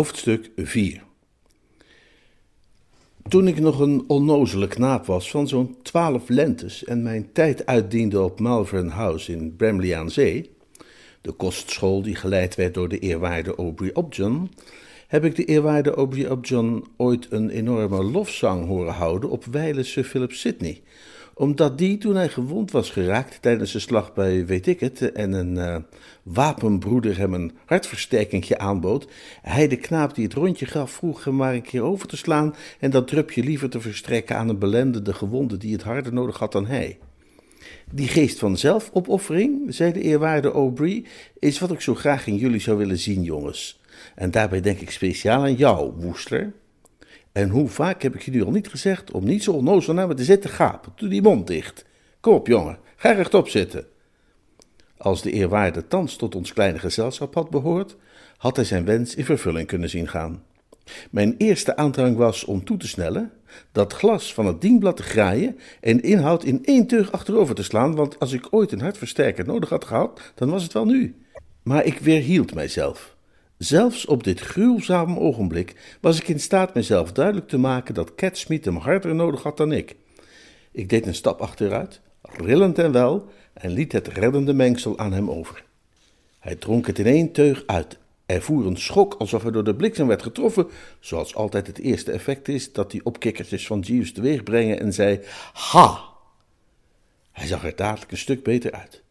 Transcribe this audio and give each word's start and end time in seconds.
Hoofdstuk 0.00 0.50
4 0.56 1.02
Toen 3.28 3.48
ik 3.48 3.60
nog 3.60 3.78
een 3.80 4.04
onnozele 4.06 4.68
knaap 4.68 5.06
was 5.06 5.30
van 5.30 5.48
zo'n 5.48 5.76
twaalf 5.82 6.28
lentes 6.28 6.84
en 6.84 7.02
mijn 7.02 7.32
tijd 7.32 7.66
uitdiende 7.66 8.22
op 8.22 8.40
Malvern 8.40 8.88
House 8.88 9.32
in 9.32 9.56
Bramley 9.56 9.96
aan 9.96 10.10
Zee, 10.10 10.50
de 11.20 11.32
kostschool 11.32 12.02
die 12.02 12.14
geleid 12.14 12.54
werd 12.54 12.74
door 12.74 12.88
de 12.88 12.98
eerwaarde 12.98 13.54
Aubrey 13.54 13.92
Upjohn, 13.96 14.50
heb 15.06 15.24
ik 15.24 15.36
de 15.36 15.44
eerwaarde 15.44 15.90
Aubrey 15.90 16.30
Upjohn 16.30 16.84
ooit 16.96 17.26
een 17.30 17.50
enorme 17.50 18.02
lofzang 18.02 18.66
horen 18.66 18.94
houden 18.94 19.30
op 19.30 19.44
Sir 19.80 20.04
Philip 20.04 20.32
Sidney, 20.32 20.82
omdat 21.40 21.78
die, 21.78 21.98
toen 21.98 22.14
hij 22.14 22.28
gewond 22.28 22.70
was 22.70 22.90
geraakt 22.90 23.42
tijdens 23.42 23.72
de 23.72 23.78
slag 23.78 24.12
bij 24.12 24.46
weet 24.46 24.66
ik 24.66 24.80
het, 24.80 25.12
en 25.12 25.32
een 25.32 25.56
uh, 25.56 25.76
wapenbroeder 26.22 27.18
hem 27.18 27.34
een 27.34 27.52
hartversterkingje 27.64 28.58
aanbood, 28.58 29.08
hij 29.42 29.68
de 29.68 29.76
knaap 29.76 30.14
die 30.14 30.24
het 30.24 30.34
rondje 30.34 30.66
gaf 30.66 30.90
vroeg 30.90 31.24
hem 31.24 31.36
maar 31.36 31.54
een 31.54 31.62
keer 31.62 31.82
over 31.82 32.08
te 32.08 32.16
slaan 32.16 32.54
en 32.80 32.90
dat 32.90 33.08
drupje 33.08 33.42
liever 33.42 33.70
te 33.70 33.80
verstrekken 33.80 34.36
aan 34.36 34.48
een 34.48 34.58
belendende 34.58 35.14
gewonde 35.14 35.56
die 35.56 35.72
het 35.72 35.82
harder 35.82 36.12
nodig 36.12 36.38
had 36.38 36.52
dan 36.52 36.66
hij. 36.66 36.98
Die 37.90 38.08
geest 38.08 38.38
van 38.38 38.56
zelfopoffering, 38.56 39.74
zei 39.74 39.92
de 39.92 40.00
eerwaarde 40.00 40.50
Aubrey, 40.50 41.04
is 41.38 41.58
wat 41.58 41.72
ik 41.72 41.80
zo 41.80 41.94
graag 41.94 42.26
in 42.26 42.36
jullie 42.36 42.60
zou 42.60 42.78
willen 42.78 42.98
zien, 42.98 43.22
jongens. 43.22 43.80
En 44.14 44.30
daarbij 44.30 44.60
denk 44.60 44.80
ik 44.80 44.90
speciaal 44.90 45.42
aan 45.42 45.54
jou, 45.54 45.92
Woester. 45.96 46.52
En 47.32 47.48
hoe 47.48 47.68
vaak 47.68 48.02
heb 48.02 48.14
ik 48.14 48.22
jullie 48.22 48.44
al 48.44 48.50
niet 48.50 48.68
gezegd 48.68 49.10
om 49.10 49.24
niet 49.24 49.42
zo 49.42 49.52
onnozel 49.52 49.94
naar 49.94 50.08
me 50.08 50.14
te 50.14 50.24
zitten 50.24 50.50
gapen? 50.50 50.92
Doe 50.96 51.08
die 51.08 51.22
mond 51.22 51.46
dicht. 51.46 51.84
Kom 52.20 52.34
op, 52.34 52.46
jongen, 52.46 52.78
ga 52.96 53.10
rechtop 53.10 53.48
zitten. 53.48 53.86
Als 54.96 55.22
de 55.22 55.30
eerwaarde 55.30 55.86
thans 55.86 56.16
tot 56.16 56.34
ons 56.34 56.52
kleine 56.52 56.78
gezelschap 56.78 57.34
had 57.34 57.50
behoord, 57.50 57.96
had 58.36 58.56
hij 58.56 58.64
zijn 58.64 58.84
wens 58.84 59.14
in 59.14 59.24
vervulling 59.24 59.66
kunnen 59.66 59.88
zien 59.88 60.08
gaan. 60.08 60.42
Mijn 61.10 61.34
eerste 61.38 61.76
aandrang 61.76 62.16
was 62.16 62.44
om 62.44 62.64
toe 62.64 62.76
te 62.76 62.88
snellen, 62.88 63.32
dat 63.72 63.92
glas 63.92 64.34
van 64.34 64.46
het 64.46 64.60
dienblad 64.60 64.96
te 64.96 65.02
graaien 65.02 65.58
en 65.80 65.96
de 65.96 66.02
inhoud 66.02 66.44
in 66.44 66.64
één 66.64 66.86
teug 66.86 67.12
achterover 67.12 67.54
te 67.54 67.62
slaan, 67.62 67.94
want 67.94 68.18
als 68.18 68.32
ik 68.32 68.46
ooit 68.50 68.72
een 68.72 68.80
hartversterker 68.80 69.46
nodig 69.46 69.68
had 69.68 69.84
gehad, 69.84 70.20
dan 70.34 70.50
was 70.50 70.62
het 70.62 70.72
wel 70.72 70.84
nu. 70.84 71.16
Maar 71.62 71.84
ik 71.84 71.98
weerhield 71.98 72.54
mijzelf. 72.54 73.16
Zelfs 73.60 74.06
op 74.06 74.24
dit 74.24 74.40
gruwzame 74.40 75.18
ogenblik 75.18 75.98
was 76.00 76.20
ik 76.20 76.28
in 76.28 76.40
staat 76.40 76.74
mezelf 76.74 77.12
duidelijk 77.12 77.48
te 77.48 77.58
maken 77.58 77.94
dat 77.94 78.14
Cat 78.14 78.38
Smith 78.38 78.64
hem 78.64 78.76
harder 78.76 79.14
nodig 79.14 79.42
had 79.42 79.56
dan 79.56 79.72
ik. 79.72 79.96
Ik 80.72 80.88
deed 80.88 81.06
een 81.06 81.14
stap 81.14 81.40
achteruit, 81.40 82.00
rillend 82.22 82.78
en 82.78 82.92
wel, 82.92 83.28
en 83.52 83.70
liet 83.70 83.92
het 83.92 84.08
reddende 84.08 84.52
mengsel 84.52 84.98
aan 84.98 85.12
hem 85.12 85.30
over. 85.30 85.64
Hij 86.38 86.54
dronk 86.54 86.86
het 86.86 86.98
in 86.98 87.06
één 87.06 87.32
teug 87.32 87.62
uit. 87.66 87.98
Er 88.26 88.42
voer 88.42 88.66
een 88.66 88.76
schok 88.76 89.14
alsof 89.14 89.42
hij 89.42 89.50
door 89.50 89.64
de 89.64 89.74
bliksem 89.74 90.06
werd 90.06 90.22
getroffen, 90.22 90.68
zoals 91.00 91.34
altijd 91.34 91.66
het 91.66 91.78
eerste 91.78 92.12
effect 92.12 92.48
is 92.48 92.72
dat 92.72 92.90
die 92.90 93.04
opkikkertjes 93.04 93.66
van 93.66 93.80
Jeeves 93.80 94.12
teweeg 94.12 94.42
brengen 94.42 94.80
en 94.80 94.92
zei: 94.92 95.20
Ha! 95.52 96.00
Hij 97.32 97.46
zag 97.46 97.64
er 97.64 97.76
dadelijk 97.76 98.10
een 98.10 98.18
stuk 98.18 98.42
beter 98.42 98.72
uit. 98.72 99.02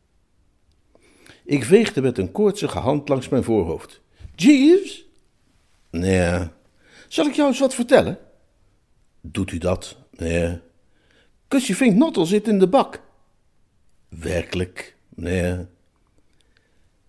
Ik 1.46 1.64
veegde 1.64 2.02
met 2.02 2.18
een 2.18 2.32
koortsige 2.32 2.80
hand 2.80 3.10
langs 3.10 3.30
mijn 3.30 3.44
voorhoofd. 3.44 4.02
Jeeves? 4.40 5.06
Nee. 5.90 6.48
Zal 7.08 7.26
ik 7.26 7.34
jou 7.34 7.48
eens 7.48 7.60
wat 7.60 7.74
vertellen? 7.76 8.18
Doet 9.22 9.52
u 9.52 9.58
dat? 9.58 9.98
Nee. 10.12 10.60
Kusje 11.48 11.76
Vink 11.76 11.96
Nottel 11.96 12.26
zit 12.26 12.48
in 12.48 12.60
de 12.60 12.68
bak. 12.68 13.02
Werkelijk? 14.10 14.96
Nee. 15.16 15.66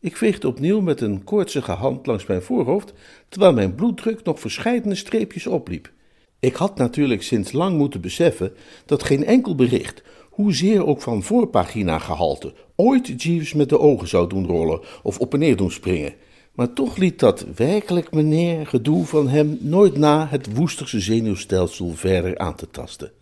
Ik 0.00 0.16
veegde 0.16 0.48
opnieuw 0.48 0.80
met 0.80 1.00
een 1.00 1.24
koortsige 1.24 1.72
hand 1.72 2.06
langs 2.06 2.26
mijn 2.26 2.42
voorhoofd, 2.42 2.92
terwijl 3.28 3.52
mijn 3.52 3.74
bloeddruk 3.74 4.24
nog 4.24 4.40
verscheidene 4.40 4.94
streepjes 4.94 5.46
opliep. 5.46 5.92
Ik 6.38 6.54
had 6.54 6.76
natuurlijk 6.76 7.22
sinds 7.22 7.52
lang 7.52 7.76
moeten 7.76 8.00
beseffen 8.00 8.52
dat 8.86 9.02
geen 9.02 9.24
enkel 9.24 9.54
bericht, 9.54 10.02
hoezeer 10.30 10.86
ook 10.86 11.02
van 11.02 11.22
voorpagina 11.22 11.98
gehalte, 11.98 12.54
ooit 12.76 13.22
Jeeves 13.22 13.54
met 13.54 13.68
de 13.68 13.78
ogen 13.78 14.08
zou 14.08 14.28
doen 14.28 14.46
rollen 14.46 14.80
of 15.02 15.18
op 15.18 15.32
en 15.32 15.38
neer 15.38 15.56
doen 15.56 15.70
springen. 15.70 16.14
Maar 16.60 16.72
toch 16.72 16.96
liet 16.96 17.18
dat 17.18 17.46
werkelijk 17.56 18.12
meneer 18.12 18.66
gedoe 18.66 19.06
van 19.06 19.28
hem 19.28 19.58
nooit 19.60 19.96
na 19.96 20.26
het 20.30 20.54
woesterse 20.54 21.00
zenuwstelsel 21.00 21.92
verder 21.94 22.38
aan 22.38 22.54
te 22.54 22.70
tasten. 22.70 23.12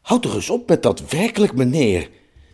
Houd 0.00 0.22
toch 0.22 0.34
eens 0.34 0.50
op 0.50 0.68
met 0.68 0.82
dat 0.82 1.10
werkelijk 1.10 1.54
meneer. 1.54 2.08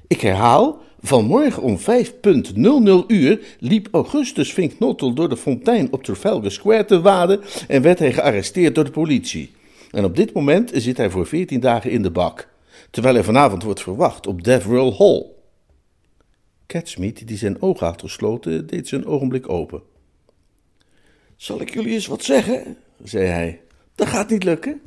Ik 0.07 0.21
herhaal, 0.21 0.79
vanmorgen 1.01 1.63
om 1.63 1.79
5.00 1.79 3.07
uur 3.07 3.41
liep 3.59 3.89
Augustus 3.93 4.53
Vinknottel 4.53 5.13
door 5.13 5.29
de 5.29 5.37
fontein 5.37 5.93
op 5.93 6.05
Trafalgar 6.05 6.51
Square 6.51 6.85
te 6.85 7.01
waden 7.01 7.41
en 7.69 7.83
werd 7.83 7.99
hij 7.99 8.13
gearresteerd 8.13 8.75
door 8.75 8.85
de 8.85 8.91
politie. 8.91 9.51
En 9.91 10.05
op 10.05 10.17
dit 10.17 10.33
moment 10.33 10.71
zit 10.75 10.97
hij 10.97 11.11
voor 11.11 11.27
14 11.27 11.61
dagen 11.61 11.91
in 11.91 12.03
de 12.03 12.11
bak, 12.11 12.49
terwijl 12.91 13.15
hij 13.15 13.25
vanavond 13.25 13.63
wordt 13.63 13.83
verwacht 13.83 14.27
op 14.27 14.45
Deverell 14.45 14.95
Hall. 14.99 15.27
Catsmeet, 16.67 17.27
die 17.29 17.37
zijn 17.37 17.63
ogen 17.63 17.87
had 17.87 18.01
gesloten, 18.01 18.67
deed 18.67 18.89
zijn 18.89 19.07
ogenblik 19.07 19.49
open. 19.49 19.91
Zal 21.43 21.61
ik 21.61 21.75
jullie 21.75 21.93
eens 21.93 22.07
wat 22.07 22.25
zeggen? 22.25 22.77
zei 23.05 23.27
hij. 23.27 23.61
Dat 23.95 24.09
gaat 24.09 24.31
niet 24.31 24.45
lukken. 24.45 24.81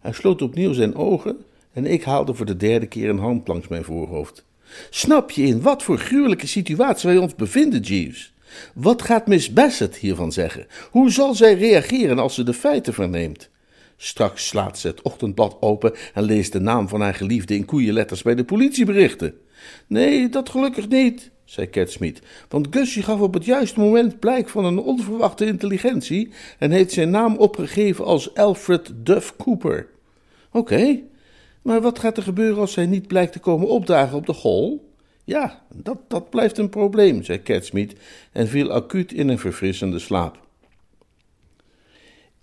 Hij 0.00 0.12
sloot 0.12 0.42
opnieuw 0.42 0.72
zijn 0.72 0.94
ogen 0.94 1.44
en 1.72 1.86
ik 1.86 2.02
haalde 2.02 2.34
voor 2.34 2.46
de 2.46 2.56
derde 2.56 2.86
keer 2.86 3.08
een 3.08 3.18
hand 3.18 3.48
langs 3.48 3.68
mijn 3.68 3.84
voorhoofd. 3.84 4.44
Snap 4.90 5.30
je 5.30 5.42
in 5.42 5.62
wat 5.62 5.82
voor 5.82 5.98
gruwelijke 5.98 6.46
situatie 6.46 7.08
wij 7.08 7.18
ons 7.18 7.34
bevinden, 7.34 7.80
Jeeves? 7.80 8.34
Wat 8.74 9.02
gaat 9.02 9.26
Miss 9.26 9.52
Bassett 9.52 9.96
hiervan 9.96 10.32
zeggen? 10.32 10.66
Hoe 10.90 11.10
zal 11.10 11.34
zij 11.34 11.54
reageren 11.54 12.18
als 12.18 12.34
ze 12.34 12.42
de 12.42 12.54
feiten 12.54 12.94
verneemt? 12.94 13.48
Straks 13.96 14.46
slaat 14.46 14.78
ze 14.78 14.86
het 14.86 15.02
ochtendblad 15.02 15.56
open 15.60 15.94
en 16.14 16.22
leest 16.22 16.52
de 16.52 16.60
naam 16.60 16.88
van 16.88 17.00
haar 17.00 17.14
geliefde 17.14 17.54
in 17.54 17.64
koeienletters 17.64 18.22
bij 18.22 18.34
de 18.34 18.44
politieberichten. 18.44 19.34
Nee, 19.86 20.28
dat 20.28 20.48
gelukkig 20.48 20.88
niet, 20.88 21.30
zei 21.46 21.70
Catsmeet, 21.70 22.20
want 22.48 22.66
Gussie 22.70 23.02
gaf 23.02 23.20
op 23.20 23.34
het 23.34 23.44
juiste 23.44 23.80
moment 23.80 24.18
blijk 24.18 24.48
van 24.48 24.64
een 24.64 24.78
onverwachte 24.78 25.46
intelligentie 25.46 26.32
en 26.58 26.70
heeft 26.70 26.92
zijn 26.92 27.10
naam 27.10 27.36
opgegeven 27.36 28.04
als 28.04 28.34
Alfred 28.34 28.92
Duff 28.94 29.36
Cooper. 29.36 29.88
Oké, 30.52 31.00
maar 31.62 31.80
wat 31.80 31.98
gaat 31.98 32.16
er 32.16 32.22
gebeuren 32.22 32.60
als 32.60 32.74
hij 32.74 32.86
niet 32.86 33.06
blijkt 33.06 33.32
te 33.32 33.38
komen 33.38 33.68
opdagen 33.68 34.16
op 34.16 34.26
de 34.26 34.32
hol? 34.32 34.94
Ja, 35.24 35.62
dat, 35.74 35.98
dat 36.08 36.30
blijft 36.30 36.58
een 36.58 36.68
probleem, 36.68 37.22
zei 37.22 37.42
Catsmeet 37.42 37.94
en 38.32 38.48
viel 38.48 38.72
acuut 38.72 39.12
in 39.12 39.28
een 39.28 39.38
verfrissende 39.38 39.98
slaap. 39.98 40.44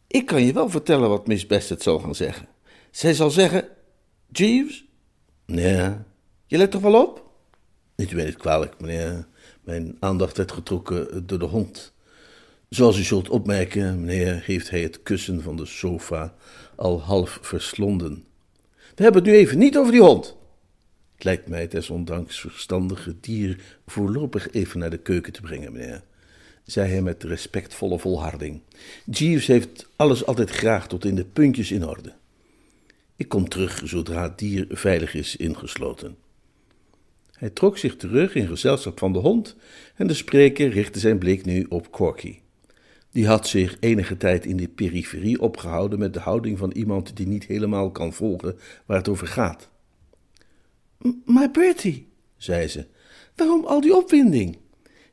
Ik 0.08 0.26
kan 0.26 0.44
je 0.46 0.54
wel 0.54 0.70
vertellen 0.70 1.10
wat 1.10 1.28
Miss 1.28 1.48
Bassett 1.48 1.82
zal 1.82 2.00
gaan 2.00 2.16
zeggen. 2.16 2.48
Zij 2.92 3.14
zal 3.14 3.30
zeggen: 3.30 3.68
Jeeves? 4.32 4.86
Nee, 5.46 5.92
je 6.46 6.58
let 6.58 6.72
toch 6.72 6.82
wel 6.82 7.02
op? 7.02 7.23
Niet 8.04 8.12
weet 8.12 8.26
het 8.26 8.38
kwalijk, 8.38 8.74
meneer. 8.80 9.28
Mijn 9.62 9.98
aandacht 10.00 10.38
werd 10.38 10.52
getrokken 10.52 11.28
door 11.28 11.40
de 11.40 11.46
hond. 11.46 11.94
Zoals 12.70 12.98
u 12.98 13.04
zult 13.04 13.30
opmerken, 13.30 14.00
meneer, 14.00 14.42
heeft 14.46 14.70
hij 14.70 14.82
het 14.82 15.04
kussen 15.04 15.42
van 15.42 15.56
de 15.56 15.66
sofa 15.66 16.34
al 16.76 17.02
half 17.02 17.40
verslonden. 17.42 18.26
We 18.96 19.04
hebben 19.04 19.24
het 19.24 19.32
nu 19.32 19.38
even 19.38 19.58
niet 19.58 19.78
over 19.78 19.92
die 19.92 20.02
hond. 20.02 20.38
Het 21.14 21.24
lijkt 21.24 21.48
mij 21.48 21.68
desondanks 21.68 22.40
verstandig 22.40 23.06
het 23.06 23.24
dier 23.24 23.78
voorlopig 23.86 24.52
even 24.52 24.80
naar 24.80 24.90
de 24.90 24.98
keuken 24.98 25.34
te 25.34 25.42
brengen, 25.42 25.72
meneer, 25.72 26.04
zei 26.66 26.90
hij 26.90 27.02
met 27.02 27.24
respectvolle 27.24 28.00
volharding. 28.00 28.62
Jeeves 29.06 29.48
heeft 29.48 29.90
alles 29.96 30.26
altijd 30.26 30.50
graag 30.50 30.88
tot 30.88 31.06
in 31.06 31.16
de 31.16 31.26
puntjes 31.26 31.72
in 31.72 31.88
orde. 31.88 32.14
Ik 33.16 33.28
kom 33.28 33.50
terug 33.50 33.82
zodra 33.84 34.24
het 34.24 34.38
dier 34.38 34.66
veilig 34.70 35.14
is 35.14 35.36
ingesloten. 35.36 36.23
Hij 37.44 37.52
trok 37.52 37.78
zich 37.78 37.96
terug 37.96 38.36
in 38.36 38.48
gezelschap 38.48 39.00
van 39.00 39.14
de 39.14 39.20
hond 39.20 39.56
en 39.96 40.08
de 40.08 40.14
spreker 40.14 40.70
richtte 40.70 41.00
zijn 41.00 41.18
blik 41.18 41.46
nu 41.46 41.66
op 41.70 41.92
Corky. 41.92 42.40
Die 43.12 43.28
had 43.28 43.48
zich 43.48 43.78
enige 43.80 44.18
tijd 44.18 44.46
in 44.46 44.58
de 44.58 44.68
periferie 44.68 45.42
opgehouden 45.42 46.00
met 46.00 46.14
de 46.14 46.20
houding 46.20 46.58
van 46.58 46.72
iemand 46.72 47.16
die 47.16 47.28
niet 47.28 47.46
helemaal 47.46 47.92
kan 47.92 48.14
volgen 48.14 48.58
waar 48.86 48.98
het 48.98 49.08
over 49.08 49.28
gaat. 49.28 49.70
Maar 51.26 51.52
Bertie, 51.52 52.08
zei 52.38 52.68
ze. 52.68 52.86
Waarom 53.36 53.66
al 53.66 53.82
die 53.82 53.96
opwinding? 53.96 54.58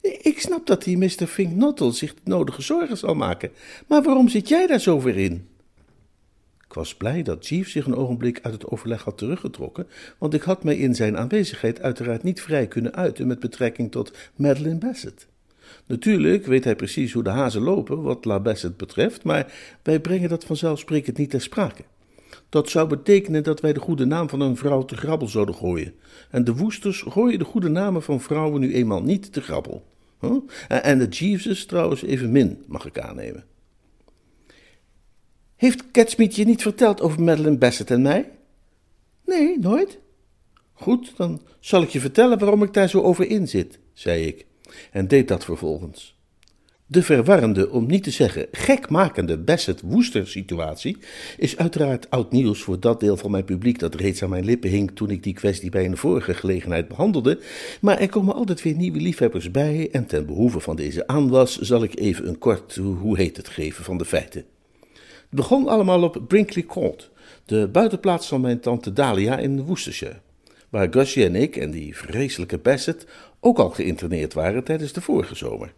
Ik 0.00 0.40
snap 0.40 0.66
dat 0.66 0.84
die 0.84 0.98
Mr. 0.98 1.26
Finknottel 1.26 1.92
zich 1.92 2.14
de 2.14 2.20
nodige 2.24 2.62
zorgen 2.62 2.96
zal 2.96 3.14
maken, 3.14 3.50
maar 3.86 4.02
waarom 4.02 4.28
zit 4.28 4.48
jij 4.48 4.66
daar 4.66 4.80
zo 4.80 5.00
weer 5.00 5.16
in? 5.16 5.48
Ik 6.70 6.76
was 6.76 6.94
blij 6.94 7.22
dat 7.22 7.46
Jeeves 7.46 7.72
zich 7.72 7.86
een 7.86 7.96
ogenblik 7.96 8.38
uit 8.42 8.54
het 8.54 8.66
overleg 8.66 9.02
had 9.02 9.18
teruggetrokken, 9.18 9.86
want 10.18 10.34
ik 10.34 10.42
had 10.42 10.64
mij 10.64 10.76
in 10.76 10.94
zijn 10.94 11.16
aanwezigheid 11.16 11.80
uiteraard 11.80 12.22
niet 12.22 12.42
vrij 12.42 12.66
kunnen 12.66 12.94
uiten 12.94 13.26
met 13.26 13.40
betrekking 13.40 13.90
tot 13.90 14.12
Madeline 14.36 14.78
Bassett. 14.78 15.26
Natuurlijk 15.86 16.46
weet 16.46 16.64
hij 16.64 16.76
precies 16.76 17.12
hoe 17.12 17.22
de 17.22 17.30
hazen 17.30 17.62
lopen 17.62 18.02
wat 18.02 18.24
La 18.24 18.40
Bassett 18.40 18.76
betreft, 18.76 19.24
maar 19.24 19.52
wij 19.82 20.00
brengen 20.00 20.28
dat 20.28 20.44
vanzelfsprekend 20.44 21.16
niet 21.16 21.30
ter 21.30 21.40
sprake. 21.40 21.82
Dat 22.48 22.68
zou 22.68 22.88
betekenen 22.88 23.42
dat 23.42 23.60
wij 23.60 23.72
de 23.72 23.80
goede 23.80 24.04
naam 24.04 24.28
van 24.28 24.40
een 24.40 24.56
vrouw 24.56 24.84
te 24.84 24.96
grabbel 24.96 25.28
zouden 25.28 25.54
gooien. 25.54 25.94
En 26.30 26.44
de 26.44 26.54
woesters 26.54 27.04
gooien 27.08 27.38
de 27.38 27.44
goede 27.44 27.68
namen 27.68 28.02
van 28.02 28.20
vrouwen 28.20 28.60
nu 28.60 28.74
eenmaal 28.74 29.02
niet 29.02 29.32
te 29.32 29.40
grabbel. 29.40 29.86
En 30.68 30.98
de 30.98 31.08
Jeeveses 31.08 31.66
trouwens 31.66 32.02
evenmin, 32.02 32.62
mag 32.66 32.86
ik 32.86 32.98
aannemen. 32.98 33.44
Heeft 35.60 35.90
Catsmeet 35.90 36.36
je 36.36 36.44
niet 36.44 36.62
verteld 36.62 37.00
over 37.00 37.22
Madeline 37.22 37.58
Bassett 37.58 37.90
en 37.90 38.02
mij? 38.02 38.30
Nee, 39.26 39.58
nooit. 39.58 39.98
Goed, 40.72 41.12
dan 41.16 41.40
zal 41.58 41.82
ik 41.82 41.88
je 41.88 42.00
vertellen 42.00 42.38
waarom 42.38 42.62
ik 42.62 42.74
daar 42.74 42.88
zo 42.88 43.00
over 43.00 43.26
in 43.26 43.48
zit, 43.48 43.78
zei 43.92 44.26
ik, 44.26 44.46
en 44.92 45.08
deed 45.08 45.28
dat 45.28 45.44
vervolgens. 45.44 46.18
De 46.86 47.02
verwarrende, 47.02 47.70
om 47.70 47.86
niet 47.86 48.02
te 48.02 48.10
zeggen 48.10 48.46
gekmakende 48.52 49.38
Bassett-Woester-situatie 49.38 50.96
is 51.36 51.56
uiteraard 51.56 52.10
oud 52.10 52.32
nieuws 52.32 52.62
voor 52.62 52.80
dat 52.80 53.00
deel 53.00 53.16
van 53.16 53.30
mijn 53.30 53.44
publiek 53.44 53.78
dat 53.78 53.94
reeds 53.94 54.22
aan 54.22 54.30
mijn 54.30 54.44
lippen 54.44 54.70
hing 54.70 54.90
toen 54.94 55.10
ik 55.10 55.22
die 55.22 55.34
kwestie 55.34 55.70
bij 55.70 55.84
een 55.84 55.96
vorige 55.96 56.34
gelegenheid 56.34 56.88
behandelde, 56.88 57.40
maar 57.80 57.98
er 57.98 58.08
komen 58.08 58.34
altijd 58.34 58.62
weer 58.62 58.74
nieuwe 58.74 59.00
liefhebbers 59.00 59.50
bij 59.50 59.88
en 59.92 60.06
ten 60.06 60.26
behoeve 60.26 60.60
van 60.60 60.76
deze 60.76 61.06
aanwas 61.06 61.58
zal 61.58 61.82
ik 61.82 61.98
even 61.98 62.28
een 62.28 62.38
kort, 62.38 62.76
hoe 62.76 63.16
heet 63.16 63.36
het, 63.36 63.48
geven 63.48 63.84
van 63.84 63.98
de 63.98 64.04
feiten. 64.04 64.44
Het 65.30 65.38
begon 65.38 65.68
allemaal 65.68 66.02
op 66.02 66.22
Brinkley 66.28 66.64
Court, 66.64 67.10
de 67.44 67.68
buitenplaats 67.68 68.28
van 68.28 68.40
mijn 68.40 68.60
tante 68.60 68.92
Dalia 68.92 69.38
in 69.38 69.64
Worcestershire, 69.64 70.20
waar 70.68 70.86
Gussie 70.90 71.24
en 71.24 71.34
ik 71.34 71.56
en 71.56 71.70
die 71.70 71.96
vreselijke 71.96 72.58
Bassett 72.58 73.06
ook 73.40 73.58
al 73.58 73.70
geïnterneerd 73.70 74.32
waren 74.32 74.64
tijdens 74.64 74.92
de 74.92 75.00
vorige 75.00 75.34
zomer. 75.34 75.72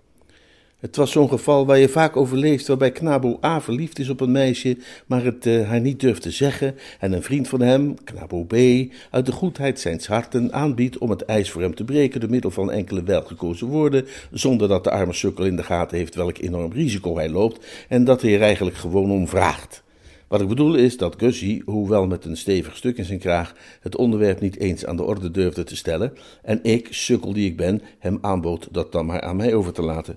Het 0.82 0.96
was 0.96 1.11
zo'n 1.11 1.29
geval 1.29 1.67
waar 1.67 1.79
je 1.79 1.88
vaak 1.88 2.17
over 2.17 2.37
leest, 2.37 2.67
waarbij 2.67 2.93
Knabo 2.93 3.38
A 3.44 3.61
verliefd 3.61 3.99
is 3.99 4.08
op 4.08 4.20
een 4.20 4.32
meisje, 4.32 4.76
maar 5.06 5.25
het 5.25 5.46
uh, 5.46 5.69
haar 5.69 5.81
niet 5.81 6.00
durft 6.00 6.23
te 6.23 6.31
zeggen, 6.31 6.75
en 7.00 7.12
een 7.12 7.23
vriend 7.23 7.49
van 7.49 7.61
hem, 7.61 7.94
Knabo 8.05 8.44
B, 8.44 8.55
uit 9.11 9.26
de 9.26 9.32
goedheid 9.32 9.81
zijns 9.81 10.06
harten 10.06 10.52
aanbiedt 10.52 10.99
om 10.99 11.11
het 11.11 11.25
ijs 11.25 11.50
voor 11.50 11.62
hem 11.62 11.75
te 11.75 11.84
breken 11.84 12.20
door 12.20 12.31
middel 12.31 12.50
van 12.50 12.70
enkele 12.70 13.02
welgekozen 13.02 13.67
woorden, 13.67 14.06
zonder 14.31 14.69
dat 14.69 14.84
de 14.84 14.90
arme 14.90 15.12
sukkel 15.12 15.44
in 15.44 15.56
de 15.56 15.62
gaten 15.62 15.96
heeft 15.96 16.14
welk 16.14 16.38
enorm 16.38 16.73
risico 16.73 17.17
hij 17.17 17.29
loopt 17.29 17.67
en 17.88 18.05
dat 18.05 18.23
hij 18.23 18.34
er 18.34 18.43
eigenlijk 18.43 18.76
gewoon 18.76 19.11
om 19.11 19.29
vraagt. 19.29 19.82
Wat 20.29 20.40
ik 20.40 20.49
bedoel 20.49 20.75
is 20.75 20.96
dat 20.96 21.14
Gussie, 21.19 21.62
hoewel 21.64 22.06
met 22.06 22.25
een 22.25 22.37
stevig 22.37 22.76
stuk 22.76 22.96
in 22.96 23.05
zijn 23.05 23.19
kraag, 23.19 23.55
het 23.81 23.96
onderwerp 23.96 24.40
niet 24.40 24.58
eens 24.58 24.87
aan 24.87 24.96
de 24.96 25.05
orde 25.05 25.31
durfde 25.31 25.64
te 25.64 25.76
stellen, 25.76 26.12
en 26.43 26.58
ik, 26.62 26.88
sukkel 26.90 27.32
die 27.32 27.49
ik 27.49 27.56
ben, 27.56 27.82
hem 27.99 28.19
aanbood 28.20 28.69
dat 28.70 28.93
dan 28.93 29.06
maar 29.06 29.20
aan 29.20 29.37
mij 29.37 29.55
over 29.55 29.73
te 29.73 29.82
laten. 29.82 30.17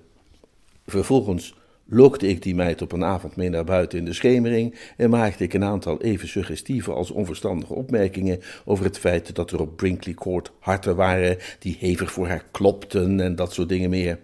Vervolgens 0.85 1.55
lokte 1.87 2.27
ik 2.27 2.41
die 2.41 2.55
meid 2.55 2.81
op 2.81 2.91
een 2.91 3.03
avond 3.03 3.35
mee 3.35 3.49
naar 3.49 3.63
buiten 3.63 3.99
in 3.99 4.05
de 4.05 4.13
schemering 4.13 4.75
en 4.97 5.09
maakte 5.09 5.43
ik 5.43 5.53
een 5.53 5.63
aantal 5.63 6.01
even 6.01 6.27
suggestieve 6.27 6.91
als 6.91 7.11
onverstandige 7.11 7.73
opmerkingen 7.73 8.41
over 8.65 8.85
het 8.85 8.97
feit 8.97 9.35
dat 9.35 9.51
er 9.51 9.59
op 9.59 9.75
Brinkley 9.77 10.13
Court 10.13 10.51
harten 10.59 10.95
waren 10.95 11.37
die 11.59 11.77
hevig 11.79 12.11
voor 12.11 12.27
haar 12.27 12.45
klopten 12.51 13.19
en 13.19 13.35
dat 13.35 13.53
soort 13.53 13.69
dingen 13.69 13.89
meer. 13.89 14.19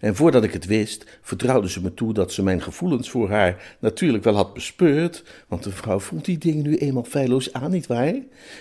En 0.00 0.16
voordat 0.16 0.44
ik 0.44 0.52
het 0.52 0.66
wist, 0.66 1.18
vertrouwde 1.20 1.68
ze 1.68 1.82
me 1.82 1.94
toe 1.94 2.14
dat 2.14 2.32
ze 2.32 2.42
mijn 2.42 2.62
gevoelens 2.62 3.10
voor 3.10 3.30
haar 3.30 3.76
natuurlijk 3.78 4.24
wel 4.24 4.34
had 4.34 4.54
bespeurd, 4.54 5.24
want 5.48 5.62
de 5.62 5.70
vrouw 5.70 5.98
voelt 5.98 6.24
die 6.24 6.38
dingen 6.38 6.62
nu 6.62 6.76
eenmaal 6.76 7.04
feilloos 7.04 7.52
aan, 7.52 7.70
nietwaar? 7.70 8.14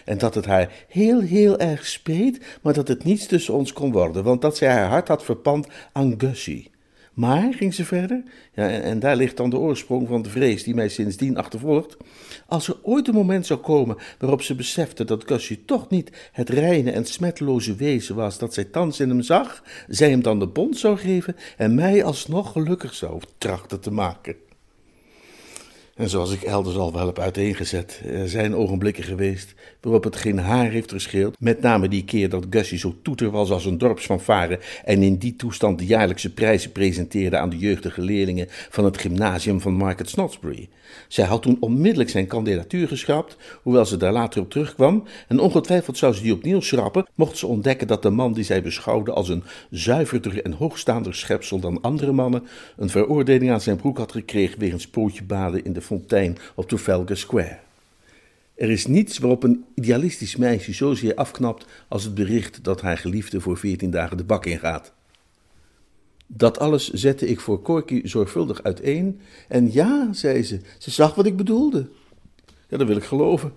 En 0.05 0.17
dat 0.17 0.35
het 0.35 0.45
haar 0.45 0.85
heel, 0.87 1.19
heel 1.19 1.59
erg 1.59 1.85
speet, 1.85 2.39
maar 2.61 2.73
dat 2.73 2.87
het 2.87 3.03
niets 3.03 3.25
tussen 3.25 3.53
ons 3.53 3.73
kon 3.73 3.91
worden, 3.91 4.23
want 4.23 4.41
dat 4.41 4.57
zij 4.57 4.71
haar 4.71 4.89
hart 4.89 5.07
had 5.07 5.23
verpand 5.23 5.67
aan 5.91 6.13
Gussie. 6.17 6.70
Maar, 7.13 7.53
ging 7.53 7.73
ze 7.73 7.85
verder, 7.85 8.23
ja, 8.53 8.69
en, 8.69 8.99
daar 8.99 9.15
ligt 9.15 9.37
dan 9.37 9.49
de 9.49 9.57
oorsprong 9.57 10.07
van 10.07 10.21
de 10.21 10.29
vrees 10.29 10.63
die 10.63 10.75
mij 10.75 10.89
sindsdien 10.89 11.37
achtervolgt, 11.37 11.97
als 12.47 12.67
er 12.67 12.77
ooit 12.81 13.07
een 13.07 13.13
moment 13.13 13.45
zou 13.45 13.59
komen 13.59 13.97
waarop 14.19 14.41
ze 14.41 14.55
besefte 14.55 15.03
dat 15.03 15.27
Gussie 15.27 15.65
toch 15.65 15.89
niet 15.89 16.29
het 16.31 16.49
reine 16.49 16.91
en 16.91 17.05
smetteloze 17.05 17.75
wezen 17.75 18.15
was 18.15 18.37
dat 18.37 18.53
zij 18.53 18.63
thans 18.63 18.99
in 18.99 19.09
hem 19.09 19.21
zag, 19.21 19.63
zij 19.87 20.09
hem 20.09 20.21
dan 20.21 20.39
de 20.39 20.47
bond 20.47 20.77
zou 20.77 20.97
geven 20.97 21.35
en 21.57 21.75
mij 21.75 22.03
alsnog 22.03 22.51
gelukkig 22.51 22.93
zou 22.93 23.21
trachten 23.37 23.79
te 23.79 23.91
maken. 23.91 24.35
En 26.01 26.09
zoals 26.09 26.33
ik 26.33 26.41
elders 26.41 26.75
al 26.75 26.93
wel 26.93 27.05
heb 27.05 27.19
uiteengezet, 27.19 28.01
er 28.05 28.29
zijn 28.29 28.55
ogenblikken 28.55 29.03
geweest 29.03 29.53
waarop 29.81 30.03
het 30.03 30.15
geen 30.15 30.39
haar 30.39 30.69
heeft 30.69 30.91
gescheeld. 30.91 31.35
Met 31.39 31.61
name 31.61 31.87
die 31.87 32.03
keer 32.03 32.29
dat 32.29 32.45
Gussie 32.49 32.77
zo 32.77 32.95
toeter 33.01 33.29
was 33.31 33.51
als 33.51 33.65
een 33.65 33.77
dorpsfanfare 33.77 34.59
en 34.85 35.03
in 35.03 35.15
die 35.15 35.35
toestand 35.35 35.79
de 35.79 35.85
jaarlijkse 35.85 36.33
prijzen 36.33 36.71
presenteerde 36.71 37.37
aan 37.37 37.49
de 37.49 37.57
jeugdige 37.57 38.01
leerlingen 38.01 38.47
van 38.49 38.85
het 38.85 38.97
gymnasium 38.97 39.61
van 39.61 39.73
Market 39.73 40.09
Snodsbury. 40.09 40.69
Zij 41.07 41.25
had 41.25 41.41
toen 41.41 41.57
onmiddellijk 41.59 42.09
zijn 42.09 42.27
kandidatuur 42.27 42.87
geschrapt, 42.87 43.37
hoewel 43.61 43.85
ze 43.85 43.97
daar 43.97 44.11
later 44.11 44.41
op 44.41 44.49
terugkwam, 44.49 45.03
en 45.27 45.39
ongetwijfeld 45.39 45.97
zou 45.97 46.13
ze 46.13 46.21
die 46.21 46.33
opnieuw 46.33 46.61
schrappen, 46.61 47.07
mocht 47.15 47.37
ze 47.37 47.47
ontdekken 47.47 47.87
dat 47.87 48.01
de 48.01 48.09
man 48.09 48.33
die 48.33 48.43
zij 48.43 48.61
beschouwde 48.61 49.11
als 49.11 49.29
een 49.29 49.43
zuiverder 49.69 50.43
en 50.43 50.51
hoogstaander 50.51 51.15
schepsel 51.15 51.59
dan 51.59 51.81
andere 51.81 52.11
mannen, 52.11 52.47
een 52.77 52.89
veroordeling 52.89 53.51
aan 53.51 53.61
zijn 53.61 53.77
broek 53.77 53.97
had 53.97 54.11
gekregen 54.11 54.59
wegens 54.59 54.87
pootjebaden 54.87 55.65
in 55.65 55.73
de 55.73 55.81
fontein 55.81 56.37
op 56.55 56.67
Trafalgar 56.67 57.17
Square. 57.17 57.57
Er 58.55 58.69
is 58.69 58.87
niets 58.87 59.17
waarop 59.17 59.43
een 59.43 59.65
idealistisch 59.75 60.35
meisje 60.35 60.73
zozeer 60.73 61.15
afknapt 61.15 61.65
als 61.87 62.03
het 62.03 62.13
bericht 62.13 62.63
dat 62.63 62.81
haar 62.81 62.97
geliefde 62.97 63.41
voor 63.41 63.57
veertien 63.57 63.91
dagen 63.91 64.17
de 64.17 64.23
bak 64.23 64.45
ingaat. 64.45 64.93
Dat 66.33 66.59
alles 66.59 66.89
zette 66.89 67.27
ik 67.27 67.39
voor 67.39 67.61
Corky 67.61 68.01
zorgvuldig 68.03 68.63
uiteen. 68.63 69.19
En 69.47 69.71
ja, 69.71 70.13
zei 70.13 70.43
ze, 70.43 70.59
ze 70.77 70.91
zag 70.91 71.15
wat 71.15 71.25
ik 71.25 71.37
bedoelde. 71.37 71.89
Ja, 72.67 72.77
dat 72.77 72.87
wil 72.87 72.95
ik 72.95 73.03
geloven. 73.03 73.53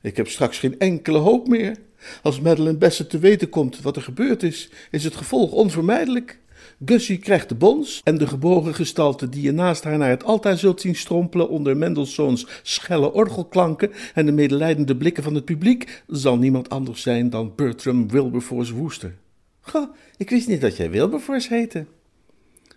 Ik 0.00 0.16
heb 0.16 0.28
straks 0.28 0.58
geen 0.58 0.78
enkele 0.78 1.18
hoop 1.18 1.48
meer. 1.48 1.76
Als 2.22 2.40
Madeleine 2.40 2.78
Bassett 2.78 3.10
te 3.10 3.18
weten 3.18 3.48
komt 3.48 3.80
wat 3.80 3.96
er 3.96 4.02
gebeurd 4.02 4.42
is, 4.42 4.70
is 4.90 5.04
het 5.04 5.16
gevolg 5.16 5.52
onvermijdelijk. 5.52 6.38
Gussie 6.84 7.18
krijgt 7.18 7.48
de 7.48 7.54
bons 7.54 8.00
en 8.04 8.18
de 8.18 8.26
gebogen 8.26 8.74
gestalte 8.74 9.28
die 9.28 9.42
je 9.42 9.52
naast 9.52 9.84
haar 9.84 9.98
naar 9.98 10.10
het 10.10 10.24
altaar 10.24 10.58
zult 10.58 10.80
zien 10.80 10.96
strompelen 10.96 11.48
onder 11.48 11.76
Mendelssohns 11.76 12.46
schelle 12.62 13.12
orgelklanken 13.12 13.90
en 14.14 14.26
de 14.26 14.32
medelijdende 14.32 14.96
blikken 14.96 15.22
van 15.22 15.34
het 15.34 15.44
publiek, 15.44 16.02
zal 16.06 16.38
niemand 16.38 16.68
anders 16.68 17.02
zijn 17.02 17.30
dan 17.30 17.52
Bertram 17.56 18.08
Wilberforce 18.08 18.74
Wooster. 18.74 19.14
Ga, 19.60 19.90
ik 20.16 20.30
wist 20.30 20.48
niet 20.48 20.60
dat 20.60 20.76
jij 20.76 20.90
Wilberforce 20.90 21.54
heette. 21.54 21.86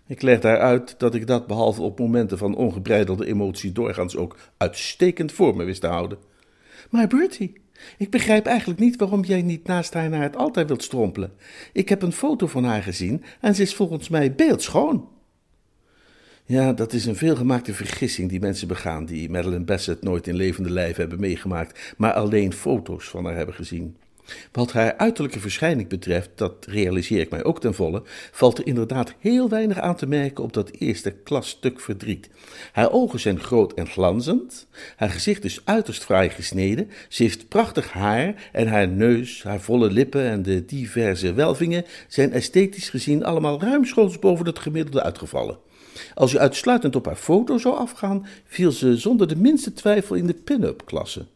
Ik 0.08 0.22
leg 0.22 0.40
daaruit 0.40 0.94
dat 0.98 1.14
ik 1.14 1.26
dat 1.26 1.46
behalve 1.46 1.82
op 1.82 1.98
momenten 1.98 2.38
van 2.38 2.56
ongebreidelde 2.56 3.26
emotie 3.26 3.72
doorgaans 3.72 4.16
ook 4.16 4.36
uitstekend 4.56 5.32
voor 5.32 5.56
me 5.56 5.64
wist 5.64 5.80
te 5.80 5.86
houden. 5.86 6.18
Maar 6.90 7.06
Bertie, 7.06 7.60
ik 7.98 8.10
begrijp 8.10 8.46
eigenlijk 8.46 8.80
niet 8.80 8.96
waarom 8.96 9.24
jij 9.24 9.42
niet 9.42 9.66
naast 9.66 9.94
haar 9.94 10.08
naar 10.08 10.22
het 10.22 10.36
altaar 10.36 10.66
wilt 10.66 10.82
strompelen. 10.82 11.32
Ik 11.72 11.88
heb 11.88 12.02
een 12.02 12.12
foto 12.12 12.46
van 12.46 12.64
haar 12.64 12.82
gezien 12.82 13.24
en 13.40 13.54
ze 13.54 13.62
is 13.62 13.74
volgens 13.74 14.08
mij 14.08 14.34
beeldschoon. 14.34 15.08
Ja, 16.44 16.72
dat 16.72 16.92
is 16.92 17.06
een 17.06 17.16
veelgemaakte 17.16 17.74
vergissing 17.74 18.28
die 18.28 18.40
mensen 18.40 18.68
begaan 18.68 19.04
die 19.04 19.30
Madeline 19.30 19.64
Bassett 19.64 20.02
nooit 20.02 20.26
in 20.26 20.34
levende 20.34 20.70
lijf 20.70 20.96
hebben 20.96 21.20
meegemaakt, 21.20 21.94
maar 21.96 22.12
alleen 22.12 22.52
foto's 22.52 23.08
van 23.08 23.24
haar 23.24 23.36
hebben 23.36 23.54
gezien. 23.54 23.96
Wat 24.52 24.72
haar 24.72 24.96
uiterlijke 24.96 25.40
verschijning 25.40 25.88
betreft, 25.88 26.30
dat 26.34 26.66
realiseer 26.68 27.20
ik 27.20 27.30
mij 27.30 27.44
ook 27.44 27.60
ten 27.60 27.74
volle, 27.74 28.02
valt 28.32 28.58
er 28.58 28.66
inderdaad 28.66 29.14
heel 29.18 29.48
weinig 29.48 29.78
aan 29.78 29.96
te 29.96 30.06
merken 30.06 30.44
op 30.44 30.52
dat 30.52 30.70
eerste 30.70 31.10
klasstuk 31.10 31.80
verdriet. 31.80 32.28
Haar 32.72 32.92
ogen 32.92 33.20
zijn 33.20 33.40
groot 33.40 33.72
en 33.72 33.86
glanzend, 33.86 34.66
haar 34.96 35.10
gezicht 35.10 35.44
is 35.44 35.60
uiterst 35.64 36.04
fraai 36.04 36.30
gesneden, 36.30 36.90
ze 37.08 37.22
heeft 37.22 37.48
prachtig 37.48 37.92
haar 37.92 38.48
en 38.52 38.68
haar 38.68 38.88
neus, 38.88 39.42
haar 39.42 39.60
volle 39.60 39.90
lippen 39.90 40.24
en 40.24 40.42
de 40.42 40.64
diverse 40.64 41.32
welvingen 41.32 41.84
zijn 42.08 42.32
esthetisch 42.32 42.90
gezien 42.90 43.24
allemaal 43.24 43.60
ruimschoots 43.60 44.18
boven 44.18 44.46
het 44.46 44.58
gemiddelde 44.58 45.02
uitgevallen. 45.02 45.58
Als 46.14 46.32
je 46.32 46.38
uitsluitend 46.38 46.96
op 46.96 47.06
haar 47.06 47.16
foto 47.16 47.58
zou 47.58 47.76
afgaan, 47.76 48.26
viel 48.44 48.72
ze 48.72 48.96
zonder 48.96 49.28
de 49.28 49.36
minste 49.36 49.72
twijfel 49.72 50.14
in 50.14 50.26
de 50.26 50.34
pin-up 50.34 50.82
klasse. 50.84 51.26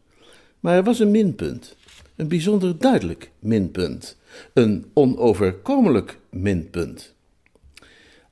Maar 0.59 0.75
er 0.75 0.83
was 0.83 0.99
een 0.99 1.11
minpunt 1.11 1.75
een 2.15 2.27
bijzonder 2.27 2.77
duidelijk 2.79 3.31
minpunt, 3.39 4.17
een 4.53 4.85
onoverkomelijk 4.93 6.19
minpunt. 6.29 7.13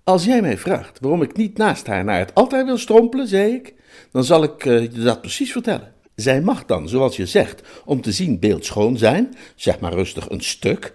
Als 0.03 0.25
jij 0.25 0.41
mij 0.41 0.57
vraagt 0.57 0.99
waarom 0.99 1.21
ik 1.21 1.37
niet 1.37 1.57
naast 1.57 1.87
haar 1.87 2.03
naar 2.03 2.19
het 2.19 2.35
altaar 2.35 2.65
wil 2.65 2.77
strompelen, 2.77 3.27
zei 3.27 3.53
ik, 3.53 3.73
dan 4.11 4.23
zal 4.23 4.43
ik 4.43 4.65
uh, 4.65 4.81
je 4.81 4.89
dat 4.89 5.21
precies 5.21 5.51
vertellen. 5.51 5.93
Zij 6.15 6.41
mag 6.41 6.65
dan, 6.65 6.89
zoals 6.89 7.15
je 7.15 7.25
zegt, 7.25 7.61
om 7.85 8.01
te 8.01 8.11
zien 8.11 8.39
beeldschoon 8.39 8.97
zijn, 8.97 9.35
zeg 9.55 9.79
maar 9.79 9.93
rustig 9.93 10.29
een 10.29 10.41
stuk, 10.41 10.93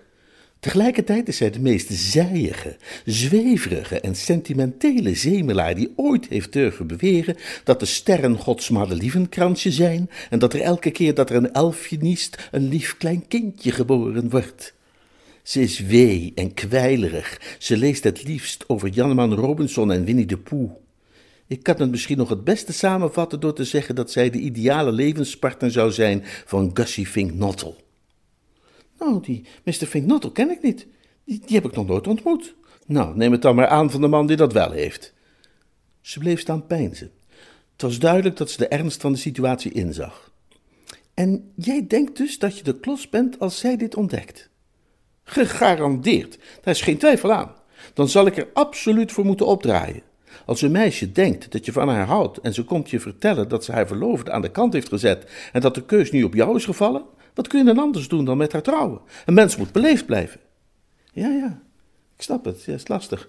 Tegelijkertijd 0.67 1.29
is 1.29 1.37
zij 1.37 1.51
de 1.51 1.61
meest 1.61 1.89
zijige, 1.93 2.77
zweverige 3.05 4.01
en 4.01 4.15
sentimentele 4.15 5.15
zemelaar 5.15 5.75
die 5.75 5.93
ooit 5.97 6.29
heeft 6.29 6.53
durven 6.53 6.87
beweren 6.87 7.37
dat 7.65 7.81
de 7.81 7.87
sterren 7.87 8.37
Gods 8.37 8.71
madelievenkransje 8.71 9.71
zijn 9.71 10.11
en 10.31 10.39
dat 10.39 10.55
er 10.55 10.61
elke 10.61 10.91
keer 10.91 11.15
dat 11.15 11.31
er 11.31 11.37
een 11.37 11.53
elfje 11.53 11.97
niest 12.01 12.49
een 12.51 12.69
lief 12.69 12.97
klein 12.97 13.29
kindje 13.29 13.71
geboren 13.71 14.31
wordt. 14.31 14.75
Ze 15.43 15.61
is 15.61 15.81
wee 15.81 16.33
en 16.35 16.55
kwijlerig. 16.55 17.57
Ze 17.59 17.77
leest 17.77 18.05
het 18.05 18.25
liefst 18.25 18.65
over 18.67 18.89
Janneman 18.89 19.35
Robinson 19.35 19.93
en 19.93 20.05
Winnie 20.05 20.27
de 20.27 20.39
Pooh. 20.39 20.71
Ik 21.47 21.63
kan 21.63 21.77
het 21.79 21.91
misschien 21.91 22.19
nog 22.19 22.29
het 22.29 22.45
beste 22.45 22.73
samenvatten 22.73 23.41
door 23.41 23.55
te 23.55 23.65
zeggen 23.65 23.95
dat 23.95 24.11
zij 24.11 24.31
de 24.31 24.39
ideale 24.39 24.93
levenspartner 24.93 25.71
zou 25.71 25.91
zijn 25.91 26.23
van 26.25 26.71
Gussie 26.75 27.07
Fink 27.07 27.33
Nottle. 27.33 27.86
Nou, 28.99 29.21
die 29.23 29.47
Mr. 29.65 29.73
Fink 29.73 30.07
Nottle 30.07 30.33
ken 30.33 30.51
ik 30.51 30.63
niet. 30.63 30.87
Die, 31.25 31.43
die 31.47 31.57
heb 31.57 31.65
ik 31.65 31.75
nog 31.75 31.87
nooit 31.87 32.07
ontmoet. 32.07 32.55
Nou, 32.87 33.17
neem 33.17 33.33
het 33.33 33.43
dan 33.43 33.55
maar 33.55 33.69
aan 33.69 33.91
van 33.91 34.01
de 34.01 34.09
man 34.09 34.27
die 34.27 34.37
dat 34.37 34.53
wel 34.53 34.71
heeft. 34.71 35.15
Ze 36.01 36.19
bleef 36.19 36.41
staan 36.41 36.67
peinzen. 36.67 37.11
Het 37.73 37.83
was 37.83 37.99
duidelijk 37.99 38.37
dat 38.37 38.51
ze 38.51 38.57
de 38.57 38.69
ernst 38.69 39.01
van 39.01 39.13
de 39.13 39.19
situatie 39.19 39.73
inzag. 39.73 40.33
En 41.15 41.53
jij 41.55 41.87
denkt 41.87 42.17
dus 42.17 42.39
dat 42.39 42.59
je 42.59 42.65
de 42.65 42.81
klos 42.81 43.09
bent 43.09 43.39
als 43.41 43.59
zij 43.59 43.77
dit 43.77 43.95
ontdekt? 43.95 44.51
Gegarandeerd, 45.25 46.39
daar 46.63 46.75
is 46.75 46.81
geen 46.81 46.99
twijfel 46.99 47.33
aan. 47.33 47.55
Dan 47.95 48.09
zal 48.09 48.27
ik 48.27 48.37
er 48.37 48.49
absoluut 48.53 49.13
voor 49.13 49.25
moeten 49.25 49.47
opdraaien. 49.47 50.03
Als 50.47 50.63
een 50.63 50.71
meisje 50.71 51.13
denkt 51.13 51.53
dat 51.53 51.65
je 51.65 51.73
van 51.73 51.89
haar 51.89 52.07
houdt 52.07 52.39
en 52.39 52.55
ze 52.55 52.65
komt 52.65 52.91
je 52.91 53.01
vertellen 53.01 53.49
dat 53.49 53.65
ze 53.65 53.73
haar 53.73 53.87
verloofde 53.87 54.31
aan 54.31 54.43
de 54.43 54.51
kant 54.51 54.73
heeft 54.73 54.89
gezet 54.89 55.31
en 55.53 55.61
dat 55.61 55.75
de 55.75 55.85
keus 55.85 56.11
nu 56.11 56.23
op 56.23 56.35
jou 56.35 56.57
is 56.57 56.65
gevallen, 56.65 57.05
wat 57.37 57.49
kun 57.49 57.59
je 57.59 57.65
dan 57.65 57.79
anders 57.79 58.09
doen 58.09 58.25
dan 58.25 58.37
met 58.37 58.53
haar 58.53 58.63
trouwen? 58.63 59.01
Een 59.27 59.35
mens 59.35 59.57
moet 59.57 59.73
beleefd 59.73 60.07
blijven. 60.07 60.41
Ja, 61.13 61.29
ja, 61.29 61.63
ik 62.17 62.23
snap 62.23 62.45
het, 62.45 62.65
ja, 62.65 62.75
is 62.75 62.89
lastig. 62.89 63.29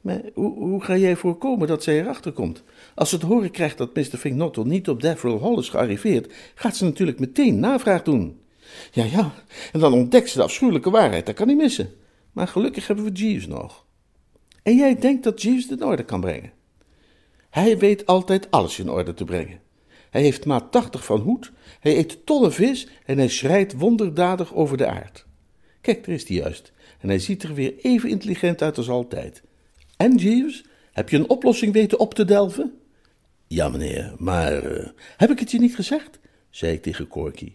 Maar 0.00 0.20
hoe, 0.34 0.58
hoe 0.58 0.84
ga 0.84 0.96
jij 0.96 1.16
voorkomen 1.16 1.68
dat 1.68 1.82
zij 1.82 2.00
erachter 2.00 2.32
komt? 2.32 2.62
Als 2.94 3.08
ze 3.08 3.14
het 3.14 3.24
horen 3.24 3.50
krijgt 3.50 3.78
dat 3.78 3.94
Mr. 3.94 4.02
Finknottel 4.02 4.64
niet 4.64 4.88
op 4.88 5.00
Deverell 5.00 5.38
Hall 5.38 5.58
is 5.58 5.68
gearriveerd, 5.68 6.32
gaat 6.54 6.76
ze 6.76 6.84
natuurlijk 6.84 7.18
meteen 7.18 7.58
navraag 7.58 8.02
doen. 8.02 8.40
Ja, 8.92 9.04
ja, 9.04 9.32
en 9.72 9.80
dan 9.80 9.92
ontdekt 9.92 10.28
ze 10.28 10.36
de 10.36 10.42
afschuwelijke 10.42 10.90
waarheid, 10.90 11.26
dat 11.26 11.34
kan 11.34 11.46
niet 11.46 11.56
missen. 11.56 11.90
Maar 12.32 12.48
gelukkig 12.48 12.86
hebben 12.86 13.04
we 13.04 13.12
Jeeves 13.12 13.46
nog. 13.46 13.84
En 14.62 14.76
jij 14.76 14.98
denkt 14.98 15.24
dat 15.24 15.42
Jeeves 15.42 15.68
het 15.68 15.80
in 15.80 15.86
orde 15.86 16.04
kan 16.04 16.20
brengen? 16.20 16.52
Hij 17.50 17.78
weet 17.78 18.06
altijd 18.06 18.50
alles 18.50 18.78
in 18.78 18.90
orde 18.90 19.14
te 19.14 19.24
brengen. 19.24 19.60
Hij 20.10 20.22
heeft 20.22 20.44
maat 20.44 20.72
80 20.72 21.04
van 21.04 21.20
hoed, 21.20 21.52
hij 21.80 21.96
eet 21.96 22.26
tonnen 22.26 22.52
vis 22.52 22.88
en 23.04 23.18
hij 23.18 23.28
schrijdt 23.28 23.72
wonderdadig 23.72 24.54
over 24.54 24.76
de 24.76 24.86
aard. 24.86 25.26
Kijk, 25.80 26.04
daar 26.04 26.14
is 26.14 26.28
hij 26.28 26.36
juist. 26.36 26.72
En 27.00 27.08
hij 27.08 27.18
ziet 27.18 27.42
er 27.42 27.54
weer 27.54 27.74
even 27.82 28.08
intelligent 28.08 28.62
uit 28.62 28.76
als 28.76 28.88
altijd. 28.88 29.42
En 29.96 30.16
Jeeves, 30.16 30.64
heb 30.92 31.08
je 31.08 31.16
een 31.16 31.28
oplossing 31.30 31.72
weten 31.72 31.98
op 31.98 32.14
te 32.14 32.24
delven? 32.24 32.72
Ja, 33.46 33.68
meneer, 33.68 34.14
maar 34.18 34.72
uh, 34.72 34.86
heb 35.16 35.30
ik 35.30 35.38
het 35.38 35.50
je 35.50 35.58
niet 35.58 35.74
gezegd? 35.74 36.18
zei 36.50 36.72
ik 36.72 36.82
tegen 36.82 37.08
Corky. 37.08 37.52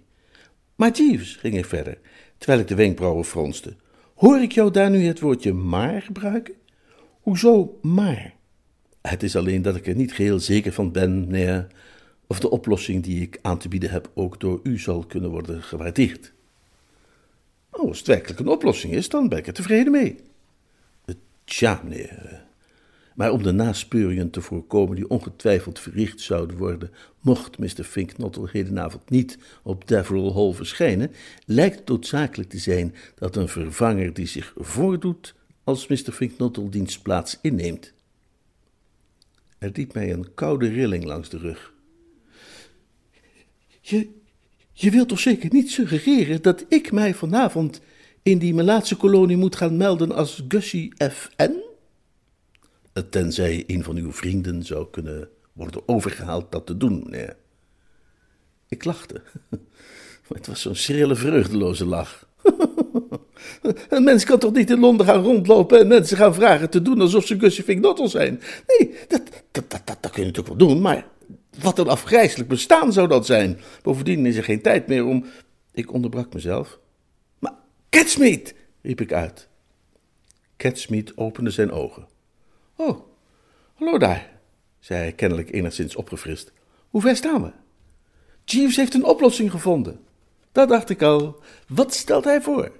Maar 0.75 0.92
Jeeves, 0.92 1.36
ging 1.36 1.58
ik 1.58 1.65
verder, 1.65 1.98
terwijl 2.38 2.60
ik 2.60 2.68
de 2.68 2.75
wenkbrauwen 2.75 3.25
fronste, 3.25 3.75
hoor 4.15 4.42
ik 4.42 4.51
jou 4.51 4.72
daar 4.72 4.89
nu 4.89 5.06
het 5.06 5.20
woordje 5.20 5.53
maar 5.53 6.01
gebruiken? 6.01 6.53
Hoezo 7.22 7.80
maar? 7.82 8.34
Het 9.01 9.24
is 9.24 9.36
alleen 9.36 9.62
dat 9.62 9.75
ik 9.75 9.88
er 9.88 9.96
niet 9.96 10.13
geheel 10.13 10.39
zeker 10.39 10.74
van 10.74 10.92
ben, 10.92 11.27
meneer, 11.27 11.68
of 12.34 12.40
de 12.40 12.50
oplossing 12.50 13.04
die 13.04 13.22
ik 13.22 13.40
aan 13.42 13.58
te 13.58 13.68
bieden 13.68 13.90
heb 13.90 14.12
ook 14.13 14.40
door 14.40 14.60
u 14.63 14.80
zal 14.80 15.06
kunnen 15.06 15.30
worden 15.30 15.63
gewaardeerd. 15.63 16.34
Oh, 17.70 17.88
als 17.88 17.98
het 17.98 18.08
werkelijk 18.08 18.40
een 18.40 18.48
oplossing 18.48 18.94
is, 18.94 19.10
dan 19.10 19.30
ben 19.30 19.38
ik 19.38 19.48
er 19.48 19.54
tevreden 19.54 19.92
mee. 19.92 20.16
Tja, 21.44 21.82
meneer. 21.84 22.44
Maar 23.16 23.32
om 23.32 23.44
de 23.44 23.52
naspeuringen 23.52 24.30
te 24.30 24.42
voorkomen 24.42 24.96
die 24.96 25.10
ongetwijfeld 25.10 25.80
verricht 25.80 26.22
zouden 26.22 26.58
worden, 26.58 26.92
mocht 27.20 27.58
Mr. 27.58 27.84
Finknottel 27.84 28.48
hedenavond 28.48 29.10
niet 29.10 29.38
op 29.63 29.88
Deverell 29.88 30.32
Hall 30.32 30.54
verschijnen, 30.54 31.12
lijkt 31.46 31.80
het 31.80 31.88
noodzakelijk 31.88 32.50
te 32.50 32.58
zijn 32.58 32.96
dat 33.16 33.36
een 33.36 33.48
vervanger 33.48 34.13
die 34.13 34.28
zich 34.28 34.54
voordoet 34.58 35.36
als 35.63 35.88
Mr. 35.88 36.12
Finknottel 36.12 36.70
diens 36.70 37.00
plaats 37.00 37.40
inneemt. 37.42 37.94
Er 39.58 39.70
liep 39.74 39.94
mij 39.94 40.13
een 40.13 40.34
koude 40.34 40.68
rilling 40.68 41.04
langs 41.04 41.30
de 41.30 41.38
rug. 41.38 41.73
Je, 43.86 44.10
je 44.72 44.92
wilt 44.92 45.08
toch 45.08 45.20
zeker 45.20 45.50
niet 45.54 45.72
suggereren 45.72 46.42
dat 46.42 46.66
ik 46.68 46.92
mij 46.92 47.13
vanavond 47.13 47.82
in 48.22 48.38
die 48.38 48.54
Melaatse 48.54 48.96
kolonie 48.96 49.38
moet 49.38 49.56
gaan 49.56 49.78
melden 49.78 50.12
als 50.12 50.44
Gussie 50.48 50.94
F.N.? 51.12 51.63
Tenzij 53.10 53.63
een 53.68 53.84
van 53.84 53.96
uw 53.96 54.12
vrienden 54.12 54.63
zou 54.63 54.88
kunnen 54.92 55.30
worden 55.54 55.82
overgehaald 55.86 56.52
dat 56.52 56.66
te 56.66 56.78
doen. 56.78 57.16
Ik 58.68 58.86
lachte. 58.86 59.22
Het 60.34 60.48
was 60.48 60.62
zo'n 60.62 60.75
schrille, 60.75 61.16
vreugdeloze 61.16 61.86
lach. 61.86 62.28
Een 63.90 64.04
mens 64.04 64.24
kan 64.24 64.40
toch 64.40 64.54
niet 64.54 64.70
in 64.70 64.80
Londen 64.80 65.06
gaan 65.06 65.24
rondlopen 65.24 65.80
en 65.80 65.88
mensen 65.88 66.18
gaan 66.18 66.34
vragen 66.34 66.70
te 66.70 66.82
doen 66.82 67.02
alsof 67.02 67.25
ze 67.25 67.40
Gussie 67.40 67.63
Finknottel 67.63 68.08
zijn? 68.08 68.42
Nee, 68.68 68.96
dat, 69.08 69.22
dat, 69.52 69.72
dat, 69.72 69.82
dat 69.86 70.12
kun 70.12 70.22
je 70.22 70.28
natuurlijk 70.28 70.58
wel 70.58 70.68
doen, 70.68 70.82
maar 70.82 71.08
wat 71.63 71.79
een 71.79 71.88
afgrijselijk 71.88 72.50
bestaan 72.50 72.93
zou 72.93 73.08
dat 73.08 73.25
zijn. 73.25 73.60
Bovendien 73.82 74.25
is 74.25 74.36
er 74.36 74.43
geen 74.43 74.62
tijd 74.62 74.88
meer 74.88 75.05
om... 75.05 75.25
Ik 75.72 75.93
onderbrak 75.93 76.34
mezelf. 76.34 76.79
Maar 77.39 77.53
Catsmeet, 77.89 78.55
riep 78.82 79.01
ik 79.01 79.13
uit. 79.13 79.48
Catsmeet 80.58 81.17
opende 81.17 81.50
zijn 81.50 81.72
ogen. 81.72 82.08
Oh, 82.75 83.00
hallo 83.74 83.98
daar, 83.98 84.39
zei 84.79 85.00
hij 85.00 85.13
kennelijk 85.13 85.51
enigszins 85.51 85.96
opgefrist. 85.96 86.51
Hoe 86.89 87.01
ver 87.01 87.15
staan 87.15 87.43
we? 87.43 87.51
Jeeves 88.46 88.75
heeft 88.75 88.93
een 88.93 89.03
oplossing 89.03 89.51
gevonden. 89.51 90.00
Dat 90.51 90.70
dacht 90.70 90.89
ik 90.89 91.01
al. 91.01 91.43
Wat 91.67 91.93
stelt 91.93 92.24
hij 92.24 92.41
voor? 92.41 92.72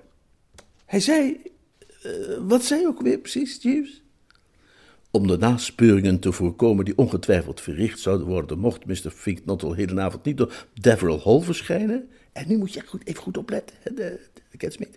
Hij 0.86 1.00
zei. 1.00 1.42
Uh, 2.06 2.38
wat 2.40 2.64
zei 2.64 2.88
ook 2.88 3.02
weer 3.02 3.18
precies, 3.18 3.62
Jeeves? 3.62 4.03
Om 5.16 5.28
de 5.28 5.38
naspeuringen 5.38 6.20
te 6.20 6.32
voorkomen 6.32 6.86
die 6.86 6.98
ongetwijfeld 6.98 7.62
verricht 7.62 8.00
zouden 8.00 8.28
worden, 8.28 8.60
mocht 8.60 8.86
Mr. 8.86 9.12
Finknottel 9.16 9.74
hedenavond 9.74 10.24
niet 10.24 10.38
door 10.38 10.68
Deverell 10.74 11.20
Hall 11.24 11.42
verschijnen. 11.42 12.10
En 12.32 12.48
nu 12.48 12.58
moet 12.58 12.74
je 12.74 12.82
goed, 12.86 13.08
even 13.08 13.22
goed 13.22 13.38
opletten, 13.38 13.76
de, 13.84 14.20
de 14.52 14.90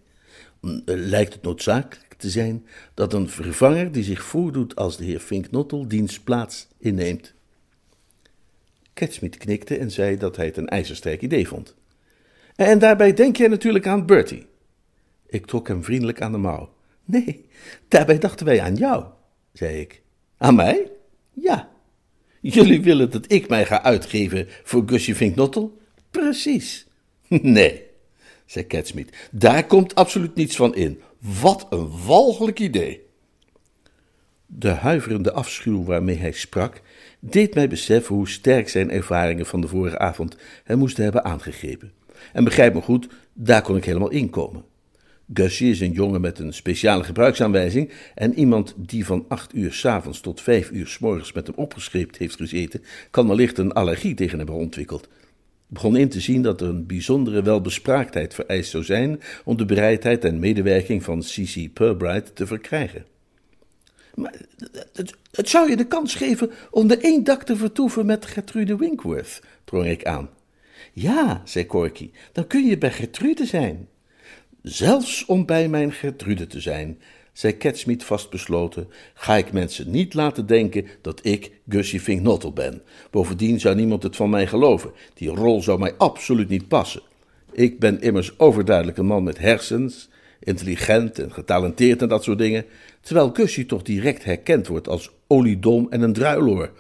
mm, 0.61 0.83
Lijkt 0.85 1.33
het 1.33 1.43
noodzakelijk 1.43 2.15
te 2.17 2.31
zijn 2.31 2.67
dat 2.95 3.13
een 3.13 3.29
vervanger 3.29 3.93
die 3.93 4.03
zich 4.03 4.23
voordoet 4.23 4.77
als 4.77 4.97
de 4.97 5.05
heer 5.05 5.21
Finknottel 5.21 5.89
diens 5.89 6.21
plaats 6.21 6.69
inneemt. 6.79 7.35
Catsmeet 8.95 9.37
knikte 9.37 9.79
en 9.79 9.91
zei 9.91 10.17
dat 10.17 10.37
hij 10.37 10.47
het 10.47 10.57
een 10.57 10.69
ijzersterk 10.69 11.23
idee 11.23 11.49
vond. 11.49 11.75
En 12.55 12.79
daarbij 12.79 13.13
denk 13.13 13.37
jij 13.37 13.49
natuurlijk 13.49 13.87
aan 13.87 14.07
Bertie. 14.07 14.47
Ik 15.27 15.47
trok 15.47 15.69
hem 15.69 15.85
vriendelijk 15.85 16.21
aan 16.21 16.33
de 16.33 16.39
mouw. 16.39 16.75
Nee, 17.05 17.47
daarbij 17.89 18.19
dachten 18.19 18.47
wij 18.47 18.61
aan 18.61 18.75
jou, 18.75 19.05
zei 19.53 19.81
ik. 19.81 20.05
Aan 20.39 20.55
mij? 20.55 20.91
Ja. 21.33 21.69
Jullie 22.41 22.83
willen 22.83 23.11
dat 23.11 23.33
ik 23.33 23.49
mij 23.49 23.67
ga 23.67 23.83
uitgeven 23.83 24.47
voor 24.63 24.83
Gusje 24.87 25.15
Vinknottel? 25.15 25.79
Precies. 26.11 26.87
Nee, 27.43 27.83
zei 28.47 28.67
Catsmeet, 28.67 29.29
daar 29.31 29.67
komt 29.67 29.95
absoluut 29.95 30.35
niets 30.35 30.57
van 30.57 30.75
in. 30.75 31.01
Wat 31.41 31.67
een 31.71 31.91
walgelijk 32.07 32.59
idee. 32.59 33.01
De 34.47 34.69
huiverende 34.69 35.33
afschuw 35.33 35.85
waarmee 35.85 36.17
hij 36.17 36.33
sprak, 36.33 36.81
deed 37.21 37.55
mij 37.55 37.69
beseffen 37.69 38.15
hoe 38.15 38.29
sterk 38.29 38.69
zijn 38.69 38.91
ervaringen 38.91 39.47
van 39.47 39.61
de 39.61 39.69
vorige 39.69 39.99
avond 39.99 40.37
hem 40.65 40.79
moesten 40.79 41.05
hebben 41.05 41.25
aangegrepen. 41.25 41.93
En 42.33 42.45
begrijp 42.45 42.75
me 42.75 42.81
goed, 42.81 43.09
daar 43.33 43.63
kon 43.63 43.77
ik 43.77 43.85
helemaal 43.85 44.11
inkomen. 44.11 44.65
Gussie 45.35 45.71
is 45.71 45.81
een 45.81 45.93
jongen 45.93 46.21
met 46.21 46.39
een 46.39 46.53
speciale 46.53 47.05
gebruiksaanwijzing 47.05 47.91
en 48.15 48.35
iemand 48.35 48.75
die 48.77 49.07
van 49.07 49.25
acht 49.29 49.55
uur 49.55 49.73
s'avonds 49.73 50.21
tot 50.21 50.41
vijf 50.41 50.71
uur 50.71 50.87
s 50.87 50.99
morgens 50.99 51.33
met 51.33 51.47
hem 51.47 51.57
opgeschreven 51.57 52.15
heeft 52.19 52.37
gezeten, 52.37 52.83
kan 53.11 53.29
wellicht 53.29 53.59
een 53.59 53.73
allergie 53.73 54.15
tegen 54.15 54.39
hem 54.39 54.47
hebben 54.47 54.65
ontwikkeld. 54.65 55.05
Ik 55.05 55.73
begon 55.75 55.97
in 55.97 56.09
te 56.09 56.21
zien 56.21 56.43
dat 56.43 56.61
er 56.61 56.69
een 56.69 56.87
bijzondere 56.87 57.43
welbespraaktheid 57.43 58.35
vereist 58.35 58.71
zou 58.71 58.85
zijn 58.85 59.21
om 59.45 59.57
de 59.57 59.65
bereidheid 59.65 60.25
en 60.25 60.39
medewerking 60.39 61.03
van 61.03 61.21
C.C. 61.21 61.73
Purbright 61.73 62.37
te 62.37 62.47
verkrijgen. 62.47 63.07
Maar 64.15 64.35
het, 64.93 65.15
het, 65.31 65.49
zou 65.49 65.71
je 65.71 65.77
de 65.77 65.87
kans 65.87 66.15
geven 66.15 66.51
om 66.71 66.89
de 66.89 66.97
één 66.97 67.25
dak 67.25 67.43
te 67.43 67.57
vertoeven 67.57 68.07
met 68.07 68.27
Gertrude 68.27 68.77
Winkworth, 68.77 69.41
drong 69.65 69.87
ik 69.87 70.05
aan. 70.05 70.31
Ja, 70.93 71.43
zei 71.45 71.67
Corky, 71.67 72.11
dan 72.33 72.47
kun 72.47 72.67
je 72.67 72.79
bij 72.79 72.93
Gertrude 72.93 73.47
zijn. 73.47 73.89
Zelfs 74.69 75.25
om 75.25 75.47
bij 75.47 75.69
mijn 75.69 75.93
Gertrude 75.93 76.47
te 76.47 76.61
zijn, 76.61 76.99
zei 77.33 77.57
Catsmeet 77.57 78.05
vastbesloten, 78.05 78.89
ga 79.15 79.35
ik 79.35 79.53
mensen 79.53 79.91
niet 79.91 80.15
laten 80.15 80.47
denken 80.47 80.87
dat 81.01 81.25
ik 81.25 81.51
Gussie 81.69 82.01
Finknottel 82.01 82.53
ben. 82.53 82.83
Bovendien 83.11 83.61
zou 83.61 83.75
niemand 83.75 84.03
het 84.03 84.17
van 84.17 84.31
mij 84.31 84.47
geloven. 84.47 84.91
Die 85.15 85.29
rol 85.29 85.63
zou 85.63 85.79
mij 85.79 85.95
absoluut 85.97 86.49
niet 86.49 86.69
passen. 86.69 87.03
Ik 87.53 87.79
ben 87.79 88.01
immers 88.01 88.39
overduidelijk 88.39 88.99
een 88.99 89.07
man 89.07 89.23
met 89.23 89.39
hersens 89.39 90.09
intelligent 90.41 91.19
en 91.19 91.33
getalenteerd 91.33 92.03
en 92.03 92.09
dat 92.09 92.25
soort 92.25 92.39
dingen, 92.39 92.65
terwijl 93.01 93.31
Gussie 93.33 93.67
toch 93.67 93.83
direct 93.83 94.25
herkend 94.25 94.67
wordt 94.67 94.89
als 94.89 95.11
oliedom 95.27 95.87
en 95.91 96.03
een 96.03 96.13
druiloor. 96.13 96.71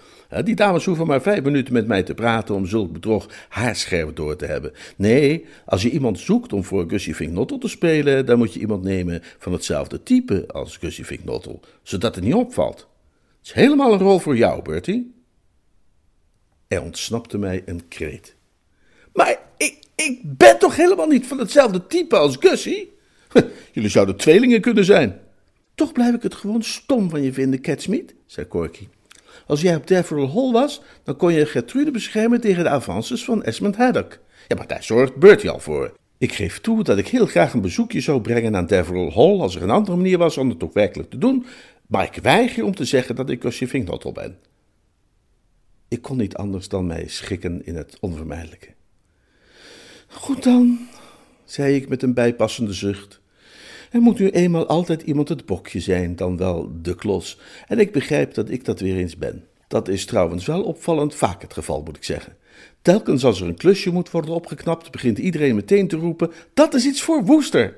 Die 0.45 0.55
dames 0.55 0.85
hoeven 0.85 1.07
maar 1.07 1.23
vijf 1.23 1.43
minuten 1.43 1.73
met 1.73 1.87
mij 1.87 2.03
te 2.03 2.15
praten 2.15 2.55
om 2.55 2.67
zulk 2.67 2.93
bedrog 2.93 3.29
haarscherp 3.49 4.17
door 4.17 4.37
te 4.37 4.47
hebben. 4.47 4.73
Nee, 4.97 5.45
als 5.65 5.83
je 5.83 5.91
iemand 5.91 6.19
zoekt 6.19 6.53
om 6.53 6.65
voor 6.65 6.85
Gussie 6.89 7.17
Vinknottel 7.17 7.59
te 7.59 7.69
spelen, 7.69 8.27
dan 8.27 8.39
moet 8.39 8.55
je 8.55 8.61
iemand 8.61 8.83
nemen 8.83 9.23
van 9.39 9.53
hetzelfde 9.53 10.03
type 10.03 10.45
als 10.47 10.77
Gussie 10.77 11.07
Vinknottel, 11.07 11.61
zodat 11.83 12.15
het 12.15 12.25
niet 12.25 12.35
opvalt. 12.35 12.79
Het 13.39 13.47
is 13.47 13.53
helemaal 13.53 13.93
een 13.93 13.99
rol 13.99 14.19
voor 14.19 14.37
jou, 14.37 14.63
Bertie. 14.63 15.15
Er 16.69 16.83
ontsnapte 16.83 17.39
mij 17.39 17.63
een 17.67 17.89
kreet. 17.89 18.35
Maar 19.13 19.39
ik, 19.57 19.79
ik 19.95 20.21
ben 20.23 20.59
toch 20.59 20.77
helemaal 20.77 21.07
niet 21.07 21.27
van 21.27 21.39
hetzelfde 21.39 21.87
type 21.87 22.17
als 22.17 22.37
Gussie? 22.41 22.93
Jullie 23.73 23.91
zouden 23.91 24.17
tweelingen 24.17 24.61
kunnen 24.61 24.85
zijn. 24.85 25.21
Toch 25.75 25.93
blijf 25.93 26.15
ik 26.15 26.23
het 26.23 26.35
gewoon 26.35 26.63
stom 26.63 27.11
van 27.11 27.23
je 27.23 27.33
vinden, 27.33 27.61
Catsmeet, 27.61 28.15
zei 28.27 28.49
Corky. 28.49 28.89
Als 29.47 29.61
jij 29.61 29.77
op 29.77 29.87
Deverell 29.87 30.29
Hall 30.29 30.53
was, 30.53 30.83
dan 31.03 31.17
kon 31.17 31.33
je 31.33 31.47
Gertrude 31.47 31.91
beschermen 31.91 32.41
tegen 32.41 32.65
de 32.65 32.71
avances 32.71 33.25
van 33.25 33.43
Esmond 33.43 33.77
Haddock. 33.77 34.19
Ja, 34.49 34.57
maar 34.57 34.67
daar 34.67 34.83
zorgt 34.83 35.17
Bertie 35.17 35.51
al 35.51 35.59
voor. 35.59 35.93
Ik 36.19 36.33
geef 36.33 36.61
toe 36.61 36.83
dat 36.85 36.99
ik 36.99 37.09
heel 37.09 37.27
graag 37.27 37.53
een 37.53 37.61
bezoekje 37.61 38.01
zou 38.01 38.21
brengen 38.21 38.57
aan 38.57 38.67
Deverell 38.67 39.11
Hall 39.11 39.41
als 39.41 39.57
er 39.57 39.63
een 39.63 39.71
andere 39.71 39.97
manier 39.97 40.19
was 40.19 40.39
om 40.39 40.49
het 40.49 40.63
ook 40.63 40.75
werkelijk 40.75 41.11
te 41.11 41.19
doen, 41.19 41.47
maar 41.87 42.05
ik 42.05 42.23
weiger 42.23 42.65
om 42.65 42.75
te 42.75 42.85
zeggen 42.85 43.15
dat 43.15 43.31
ik 43.31 43.43
Gussie 43.43 43.69
Vinknottel 43.69 44.13
ben. 44.13 44.39
Ik 45.89 46.03
kon 46.03 46.17
niet 46.17 46.37
anders 46.37 46.69
dan 46.69 46.87
mij 46.87 47.09
schikken 47.09 47.67
in 47.67 47.77
het 47.77 47.97
onvermijdelijke. 48.01 48.69
Goed 50.07 50.43
dan, 50.43 50.79
zei 51.45 51.75
ik 51.75 51.89
met 51.89 52.03
een 52.03 52.15
bijpassende 52.15 52.73
zucht. 52.73 53.21
Er 53.97 54.03
moet 54.03 54.19
nu 54.19 54.29
eenmaal 54.31 54.67
altijd 54.67 55.03
iemand 55.03 55.29
het 55.29 55.47
bokje 55.47 55.81
zijn, 55.81 56.17
dan 56.17 56.37
wel 56.37 56.71
de 56.83 56.95
klos. 56.95 57.39
En 57.69 57.79
ik 57.79 57.93
begrijp 57.93 58.35
dat 58.35 58.51
ik 58.51 58.65
dat 58.65 58.81
weer 58.81 58.97
eens 58.97 59.17
ben. 59.17 59.45
Dat 59.69 59.89
is 59.89 60.05
trouwens 60.05 60.47
wel 60.47 60.63
opvallend 60.63 61.15
vaak 61.15 61.43
het 61.43 61.53
geval, 61.53 61.83
moet 61.83 61.97
ik 61.97 62.05
zeggen. 62.05 62.37
Telkens 62.83 63.25
als 63.25 63.41
er 63.41 63.47
een 63.47 63.57
klusje 63.57 63.91
moet 63.91 64.11
worden 64.11 64.35
opgeknapt, 64.35 64.91
begint 64.91 65.19
iedereen 65.19 65.55
meteen 65.55 65.89
te 65.89 65.97
roepen: 65.97 66.33
Dat 66.55 66.75
is 66.75 66.87
iets 66.87 67.03
voor 67.03 67.25
Woester! 67.25 67.77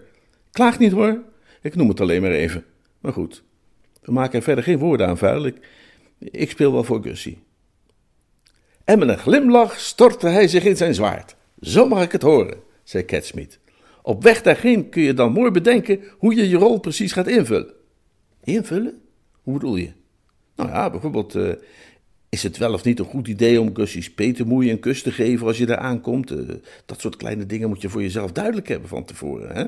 Klaag 0.51 0.79
niet 0.79 0.93
hoor, 0.93 1.23
ik 1.63 1.75
noem 1.75 1.89
het 1.89 2.01
alleen 2.01 2.23
maar 2.23 2.31
even. 2.31 2.65
Maar 3.01 3.13
goed, 3.13 3.43
we 4.03 4.13
maken 4.13 4.39
er 4.39 4.45
verder 4.45 4.65
geen 4.65 4.79
woorden 4.79 5.07
aan 5.07 5.19
vuil. 5.19 5.51
Ik, 6.19 6.51
speel 6.51 6.73
wel 6.73 6.85
voor 6.85 7.03
Gussie. 7.03 7.39
En 8.85 8.99
met 8.99 9.09
een 9.09 9.19
glimlach 9.19 9.81
stortte 9.81 10.29
hij 10.29 10.49
zich 10.49 10.65
in 10.65 10.77
zijn 10.77 10.95
zwaard. 10.95 11.37
Zo 11.61 11.89
mag 11.89 12.03
ik 12.03 12.13
het 12.13 12.23
horen, 12.23 12.59
zei 12.83 13.05
Catsmeet. 13.05 13.59
Op 14.09 14.23
weg 14.23 14.43
daarheen 14.43 14.89
kun 14.89 15.03
je 15.03 15.15
dan 15.15 15.33
mooi 15.33 15.51
bedenken 15.51 16.01
hoe 16.19 16.35
je 16.35 16.49
je 16.49 16.57
rol 16.57 16.81
precies 16.81 17.13
gaat 17.13 17.27
invullen. 17.27 17.73
Invullen? 18.45 19.01
Hoe 19.43 19.53
bedoel 19.53 19.77
je? 19.77 19.91
Nou 20.57 20.69
ja, 20.69 20.91
bijvoorbeeld, 20.91 21.35
uh, 21.35 21.53
is 22.29 22.43
het 22.43 22.57
wel 22.57 22.73
of 22.73 22.85
niet 22.85 22.99
een 22.99 23.05
goed 23.05 23.29
idee 23.29 23.61
om 23.61 23.75
Gussie's 23.75 24.15
petermoei 24.15 24.71
een 24.71 24.81
kus 24.81 25.03
te 25.03 25.13
geven 25.13 25.47
als 25.47 25.59
je 25.59 25.67
daar 25.67 25.79
aankomt? 25.79 26.31
Uh, 26.31 26.49
dat 26.87 27.01
soort 27.01 27.17
kleine 27.17 27.47
dingen 27.47 27.69
moet 27.69 27.81
je 27.81 27.89
voor 27.89 28.03
jezelf 28.03 28.33
duidelijk 28.33 28.69
hebben 28.69 28.89
van 28.89 29.05
tevoren. 29.05 29.57
Hè? 29.57 29.65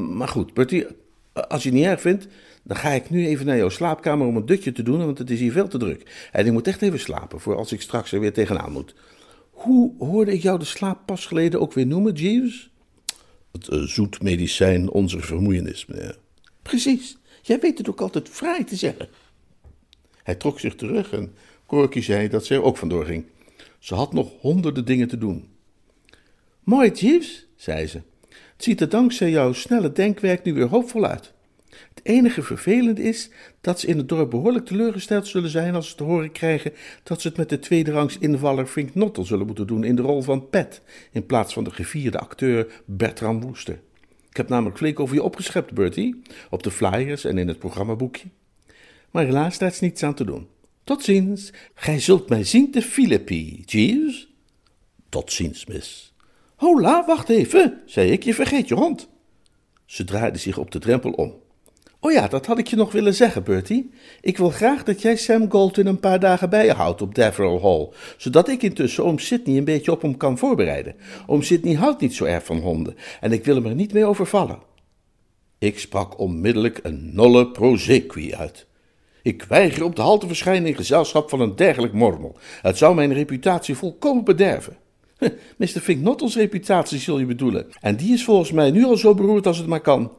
Maar 0.00 0.28
goed, 0.28 0.54
Bertie, 0.54 0.86
als 1.32 1.62
je 1.62 1.68
het 1.68 1.78
niet 1.78 1.86
erg 1.86 2.00
vindt, 2.00 2.26
dan 2.62 2.76
ga 2.76 2.90
ik 2.90 3.10
nu 3.10 3.26
even 3.26 3.46
naar 3.46 3.56
jouw 3.56 3.68
slaapkamer 3.68 4.26
om 4.26 4.36
een 4.36 4.46
dutje 4.46 4.72
te 4.72 4.82
doen, 4.82 5.04
want 5.04 5.18
het 5.18 5.30
is 5.30 5.40
hier 5.40 5.52
veel 5.52 5.68
te 5.68 5.78
druk. 5.78 6.28
En 6.32 6.46
ik 6.46 6.52
moet 6.52 6.66
echt 6.66 6.82
even 6.82 7.00
slapen, 7.00 7.40
voor 7.40 7.56
als 7.56 7.72
ik 7.72 7.80
straks 7.80 8.12
er 8.12 8.20
weer 8.20 8.32
tegenaan 8.32 8.72
moet. 8.72 8.94
Hoe 9.50 9.92
hoorde 9.98 10.32
ik 10.32 10.42
jou 10.42 10.58
de 10.58 10.64
slaap 10.64 11.06
pas 11.06 11.26
geleden 11.26 11.60
ook 11.60 11.72
weer 11.72 11.86
noemen, 11.86 12.12
Jeeves? 12.12 12.72
Het 13.54 13.72
uh, 13.72 13.82
zoet 13.82 14.22
medicijn 14.22 14.90
onze 14.90 15.20
vermoeienis, 15.20 15.86
meneer. 15.86 16.18
Precies. 16.62 17.16
Jij 17.42 17.60
weet 17.60 17.78
het 17.78 17.88
ook 17.88 18.00
altijd 18.00 18.28
vrij 18.28 18.64
te 18.64 18.76
zeggen. 18.76 19.08
Hij 20.22 20.34
trok 20.34 20.60
zich 20.60 20.74
terug 20.74 21.12
en 21.12 21.34
Corky 21.66 22.00
zei 22.00 22.28
dat 22.28 22.46
ze 22.46 22.54
er 22.54 22.62
ook 22.62 22.76
vandoor 22.76 23.04
ging. 23.04 23.24
Ze 23.78 23.94
had 23.94 24.12
nog 24.12 24.32
honderden 24.40 24.84
dingen 24.84 25.08
te 25.08 25.18
doen. 25.18 25.48
Mooi, 26.62 26.90
Jeeves, 26.90 27.46
zei 27.56 27.86
ze. 27.86 28.00
Het 28.28 28.64
ziet 28.64 28.80
er 28.80 28.88
dankzij 28.88 29.30
jouw 29.30 29.52
snelle 29.52 29.92
denkwerk 29.92 30.44
nu 30.44 30.54
weer 30.54 30.68
hoopvol 30.68 31.04
uit. 31.04 31.33
Enige 32.04 32.42
vervelende 32.42 33.02
is 33.02 33.30
dat 33.60 33.80
ze 33.80 33.86
in 33.86 33.98
het 33.98 34.08
dorp 34.08 34.30
behoorlijk 34.30 34.66
teleurgesteld 34.66 35.26
zullen 35.26 35.50
zijn 35.50 35.74
als 35.74 35.88
ze 35.88 35.94
te 35.94 36.02
horen 36.02 36.32
krijgen 36.32 36.72
dat 37.02 37.20
ze 37.20 37.28
het 37.28 37.36
met 37.36 37.48
de 37.48 37.58
tweederangs 37.58 38.18
invaller 38.18 38.66
Fink 38.66 38.94
Nottel 38.94 39.24
zullen 39.24 39.46
moeten 39.46 39.66
doen 39.66 39.84
in 39.84 39.96
de 39.96 40.02
rol 40.02 40.22
van 40.22 40.48
Pet, 40.48 40.82
in 41.12 41.26
plaats 41.26 41.52
van 41.52 41.64
de 41.64 41.70
gevierde 41.70 42.18
acteur 42.18 42.82
Bertram 42.84 43.40
Woester. 43.40 43.80
Ik 44.28 44.36
heb 44.36 44.48
namelijk 44.48 44.76
flink 44.76 45.00
over 45.00 45.14
je 45.14 45.22
opgeschept, 45.22 45.72
Bertie, 45.72 46.22
op 46.50 46.62
de 46.62 46.70
flyers 46.70 47.24
en 47.24 47.38
in 47.38 47.48
het 47.48 47.58
programmaboekje. 47.58 48.28
Maar 49.10 49.24
helaas, 49.24 49.58
daar 49.58 49.70
is 49.70 49.80
niets 49.80 50.02
aan 50.02 50.14
te 50.14 50.24
doen. 50.24 50.48
Tot 50.84 51.04
ziens, 51.04 51.52
gij 51.74 52.00
zult 52.00 52.28
mij 52.28 52.44
zien 52.44 52.70
te 52.70 52.82
Philippi, 52.82 53.62
Jeeves. 53.66 54.28
Tot 55.08 55.32
ziens, 55.32 55.66
miss. 55.66 56.14
Hola, 56.56 57.04
wacht 57.06 57.28
even, 57.28 57.80
zei 57.86 58.10
ik, 58.10 58.22
je 58.22 58.34
vergeet 58.34 58.68
je 58.68 58.74
hond. 58.74 59.08
Ze 59.84 60.04
draaide 60.04 60.38
zich 60.38 60.58
op 60.58 60.70
de 60.70 60.78
drempel 60.78 61.10
om. 61.10 61.42
Oh 62.04 62.12
ja, 62.12 62.28
dat 62.28 62.46
had 62.46 62.58
ik 62.58 62.66
je 62.66 62.76
nog 62.76 62.92
willen 62.92 63.14
zeggen, 63.14 63.44
Bertie. 63.44 63.90
Ik 64.20 64.38
wil 64.38 64.50
graag 64.50 64.82
dat 64.82 65.02
jij 65.02 65.16
Sam 65.16 65.50
Galton 65.50 65.86
een 65.86 66.00
paar 66.00 66.20
dagen 66.20 66.50
bij 66.50 66.64
je 66.64 66.72
houdt 66.72 67.02
op 67.02 67.14
Deverell 67.14 67.58
Hall, 67.60 67.88
zodat 68.16 68.48
ik 68.48 68.62
intussen 68.62 69.04
oom 69.04 69.18
Sidney 69.18 69.56
een 69.56 69.64
beetje 69.64 69.92
op 69.92 70.02
hem 70.02 70.16
kan 70.16 70.38
voorbereiden. 70.38 70.94
Oom 71.26 71.42
Sidney 71.42 71.74
houdt 71.74 72.00
niet 72.00 72.14
zo 72.14 72.24
erg 72.24 72.44
van 72.44 72.58
honden 72.58 72.96
en 73.20 73.32
ik 73.32 73.44
wil 73.44 73.54
hem 73.54 73.66
er 73.66 73.74
niet 73.74 73.92
mee 73.92 74.04
overvallen. 74.04 74.58
Ik 75.58 75.78
sprak 75.78 76.18
onmiddellijk 76.18 76.80
een 76.82 77.14
nolle 77.14 77.50
prosequi 77.50 78.34
uit. 78.34 78.66
Ik 79.22 79.42
weiger 79.42 79.84
op 79.84 79.96
de 79.96 80.02
hal 80.02 80.18
te 80.18 80.26
verschijnen 80.26 80.68
in 80.68 80.76
gezelschap 80.76 81.28
van 81.30 81.40
een 81.40 81.56
dergelijk 81.56 81.92
mormel. 81.92 82.36
Het 82.62 82.78
zou 82.78 82.94
mijn 82.94 83.12
reputatie 83.12 83.74
volkomen 83.74 84.24
bederven. 84.24 84.76
Mr. 85.56 85.66
Finknottels 85.66 86.36
reputatie 86.36 86.98
zul 86.98 87.18
je 87.18 87.26
bedoelen. 87.26 87.66
En 87.80 87.96
die 87.96 88.12
is 88.12 88.24
volgens 88.24 88.52
mij 88.52 88.70
nu 88.70 88.84
al 88.84 88.96
zo 88.96 89.14
beroerd 89.14 89.46
als 89.46 89.58
het 89.58 89.66
maar 89.66 89.80
kan. 89.80 90.12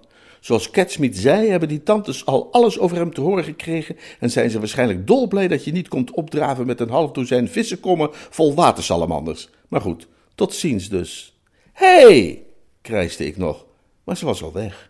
Zoals 0.46 0.70
Catsmeet 0.70 1.18
zei, 1.18 1.50
hebben 1.50 1.70
die 1.70 1.84
tantes 1.84 2.26
al 2.26 2.52
alles 2.52 2.80
over 2.80 2.98
hem 2.98 3.14
te 3.14 3.22
horen 3.22 3.44
gekregen 3.44 3.98
en 4.20 4.32
zijn 4.32 4.50
ze 4.50 4.60
waarschijnlijk 4.60 5.08
dolblij 5.08 5.48
dat 5.48 5.64
je 5.64 5.72
niet 5.72 5.88
komt 5.88 6.12
opdraven 6.12 6.66
met 6.66 6.80
een 6.80 6.90
half 6.90 7.12
dozijn 7.12 7.50
vissenkommen 7.50 8.10
vol 8.12 8.54
watersalamanders. 8.54 9.50
Maar 9.68 9.82
goed, 9.82 10.08
tot 10.36 10.54
ziens 10.54 10.90
dus. 10.90 11.40
Hé, 11.74 12.02
hey, 12.02 12.44
krijste 12.82 13.26
ik 13.26 13.38
nog, 13.38 13.66
maar 14.04 14.18
ze 14.18 14.26
was 14.26 14.44
al 14.44 14.54
weg. 14.54 14.88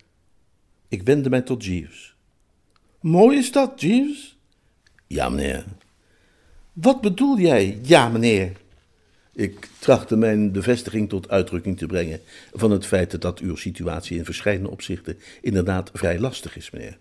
Ik 0.87 1.03
wendde 1.03 1.29
mij 1.29 1.41
tot 1.41 1.65
Jeeves. 1.65 2.15
Mooi 2.99 3.37
is 3.37 3.51
dat, 3.51 3.81
Jeeves? 3.81 4.37
Ja, 5.07 5.29
meneer. 5.29 5.65
Wat 6.73 7.01
bedoel 7.01 7.39
jij, 7.39 7.79
ja, 7.81 8.09
meneer? 8.09 8.51
Ik 9.35 9.69
trachtte 9.79 10.15
mijn 10.15 10.51
bevestiging 10.51 11.09
tot 11.09 11.29
uitdrukking 11.29 11.77
te 11.77 11.85
brengen 11.85 12.19
van 12.53 12.71
het 12.71 12.85
feit 12.85 13.21
dat 13.21 13.39
uw 13.39 13.55
situatie 13.55 14.17
in 14.17 14.25
verschillende 14.25 14.69
opzichten 14.69 15.17
inderdaad 15.41 15.89
vrij 15.93 16.19
lastig 16.19 16.57
is, 16.57 16.69
meneer. 16.71 16.97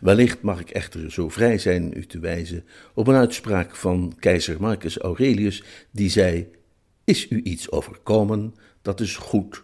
Wellicht 0.00 0.42
mag 0.42 0.60
ik 0.60 0.70
echter 0.70 1.12
zo 1.12 1.28
vrij 1.28 1.58
zijn 1.58 1.92
u 1.96 2.06
te 2.06 2.18
wijzen 2.18 2.64
op 2.94 3.06
een 3.06 3.14
uitspraak 3.14 3.76
van 3.76 4.14
keizer 4.18 4.60
Marcus 4.60 4.98
Aurelius, 4.98 5.62
die 5.90 6.10
zei: 6.10 6.48
Is 7.04 7.30
u 7.30 7.40
iets 7.42 7.70
overkomen, 7.70 8.54
dat 8.82 9.00
is 9.00 9.16
goed. 9.16 9.62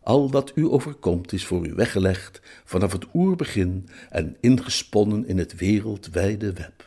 Al 0.00 0.30
wat 0.30 0.52
u 0.54 0.66
overkomt 0.66 1.32
is 1.32 1.46
voor 1.46 1.66
u 1.66 1.74
weggelegd 1.74 2.40
vanaf 2.64 2.92
het 2.92 3.06
oerbegin 3.14 3.88
en 4.10 4.36
ingesponnen 4.40 5.26
in 5.26 5.38
het 5.38 5.56
wereldwijde 5.56 6.52
web. 6.52 6.85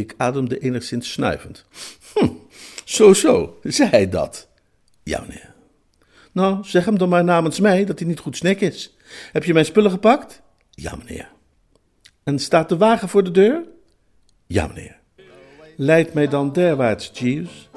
Ik 0.00 0.14
ademde 0.16 0.58
enigszins 0.58 1.12
snuivend. 1.12 1.64
Hm, 2.14 2.28
zo, 2.84 3.12
zo, 3.12 3.58
zei 3.62 3.90
hij 3.90 4.08
dat? 4.08 4.48
Ja, 5.02 5.20
meneer. 5.20 5.54
Nou, 6.32 6.58
zeg 6.62 6.84
hem 6.84 6.98
dan 6.98 7.08
maar 7.08 7.24
namens 7.24 7.60
mij 7.60 7.84
dat 7.84 7.98
hij 7.98 8.08
niet 8.08 8.18
goed 8.18 8.36
snek 8.36 8.60
is. 8.60 8.96
Heb 9.32 9.44
je 9.44 9.52
mijn 9.52 9.64
spullen 9.64 9.90
gepakt? 9.90 10.42
Ja, 10.70 10.96
meneer. 10.96 11.28
En 12.22 12.38
staat 12.38 12.68
de 12.68 12.76
wagen 12.76 13.08
voor 13.08 13.24
de 13.24 13.30
deur? 13.30 13.62
Ja, 14.46 14.66
meneer. 14.66 14.98
Leid 15.76 16.14
mij 16.14 16.28
dan 16.28 16.52
derwaarts, 16.52 17.10
Jeeves. 17.14 17.68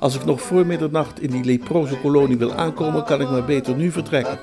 Als 0.00 0.14
ik 0.14 0.24
nog 0.24 0.42
voor 0.42 0.66
middernacht 0.66 1.20
in 1.20 1.30
die 1.30 1.44
leproze 1.44 2.00
kolonie 2.00 2.38
wil 2.38 2.54
aankomen, 2.54 3.04
kan 3.04 3.20
ik 3.20 3.30
maar 3.30 3.44
beter 3.44 3.74
nu 3.76 3.90
vertrekken. 3.90 4.38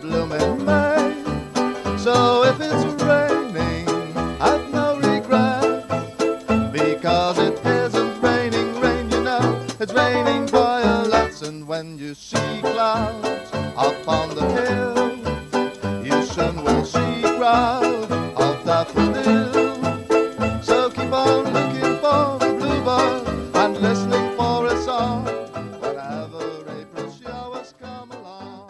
It's 9.90 9.96
raining 9.96 10.48
violets, 10.48 11.42
and 11.44 11.66
when 11.66 11.98
you 11.98 12.14
see 12.14 12.60
clouds 12.60 13.54
up 13.78 14.06
on 14.06 14.36
the 14.36 14.46
hill, 14.58 15.16
you 16.04 16.26
soon 16.26 16.62
will 16.62 16.84
see 16.84 17.22
crowds 17.22 18.12
of 18.36 18.66
daffodils. 18.66 19.56
So 20.66 20.90
keep 20.90 21.14
on 21.14 21.54
looking 21.54 21.96
for 22.04 22.38
the 22.38 22.54
bluebird 22.60 23.56
and 23.56 23.78
listening 23.78 24.36
for 24.36 24.66
a 24.66 24.78
song 24.82 25.24
whenever 25.80 26.68
April 26.82 27.10
showers 27.24 27.74
come 27.80 28.12
along. 28.12 28.70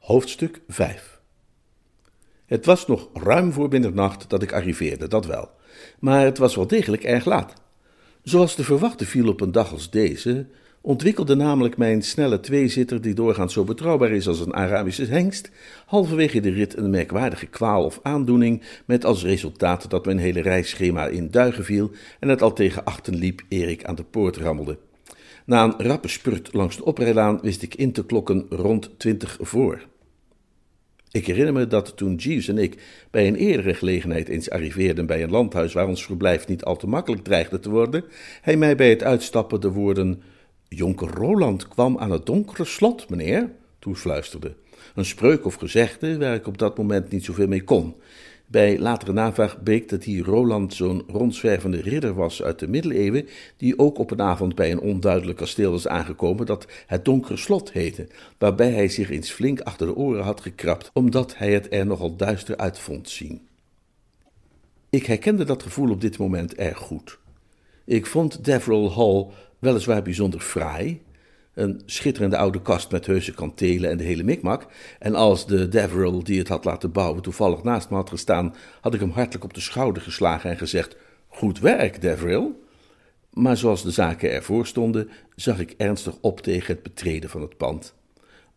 Hoofdstuk 0.00 0.60
5 0.68 1.20
Het 2.46 2.66
was 2.66 2.86
nog 2.86 3.08
ruim 3.12 3.52
voor 3.52 3.68
middernacht 3.68 4.30
dat 4.30 4.42
ik 4.42 4.52
arriveerde, 4.52 5.08
dat 5.08 5.26
wel. 5.26 5.50
Maar 5.98 6.24
het 6.24 6.38
was 6.38 6.54
wel 6.54 6.66
degelijk 6.66 7.04
erg 7.04 7.24
laat. 7.24 7.66
Zoals 8.28 8.54
te 8.54 8.64
verwachten 8.64 9.06
viel 9.06 9.28
op 9.28 9.40
een 9.40 9.52
dag 9.52 9.72
als 9.72 9.90
deze, 9.90 10.46
ontwikkelde 10.80 11.34
namelijk 11.34 11.76
mijn 11.76 12.02
snelle 12.02 12.40
tweezitter, 12.40 13.00
die 13.00 13.14
doorgaans 13.14 13.52
zo 13.52 13.64
betrouwbaar 13.64 14.10
is 14.10 14.28
als 14.28 14.40
een 14.40 14.54
Arabische 14.54 15.04
hengst, 15.04 15.50
halverwege 15.86 16.40
de 16.40 16.50
rit 16.50 16.76
een 16.76 16.90
merkwaardige 16.90 17.46
kwaal 17.46 17.84
of 17.84 18.00
aandoening, 18.02 18.62
met 18.84 19.04
als 19.04 19.22
resultaat 19.24 19.90
dat 19.90 20.04
mijn 20.04 20.18
hele 20.18 20.40
reisschema 20.40 21.06
in 21.06 21.30
duigen 21.30 21.64
viel 21.64 21.90
en 22.20 22.28
het 22.28 22.42
al 22.42 22.52
tegen 22.52 22.84
achten 22.84 23.16
liep 23.16 23.42
eer 23.48 23.68
ik 23.68 23.84
aan 23.84 23.94
de 23.94 24.04
poort 24.04 24.36
rammelde. 24.36 24.78
Na 25.44 25.64
een 25.64 25.86
rappe 25.86 26.08
spurt 26.08 26.52
langs 26.52 26.76
de 26.76 26.84
oprijlaan 26.84 27.38
wist 27.42 27.62
ik 27.62 27.74
in 27.74 27.92
te 27.92 28.06
klokken 28.06 28.46
rond 28.48 28.90
twintig 28.98 29.38
voor. 29.40 29.86
Ik 31.10 31.26
herinner 31.26 31.52
me 31.52 31.66
dat 31.66 31.96
toen 31.96 32.14
Jeeves 32.14 32.48
en 32.48 32.58
ik 32.58 32.82
bij 33.10 33.26
een 33.26 33.36
eerdere 33.36 33.74
gelegenheid 33.74 34.28
eens 34.28 34.50
arriveerden 34.50 35.06
bij 35.06 35.22
een 35.22 35.30
landhuis 35.30 35.72
waar 35.72 35.86
ons 35.86 36.04
verblijf 36.04 36.46
niet 36.46 36.64
al 36.64 36.76
te 36.76 36.86
makkelijk 36.86 37.24
dreigde 37.24 37.60
te 37.60 37.70
worden, 37.70 38.04
hij 38.42 38.56
mij 38.56 38.76
bij 38.76 38.90
het 38.90 39.02
uitstappen 39.02 39.60
de 39.60 39.70
woorden 39.70 40.22
Jonker 40.68 41.08
Roland 41.08 41.68
kwam 41.68 41.98
aan 41.98 42.10
het 42.10 42.26
donkere 42.26 42.64
slot, 42.64 43.08
meneer, 43.10 43.50
toefluisterde. 43.78 44.54
Een 44.94 45.04
spreuk 45.04 45.44
of 45.44 45.54
gezegde 45.54 46.18
waar 46.18 46.34
ik 46.34 46.46
op 46.46 46.58
dat 46.58 46.78
moment 46.78 47.10
niet 47.10 47.24
zoveel 47.24 47.48
mee 47.48 47.62
kon. 47.62 47.94
Bij 48.50 48.78
latere 48.78 49.12
navraag 49.12 49.62
bleek 49.62 49.88
dat 49.88 50.02
die 50.02 50.22
Roland 50.22 50.74
zo'n 50.74 51.04
rondzwervende 51.06 51.80
ridder 51.80 52.14
was 52.14 52.42
uit 52.42 52.58
de 52.58 52.68
middeleeuwen, 52.68 53.28
die 53.56 53.78
ook 53.78 53.98
op 53.98 54.10
een 54.10 54.22
avond 54.22 54.54
bij 54.54 54.72
een 54.72 54.80
onduidelijk 54.80 55.38
kasteel 55.38 55.70
was 55.70 55.88
aangekomen 55.88 56.46
dat 56.46 56.66
het 56.86 57.04
Donkere 57.04 57.36
Slot 57.36 57.72
heette, 57.72 58.06
waarbij 58.38 58.70
hij 58.70 58.88
zich 58.88 59.10
eens 59.10 59.30
flink 59.30 59.60
achter 59.60 59.86
de 59.86 59.96
oren 59.96 60.24
had 60.24 60.40
gekrapt, 60.40 60.90
omdat 60.92 61.36
hij 61.36 61.52
het 61.52 61.66
er 61.72 61.86
nogal 61.86 62.16
duister 62.16 62.56
uit 62.56 62.78
vond 62.78 63.08
zien. 63.08 63.46
Ik 64.90 65.06
herkende 65.06 65.44
dat 65.44 65.62
gevoel 65.62 65.90
op 65.90 66.00
dit 66.00 66.18
moment 66.18 66.54
erg 66.54 66.78
goed. 66.78 67.18
Ik 67.84 68.06
vond 68.06 68.44
Deverell 68.44 68.88
Hall 68.88 69.26
weliswaar 69.58 70.02
bijzonder 70.02 70.40
fraai, 70.40 71.00
een 71.58 71.82
schitterende 71.86 72.36
oude 72.36 72.62
kast 72.62 72.90
met 72.90 73.06
heuse 73.06 73.34
kantelen 73.34 73.90
en 73.90 73.96
de 73.96 74.04
hele 74.04 74.22
mikmak. 74.22 74.66
En 74.98 75.14
als 75.14 75.46
de 75.46 75.68
Deverell 75.68 76.20
die 76.22 76.38
het 76.38 76.48
had 76.48 76.64
laten 76.64 76.92
bouwen 76.92 77.22
toevallig 77.22 77.62
naast 77.62 77.90
me 77.90 77.96
had 77.96 78.08
gestaan, 78.08 78.54
had 78.80 78.94
ik 78.94 79.00
hem 79.00 79.10
hartelijk 79.10 79.44
op 79.44 79.54
de 79.54 79.60
schouder 79.60 80.02
geslagen 80.02 80.50
en 80.50 80.58
gezegd: 80.58 80.96
Goed 81.28 81.58
werk, 81.58 82.00
Deverell. 82.00 82.50
Maar 83.32 83.56
zoals 83.56 83.82
de 83.82 83.90
zaken 83.90 84.32
ervoor 84.32 84.66
stonden, 84.66 85.10
zag 85.34 85.58
ik 85.58 85.74
ernstig 85.76 86.14
op 86.20 86.40
tegen 86.40 86.74
het 86.74 86.82
betreden 86.82 87.30
van 87.30 87.40
het 87.40 87.56
pand. 87.56 87.94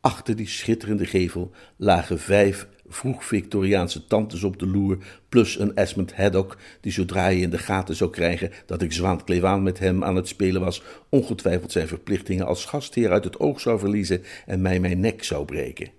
Achter 0.01 0.35
die 0.35 0.47
schitterende 0.47 1.05
gevel 1.05 1.51
lagen 1.75 2.19
vijf 2.19 2.67
vroeg-Victoriaanse 2.91 4.05
tantes 4.05 4.43
op 4.43 4.59
de 4.59 4.67
loer, 4.67 4.97
plus 5.29 5.59
een 5.59 5.75
Esmond 5.75 6.15
Haddock, 6.15 6.57
die 6.81 6.91
zodra 6.91 7.21
hij 7.21 7.39
in 7.39 7.49
de 7.49 7.57
gaten 7.57 7.95
zou 7.95 8.09
krijgen 8.09 8.51
dat 8.65 8.81
ik 8.81 8.91
Zwaan 8.91 9.23
Klevaan 9.23 9.63
met 9.63 9.79
hem 9.79 10.03
aan 10.03 10.15
het 10.15 10.27
spelen 10.27 10.61
was, 10.61 10.83
ongetwijfeld 11.09 11.71
zijn 11.71 11.87
verplichtingen 11.87 12.45
als 12.45 12.65
gastheer 12.65 13.11
uit 13.11 13.23
het 13.23 13.39
oog 13.39 13.59
zou 13.59 13.79
verliezen 13.79 14.23
en 14.45 14.61
mij 14.61 14.79
mijn 14.79 14.99
nek 14.99 15.23
zou 15.23 15.45
breken. 15.45 15.89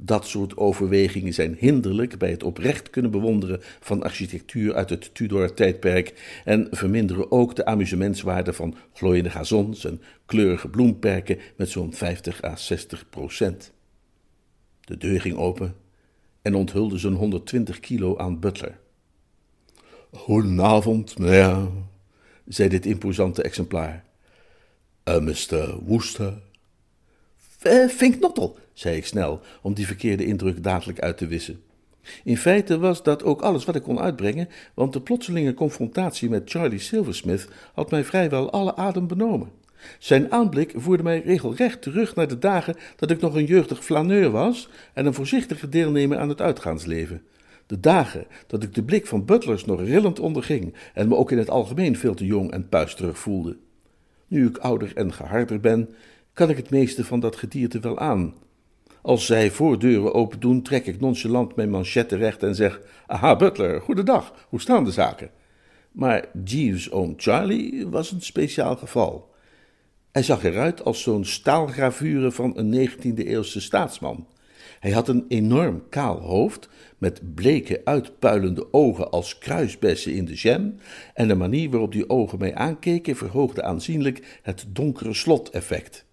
Dat 0.00 0.26
soort 0.26 0.56
overwegingen 0.56 1.34
zijn 1.34 1.56
hinderlijk 1.58 2.18
bij 2.18 2.30
het 2.30 2.42
oprecht 2.42 2.90
kunnen 2.90 3.10
bewonderen 3.10 3.60
van 3.80 4.02
architectuur 4.02 4.74
uit 4.74 4.90
het 4.90 5.14
Tudor-tijdperk 5.14 6.40
en 6.44 6.68
verminderen 6.70 7.30
ook 7.30 7.56
de 7.56 7.64
amusementswaarde 7.64 8.52
van 8.52 8.76
glooiende 8.92 9.30
gazons 9.30 9.84
en 9.84 10.00
kleurige 10.26 10.68
bloemperken 10.68 11.38
met 11.56 11.68
zo'n 11.68 11.92
50 11.92 12.44
à 12.44 12.56
60 12.56 13.08
procent. 13.10 13.72
De 14.80 14.96
deur 14.96 15.20
ging 15.20 15.36
open 15.36 15.74
en 16.48 16.54
onthulde 16.54 16.98
zo'n 16.98 17.14
120 17.14 17.80
kilo 17.80 18.16
aan 18.16 18.40
butler. 18.40 18.78
Goedenavond, 20.12 21.18
meneer, 21.18 21.68
zei 22.46 22.68
dit 22.68 22.86
imposante 22.86 23.42
exemplaar. 23.42 24.04
Uh, 25.04 25.14
eh, 25.14 25.22
Mr. 25.22 25.84
Wooster? 25.84 26.32
Uh, 27.66 27.88
Fink 27.88 28.20
Nottel, 28.20 28.58
zei 28.72 28.96
ik 28.96 29.06
snel, 29.06 29.40
om 29.62 29.74
die 29.74 29.86
verkeerde 29.86 30.24
indruk 30.24 30.62
dadelijk 30.62 31.00
uit 31.00 31.18
te 31.18 31.26
wissen. 31.26 31.62
In 32.24 32.36
feite 32.36 32.78
was 32.78 33.02
dat 33.02 33.22
ook 33.22 33.40
alles 33.40 33.64
wat 33.64 33.74
ik 33.76 33.82
kon 33.82 34.00
uitbrengen, 34.00 34.48
want 34.74 34.92
de 34.92 35.00
plotselinge 35.00 35.54
confrontatie 35.54 36.28
met 36.28 36.50
Charlie 36.50 36.78
Silversmith 36.78 37.48
had 37.74 37.90
mij 37.90 38.04
vrijwel 38.04 38.50
alle 38.50 38.76
adem 38.76 39.06
benomen. 39.06 39.50
Zijn 39.98 40.32
aanblik 40.32 40.72
voerde 40.76 41.02
mij 41.02 41.20
regelrecht 41.20 41.82
terug 41.82 42.14
naar 42.14 42.28
de 42.28 42.38
dagen 42.38 42.76
dat 42.96 43.10
ik 43.10 43.20
nog 43.20 43.34
een 43.34 43.44
jeugdig 43.44 43.84
flaneur 43.84 44.30
was 44.30 44.68
en 44.94 45.06
een 45.06 45.14
voorzichtige 45.14 45.68
deelnemer 45.68 46.18
aan 46.18 46.28
het 46.28 46.40
uitgaansleven. 46.40 47.22
De 47.66 47.80
dagen 47.80 48.26
dat 48.46 48.62
ik 48.62 48.74
de 48.74 48.82
blik 48.82 49.06
van 49.06 49.24
butlers 49.24 49.64
nog 49.64 49.80
rillend 49.80 50.20
onderging 50.20 50.74
en 50.94 51.08
me 51.08 51.16
ook 51.16 51.30
in 51.30 51.38
het 51.38 51.50
algemeen 51.50 51.96
veel 51.96 52.14
te 52.14 52.26
jong 52.26 52.50
en 52.50 52.68
puisterig 52.68 53.18
voelde. 53.18 53.56
Nu 54.26 54.46
ik 54.46 54.58
ouder 54.58 54.92
en 54.94 55.12
geharder 55.12 55.60
ben, 55.60 55.88
kan 56.32 56.50
ik 56.50 56.56
het 56.56 56.70
meeste 56.70 57.04
van 57.04 57.20
dat 57.20 57.36
gedierte 57.36 57.80
wel 57.80 57.98
aan. 57.98 58.34
Als 59.02 59.26
zij 59.26 59.50
voordeuren 59.50 60.14
open 60.14 60.40
doen, 60.40 60.62
trek 60.62 60.86
ik 60.86 61.00
nonchalant 61.00 61.56
mijn 61.56 61.70
manchetten 61.70 62.18
recht 62.18 62.42
en 62.42 62.54
zeg: 62.54 62.80
Aha, 63.06 63.36
Butler, 63.36 63.80
goedendag, 63.80 64.46
hoe 64.48 64.60
staan 64.60 64.84
de 64.84 64.90
zaken? 64.90 65.30
Maar 65.92 66.24
Jeeves' 66.44 66.90
oom 66.90 67.14
Charlie 67.16 67.86
was 67.86 68.10
een 68.10 68.20
speciaal 68.20 68.76
geval. 68.76 69.27
Hij 70.12 70.22
zag 70.22 70.44
eruit 70.44 70.84
als 70.84 71.02
zo'n 71.02 71.24
staalgravure 71.24 72.32
van 72.32 72.52
een 72.56 72.88
19e-eeuwse 72.88 73.60
staatsman. 73.60 74.26
Hij 74.80 74.90
had 74.90 75.08
een 75.08 75.24
enorm 75.28 75.88
kaal 75.88 76.20
hoofd, 76.20 76.68
met 76.98 77.34
bleke 77.34 77.80
uitpuilende 77.84 78.72
ogen 78.72 79.10
als 79.10 79.38
kruisbessen 79.38 80.14
in 80.14 80.24
de 80.24 80.34
jam, 80.34 80.74
en 81.14 81.28
de 81.28 81.34
manier 81.34 81.70
waarop 81.70 81.92
die 81.92 82.10
ogen 82.10 82.38
mij 82.38 82.54
aankeken 82.54 83.16
verhoogde 83.16 83.62
aanzienlijk 83.62 84.38
het 84.42 84.64
donkere 84.68 85.14
slot-effect. 85.14 86.06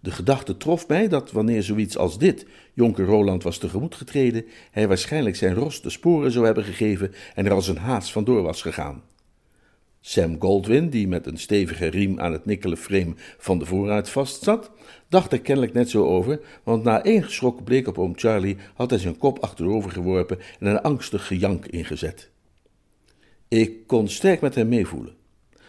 De 0.00 0.10
gedachte 0.10 0.56
trof 0.56 0.88
mij 0.88 1.08
dat 1.08 1.32
wanneer 1.32 1.62
zoiets 1.62 1.96
als 1.96 2.18
dit 2.18 2.46
jonker 2.72 3.04
Roland 3.04 3.42
was 3.42 3.58
tegemoet 3.58 3.94
getreden, 3.94 4.44
hij 4.70 4.88
waarschijnlijk 4.88 5.36
zijn 5.36 5.54
ros 5.54 5.82
de 5.82 5.90
sporen 5.90 6.30
zou 6.32 6.44
hebben 6.44 6.64
gegeven 6.64 7.12
en 7.34 7.46
er 7.46 7.52
als 7.52 7.68
een 7.68 7.76
haas 7.76 8.12
vandoor 8.12 8.42
was 8.42 8.62
gegaan. 8.62 9.02
Sam 10.06 10.36
Goldwyn, 10.38 10.90
die 10.90 11.08
met 11.08 11.26
een 11.26 11.38
stevige 11.38 11.86
riem 11.86 12.20
aan 12.20 12.32
het 12.32 12.44
nikkelen 12.44 12.76
frame 12.76 13.14
van 13.38 13.58
de 13.58 13.66
vooruit 13.66 14.08
vastzat, 14.08 14.70
dacht 15.08 15.32
er 15.32 15.40
kennelijk 15.40 15.72
net 15.72 15.90
zo 15.90 16.04
over, 16.04 16.40
want 16.64 16.82
na 16.82 17.02
één 17.04 17.22
geschrokken 17.22 17.64
blik 17.64 17.88
op 17.88 17.98
oom 17.98 18.12
Charlie 18.16 18.56
had 18.74 18.90
hij 18.90 18.98
zijn 18.98 19.18
kop 19.18 19.38
achterover 19.38 19.90
geworpen 19.90 20.38
en 20.60 20.66
een 20.66 20.80
angstig 20.80 21.26
gejank 21.26 21.66
ingezet. 21.66 22.30
Ik 23.48 23.86
kon 23.86 24.08
sterk 24.08 24.40
met 24.40 24.54
hem 24.54 24.68
meevoelen. 24.68 25.14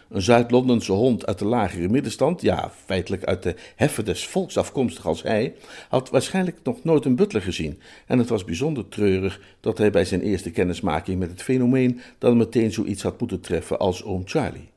Een 0.08 0.22
Zuid-Londense 0.22 0.92
hond 0.92 1.26
uit 1.26 1.38
de 1.38 1.44
lagere 1.44 1.88
middenstand, 1.88 2.42
ja, 2.42 2.70
feitelijk 2.84 3.24
uit 3.24 3.42
de 3.42 3.54
heffen 3.76 4.04
des 4.04 4.26
volks 4.26 4.56
afkomstig 4.56 5.06
als 5.06 5.22
hij, 5.22 5.54
had 5.88 6.10
waarschijnlijk 6.10 6.58
nog 6.62 6.84
nooit 6.84 7.04
een 7.04 7.16
butler 7.16 7.42
gezien. 7.42 7.80
En 8.06 8.18
het 8.18 8.28
was 8.28 8.44
bijzonder 8.44 8.88
treurig 8.88 9.40
dat 9.60 9.78
hij 9.78 9.90
bij 9.90 10.04
zijn 10.04 10.20
eerste 10.20 10.50
kennismaking 10.50 11.18
met 11.18 11.30
het 11.30 11.42
fenomeen 11.42 12.00
dan 12.18 12.36
meteen 12.36 12.72
zoiets 12.72 13.02
had 13.02 13.20
moeten 13.20 13.40
treffen 13.40 13.78
als 13.78 14.04
oom 14.04 14.22
Charlie. 14.24 14.68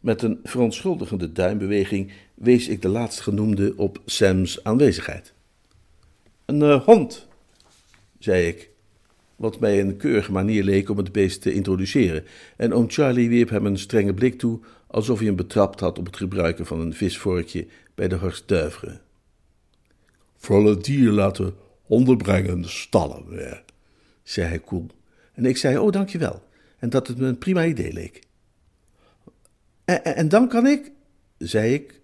Met 0.00 0.22
een 0.22 0.40
verontschuldigende 0.42 1.32
duimbeweging 1.32 2.12
wees 2.34 2.68
ik 2.68 2.82
de 2.82 2.88
laatstgenoemde 2.88 3.74
op 3.76 4.00
Sam's 4.04 4.60
aanwezigheid. 4.62 5.32
Een 6.44 6.60
uh, 6.60 6.84
hond, 6.84 7.26
zei 8.18 8.46
ik 8.46 8.70
wat 9.44 9.60
mij 9.60 9.80
een 9.80 9.96
keurige 9.96 10.32
manier 10.32 10.64
leek 10.64 10.90
om 10.90 10.96
het 10.96 11.12
beest 11.12 11.42
te 11.42 11.52
introduceren, 11.52 12.24
en 12.56 12.72
oom 12.72 12.90
Charlie 12.90 13.28
wierp 13.28 13.48
hem 13.48 13.66
een 13.66 13.78
strenge 13.78 14.14
blik 14.14 14.38
toe, 14.38 14.60
alsof 14.86 15.18
hij 15.18 15.26
hem 15.26 15.36
betrapt 15.36 15.80
had 15.80 15.98
op 15.98 16.06
het 16.06 16.16
gebruiken 16.16 16.66
van 16.66 16.80
een 16.80 16.94
visvorkje 16.94 17.66
bij 17.94 18.08
de 18.08 18.14
Horst 18.14 18.48
d'Oeuvre. 18.48 19.00
Voor 20.36 20.68
het 20.68 20.84
dier 20.84 21.10
laten 21.10 21.54
onderbrengen 21.86 22.60
de 22.60 22.68
stallen, 22.68 23.28
weer, 23.28 23.64
zei 24.22 24.48
hij 24.48 24.58
koel. 24.58 24.86
En 25.32 25.46
ik 25.46 25.56
zei, 25.56 25.78
oh, 25.78 25.92
dankjewel, 25.92 26.42
en 26.78 26.90
dat 26.90 27.06
het 27.06 27.18
me 27.18 27.26
een 27.26 27.38
prima 27.38 27.64
idee 27.64 27.92
leek. 27.92 28.20
En, 29.84 30.04
en 30.04 30.28
dan 30.28 30.48
kan 30.48 30.66
ik, 30.66 30.92
zei 31.38 31.74
ik, 31.74 32.00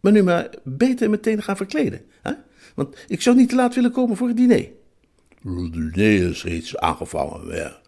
me 0.00 0.10
nu 0.10 0.22
maar 0.22 0.50
beter 0.64 1.10
meteen 1.10 1.42
gaan 1.42 1.56
verkleden, 1.56 2.04
hè? 2.22 2.32
want 2.74 3.04
ik 3.08 3.22
zou 3.22 3.36
niet 3.36 3.48
te 3.48 3.54
laat 3.54 3.74
willen 3.74 3.92
komen 3.92 4.16
voor 4.16 4.28
het 4.28 4.36
diner. 4.36 4.78
Is 5.42 6.44
reeds 6.44 6.76
aangevangen 6.76 7.46
weer. 7.46 7.80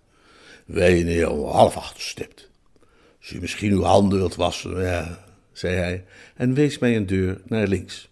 Wij 0.64 1.24
om 1.26 1.44
half 1.44 1.76
acht 1.76 2.00
stipt. 2.00 2.50
Als 3.18 3.28
je 3.28 3.40
misschien 3.40 3.72
uw 3.72 3.82
handen 3.82 4.18
wilt 4.18 4.34
wassen, 4.34 4.80
ja, 4.80 5.24
zei 5.52 5.76
hij 5.76 6.04
en 6.34 6.54
wees 6.54 6.78
mij 6.78 6.96
een 6.96 7.06
deur 7.06 7.40
naar 7.44 7.66
links. 7.66 8.10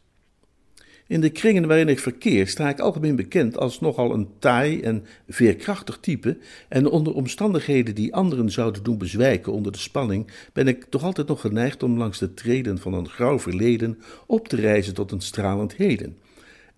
In 1.06 1.20
de 1.20 1.30
kringen 1.30 1.66
waarin 1.66 1.88
ik 1.88 1.98
verkeer 1.98 2.48
sta 2.48 2.68
ik 2.68 2.80
algemeen 2.80 3.16
bekend 3.16 3.58
als 3.58 3.80
nogal 3.80 4.12
een 4.12 4.28
taai 4.38 4.80
en 4.80 5.04
veerkrachtig 5.28 5.98
type, 6.00 6.38
en 6.68 6.86
onder 6.86 7.14
omstandigheden 7.14 7.94
die 7.94 8.14
anderen 8.14 8.50
zouden 8.50 8.82
doen 8.82 8.98
bezwijken 8.98 9.52
onder 9.52 9.72
de 9.72 9.78
spanning, 9.78 10.30
ben 10.52 10.68
ik 10.68 10.84
toch 10.84 11.02
altijd 11.02 11.26
nog 11.26 11.40
geneigd 11.40 11.82
om 11.82 11.98
langs 11.98 12.18
de 12.18 12.34
treden 12.34 12.78
van 12.78 12.94
een 12.94 13.08
grauw 13.08 13.38
verleden 13.38 13.98
op 14.26 14.48
te 14.48 14.56
reizen 14.56 14.94
tot 14.94 15.12
een 15.12 15.20
stralend 15.20 15.74
heden 15.74 16.16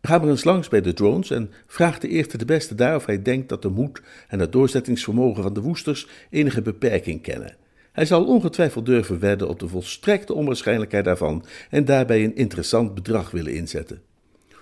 Ga 0.03 0.19
maar 0.19 0.29
eens 0.29 0.45
langs 0.45 0.69
bij 0.69 0.81
de 0.81 0.93
drones 0.93 1.31
en 1.31 1.51
vraag 1.67 1.99
de 1.99 2.09
eerste 2.09 2.39
de 2.39 2.45
beste 2.45 2.75
daar 2.75 2.97
of 2.97 3.07
hij 3.07 3.23
denkt 3.23 3.49
dat 3.49 3.63
de 3.63 3.69
moed 3.69 4.03
en 4.29 4.39
het 4.39 4.53
doorzettingsvermogen 4.53 5.43
van 5.43 5.53
de 5.53 5.61
woesters 5.61 6.09
enige 6.31 6.63
beperking 6.63 7.23
kennen. 7.23 7.57
Hij 7.93 8.07
zal 8.07 8.25
ongetwijfeld 8.25 8.87
durven 8.87 9.19
wedden 9.19 9.49
op 9.49 9.59
de 9.59 9.69
volstrekte 9.69 10.35
onwaarschijnlijkheid 10.35 11.05
daarvan 11.05 11.45
en 11.71 11.85
daarbij 11.85 12.25
een 12.25 12.37
interessant 12.37 12.95
bedrag 12.95 13.31
willen 13.31 13.55
inzetten. 13.55 14.03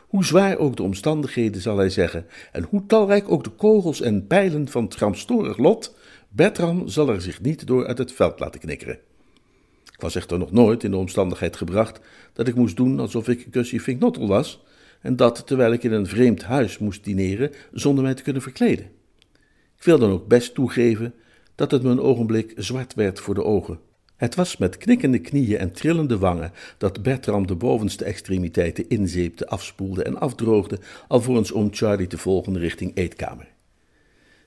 Hoe 0.09 0.25
zwaar 0.25 0.59
ook 0.59 0.77
de 0.77 0.83
omstandigheden, 0.83 1.61
zal 1.61 1.77
hij 1.77 1.91
zeggen, 1.91 2.27
en 2.53 2.67
hoe 2.71 2.87
talrijk 2.87 3.31
ook 3.31 3.45
de 3.45 3.51
kogels 3.51 4.01
en 4.01 4.27
pijlen 4.27 4.69
van 4.69 4.85
het 4.85 4.95
gramstorig 4.95 5.59
lot, 5.59 5.97
Bertram 6.29 6.89
zal 6.89 7.09
er 7.09 7.21
zich 7.21 7.41
niet 7.41 7.67
door 7.67 7.87
uit 7.87 7.99
het 7.99 8.13
veld 8.13 8.41
laten 8.41 8.61
knikkeren. 8.61 8.99
Ik 9.93 10.01
was 10.01 10.15
echter 10.15 10.39
nog 10.39 10.53
nooit 10.53 10.85
in 10.85 10.91
de 10.91 10.97
omstandigheid 10.97 11.57
gebracht 11.57 12.01
dat 12.33 12.49
ik 12.49 12.55
moest 12.55 12.77
doen 12.77 13.01
alsof 13.01 13.29
ik 13.29 13.47
Gussie 13.51 13.81
Finknottel 13.81 14.29
was, 14.29 14.63
en 15.01 15.17
dat 15.17 15.47
terwijl 15.47 15.73
ik 15.73 15.83
in 15.83 15.93
een 15.93 16.07
vreemd 16.07 16.43
huis 16.43 16.79
moest 16.79 17.05
dineren 17.05 17.53
zonder 17.73 18.05
mij 18.05 18.15
te 18.15 18.23
kunnen 18.23 18.43
verkleden. 18.43 18.85
Ik 19.77 19.85
wil 19.87 19.99
dan 19.99 20.11
ook 20.11 20.27
best 20.27 20.55
toegeven 20.55 21.15
dat 21.55 21.71
het 21.71 21.83
me 21.83 21.91
een 21.91 22.01
ogenblik 22.01 22.53
zwart 22.57 22.95
werd 22.95 23.21
voor 23.21 23.35
de 23.35 23.45
ogen. 23.45 23.81
Het 24.17 24.35
was 24.35 24.57
met 24.57 24.77
knikkende 24.77 25.19
knieën 25.19 25.59
en 25.59 25.73
trillende 25.73 26.19
wangen 26.19 26.53
dat 26.79 27.03
Bertram 27.03 27.47
de 27.47 27.55
bovenste 27.55 28.05
extremiteiten 28.05 28.89
inzeepte, 28.89 29.47
afspoelde 29.47 30.03
en 30.03 30.21
afdroogde, 30.21 30.79
alvorens 31.09 31.53
oom 31.53 31.69
Charlie 31.71 32.07
te 32.07 32.19
volgen 32.19 32.59
richting 32.59 32.91
eetkamer. 32.95 33.49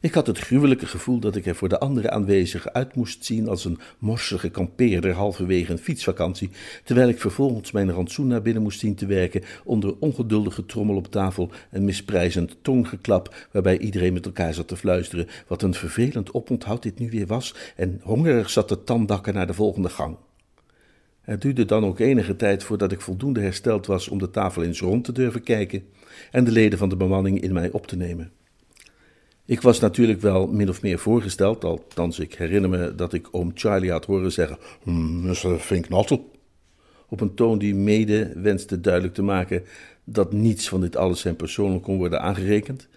Ik 0.03 0.13
had 0.13 0.27
het 0.27 0.39
gruwelijke 0.39 0.85
gevoel 0.85 1.19
dat 1.19 1.35
ik 1.35 1.45
er 1.45 1.55
voor 1.55 1.69
de 1.69 1.79
andere 1.79 2.09
aanwezigen 2.09 2.73
uit 2.73 2.95
moest 2.95 3.25
zien 3.25 3.47
als 3.47 3.65
een 3.65 3.79
morsige 3.97 4.49
kampeerder 4.49 5.13
halverwege 5.13 5.71
een 5.71 5.77
fietsvakantie, 5.77 6.49
terwijl 6.83 7.09
ik 7.09 7.19
vervolgens 7.19 7.71
mijn 7.71 7.91
rantsoen 7.91 8.27
naar 8.27 8.41
binnen 8.41 8.63
moest 8.63 8.79
zien 8.79 8.95
te 8.95 9.05
werken 9.05 9.43
onder 9.63 9.95
ongeduldige 9.99 10.65
trommel 10.65 10.95
op 10.95 11.11
tafel 11.11 11.51
en 11.69 11.85
misprijzend 11.85 12.57
toongeklap, 12.61 13.47
waarbij 13.51 13.77
iedereen 13.77 14.13
met 14.13 14.25
elkaar 14.25 14.53
zat 14.53 14.67
te 14.67 14.77
fluisteren 14.77 15.27
wat 15.47 15.61
een 15.61 15.73
vervelend 15.73 16.33
oponthoud 16.33 16.83
dit 16.83 16.99
nu 16.99 17.09
weer 17.09 17.27
was 17.27 17.55
en 17.75 17.99
hongerig 18.03 18.49
zat 18.49 18.67
te 18.67 18.83
tandakken 18.83 19.33
naar 19.33 19.47
de 19.47 19.53
volgende 19.53 19.89
gang. 19.89 20.17
Het 21.21 21.41
duurde 21.41 21.65
dan 21.65 21.85
ook 21.85 21.99
enige 21.99 22.35
tijd 22.35 22.63
voordat 22.63 22.91
ik 22.91 23.01
voldoende 23.01 23.41
hersteld 23.41 23.85
was 23.85 24.07
om 24.07 24.17
de 24.17 24.29
tafel 24.29 24.63
eens 24.63 24.79
rond 24.79 25.03
te 25.03 25.11
durven 25.11 25.43
kijken 25.43 25.83
en 26.31 26.43
de 26.43 26.51
leden 26.51 26.79
van 26.79 26.89
de 26.89 26.97
bemanning 26.97 27.41
in 27.41 27.53
mij 27.53 27.71
op 27.71 27.87
te 27.87 27.95
nemen. 27.95 28.31
Ik 29.45 29.61
was 29.61 29.79
natuurlijk 29.79 30.21
wel 30.21 30.47
min 30.47 30.69
of 30.69 30.81
meer 30.81 30.99
voorgesteld, 30.99 31.63
althans 31.63 32.19
ik 32.19 32.33
herinner 32.33 32.69
me 32.69 32.95
dat 32.95 33.13
ik 33.13 33.27
oom 33.31 33.51
Charlie 33.53 33.91
had 33.91 34.05
horen 34.05 34.31
zeggen, 34.31 34.57
Mr. 34.83 35.59
Finknottel, 35.59 36.31
op 37.07 37.21
een 37.21 37.33
toon 37.33 37.57
die 37.57 37.75
mede 37.75 38.31
wenste 38.35 38.81
duidelijk 38.81 39.13
te 39.13 39.21
maken 39.21 39.63
dat 40.03 40.33
niets 40.33 40.69
van 40.69 40.81
dit 40.81 40.95
alles 40.95 41.23
hem 41.23 41.35
persoonlijk 41.35 41.83
kon 41.83 41.97
worden 41.97 42.21
aangerekend. 42.21 42.87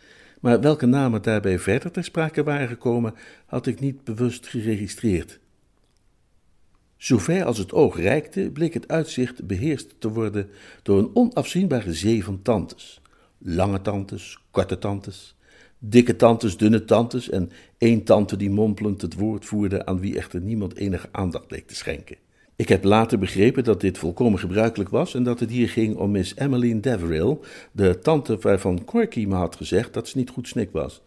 Maar 0.40 0.61
welke 0.61 0.87
namen 0.87 1.22
daarbij 1.22 1.59
verder 1.59 1.90
ter 1.90 2.04
sprake 2.04 2.42
waren 2.42 2.68
gekomen, 2.68 3.14
had 3.46 3.66
ik 3.66 3.80
niet 3.80 4.04
bewust 4.04 4.46
geregistreerd. 4.46 5.38
Zover 6.96 7.44
als 7.44 7.59
het 7.59 7.72
oog 7.72 7.96
reikte, 7.96 8.50
bleek 8.52 8.74
het 8.74 8.88
uitzicht 8.88 9.46
beheerst 9.46 9.94
te 9.98 10.09
worden 10.09 10.50
door 10.82 10.98
een 10.98 11.11
onafzienbare 11.14 11.94
zee 11.94 12.24
van 12.24 12.42
tantes. 12.42 13.00
Lange 13.38 13.80
tantes, 13.80 14.38
korte 14.50 14.78
tantes, 14.78 15.36
dikke 15.88 16.16
tantes, 16.16 16.57
dunne 16.57 16.85
tantes 16.85 17.31
en 17.31 17.51
één 17.79 18.05
tante 18.05 18.37
die 18.37 18.51
mompelend 18.51 19.03
het 19.03 19.14
woord 19.14 19.44
voerde 19.44 19.87
aan 19.87 20.01
wie 20.01 20.16
echter 20.16 20.40
niemand 20.40 20.77
enige 20.77 21.09
aandacht 21.12 21.51
leek 21.51 21.66
te 21.66 21.75
schenken. 21.75 22.16
Ik 22.57 22.68
heb 22.68 22.85
later 22.85 23.18
begrepen 23.18 23.64
dat 23.64 23.81
dit 23.81 23.99
volkomen 23.99 24.38
gebruikelijk 24.38 24.90
was 24.90 25.14
en 25.14 25.22
dat 25.22 25.40
het 25.40 25.51
hier 25.51 25.68
ging 25.68 25.96
om 25.96 26.11
Miss 26.11 26.35
Emmeline 26.35 26.81
Deverill, 26.81 27.38
de 27.72 27.99
tante 27.99 28.38
waarvan 28.40 28.85
Corky 28.85 29.25
me 29.25 29.35
had 29.35 29.57
gezegd 29.57 29.94
dat 29.94 30.09
ze 30.09 30.18
niet 30.18 30.31
goed 30.31 30.49
snik 30.49 30.70
was. 30.72 31.03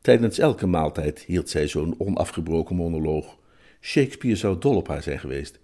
Tijdens 0.00 0.38
elke 0.38 0.66
maaltijd 0.66 1.20
hield 1.20 1.48
zij 1.48 1.68
zo'n 1.68 1.94
onafgebroken 1.98 2.76
monoloog. 2.76 3.36
Shakespeare 3.80 4.36
zou 4.36 4.58
dol 4.58 4.76
op 4.76 4.88
haar 4.88 5.02
zijn 5.02 5.18
geweest. 5.18 5.58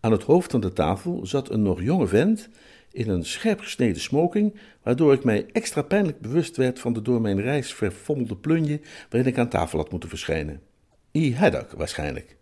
Aan 0.00 0.12
het 0.12 0.22
hoofd 0.22 0.50
van 0.50 0.60
de 0.60 0.72
tafel 0.72 1.26
zat 1.26 1.50
een 1.50 1.62
nog 1.62 1.82
jonge 1.82 2.06
vent 2.06 2.48
in 2.96 3.08
een 3.08 3.24
scherp 3.24 3.60
gesneden 3.60 4.00
smoking, 4.00 4.54
waardoor 4.82 5.12
ik 5.12 5.24
mij 5.24 5.46
extra 5.52 5.82
pijnlijk 5.82 6.20
bewust 6.20 6.56
werd 6.56 6.78
van 6.78 6.92
de 6.92 7.02
door 7.02 7.20
mijn 7.20 7.40
reis 7.40 7.74
verfommelde 7.74 8.36
plunje 8.36 8.80
waarin 9.10 9.32
ik 9.32 9.38
aan 9.38 9.48
tafel 9.48 9.78
had 9.78 9.90
moeten 9.90 10.08
verschijnen. 10.08 10.60
E. 11.12 11.34
Haddock 11.34 11.70
waarschijnlijk. 11.70 12.36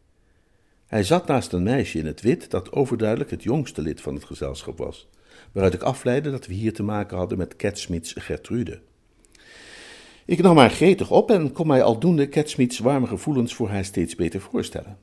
Hij 0.86 1.02
zat 1.02 1.26
naast 1.26 1.52
een 1.52 1.62
meisje 1.62 1.98
in 1.98 2.06
het 2.06 2.20
wit 2.20 2.50
dat 2.50 2.72
overduidelijk 2.72 3.30
het 3.30 3.42
jongste 3.42 3.82
lid 3.82 4.00
van 4.00 4.14
het 4.14 4.24
gezelschap 4.24 4.78
was, 4.78 5.08
waaruit 5.52 5.74
ik 5.74 5.82
afleidde 5.82 6.30
dat 6.30 6.46
we 6.46 6.54
hier 6.54 6.72
te 6.72 6.82
maken 6.82 7.16
hadden 7.16 7.38
met 7.38 7.56
Catsmiths 7.56 8.14
Gertrude. 8.18 8.80
Ik 10.24 10.42
nam 10.42 10.56
haar 10.56 10.70
gretig 10.70 11.10
op 11.10 11.30
en 11.30 11.52
kon 11.52 11.66
mij 11.66 11.82
aldoende 11.82 12.28
Catsmiths 12.28 12.78
warme 12.78 13.06
gevoelens 13.06 13.54
voor 13.54 13.68
haar 13.68 13.84
steeds 13.84 14.14
beter 14.14 14.40
voorstellen. 14.40 14.98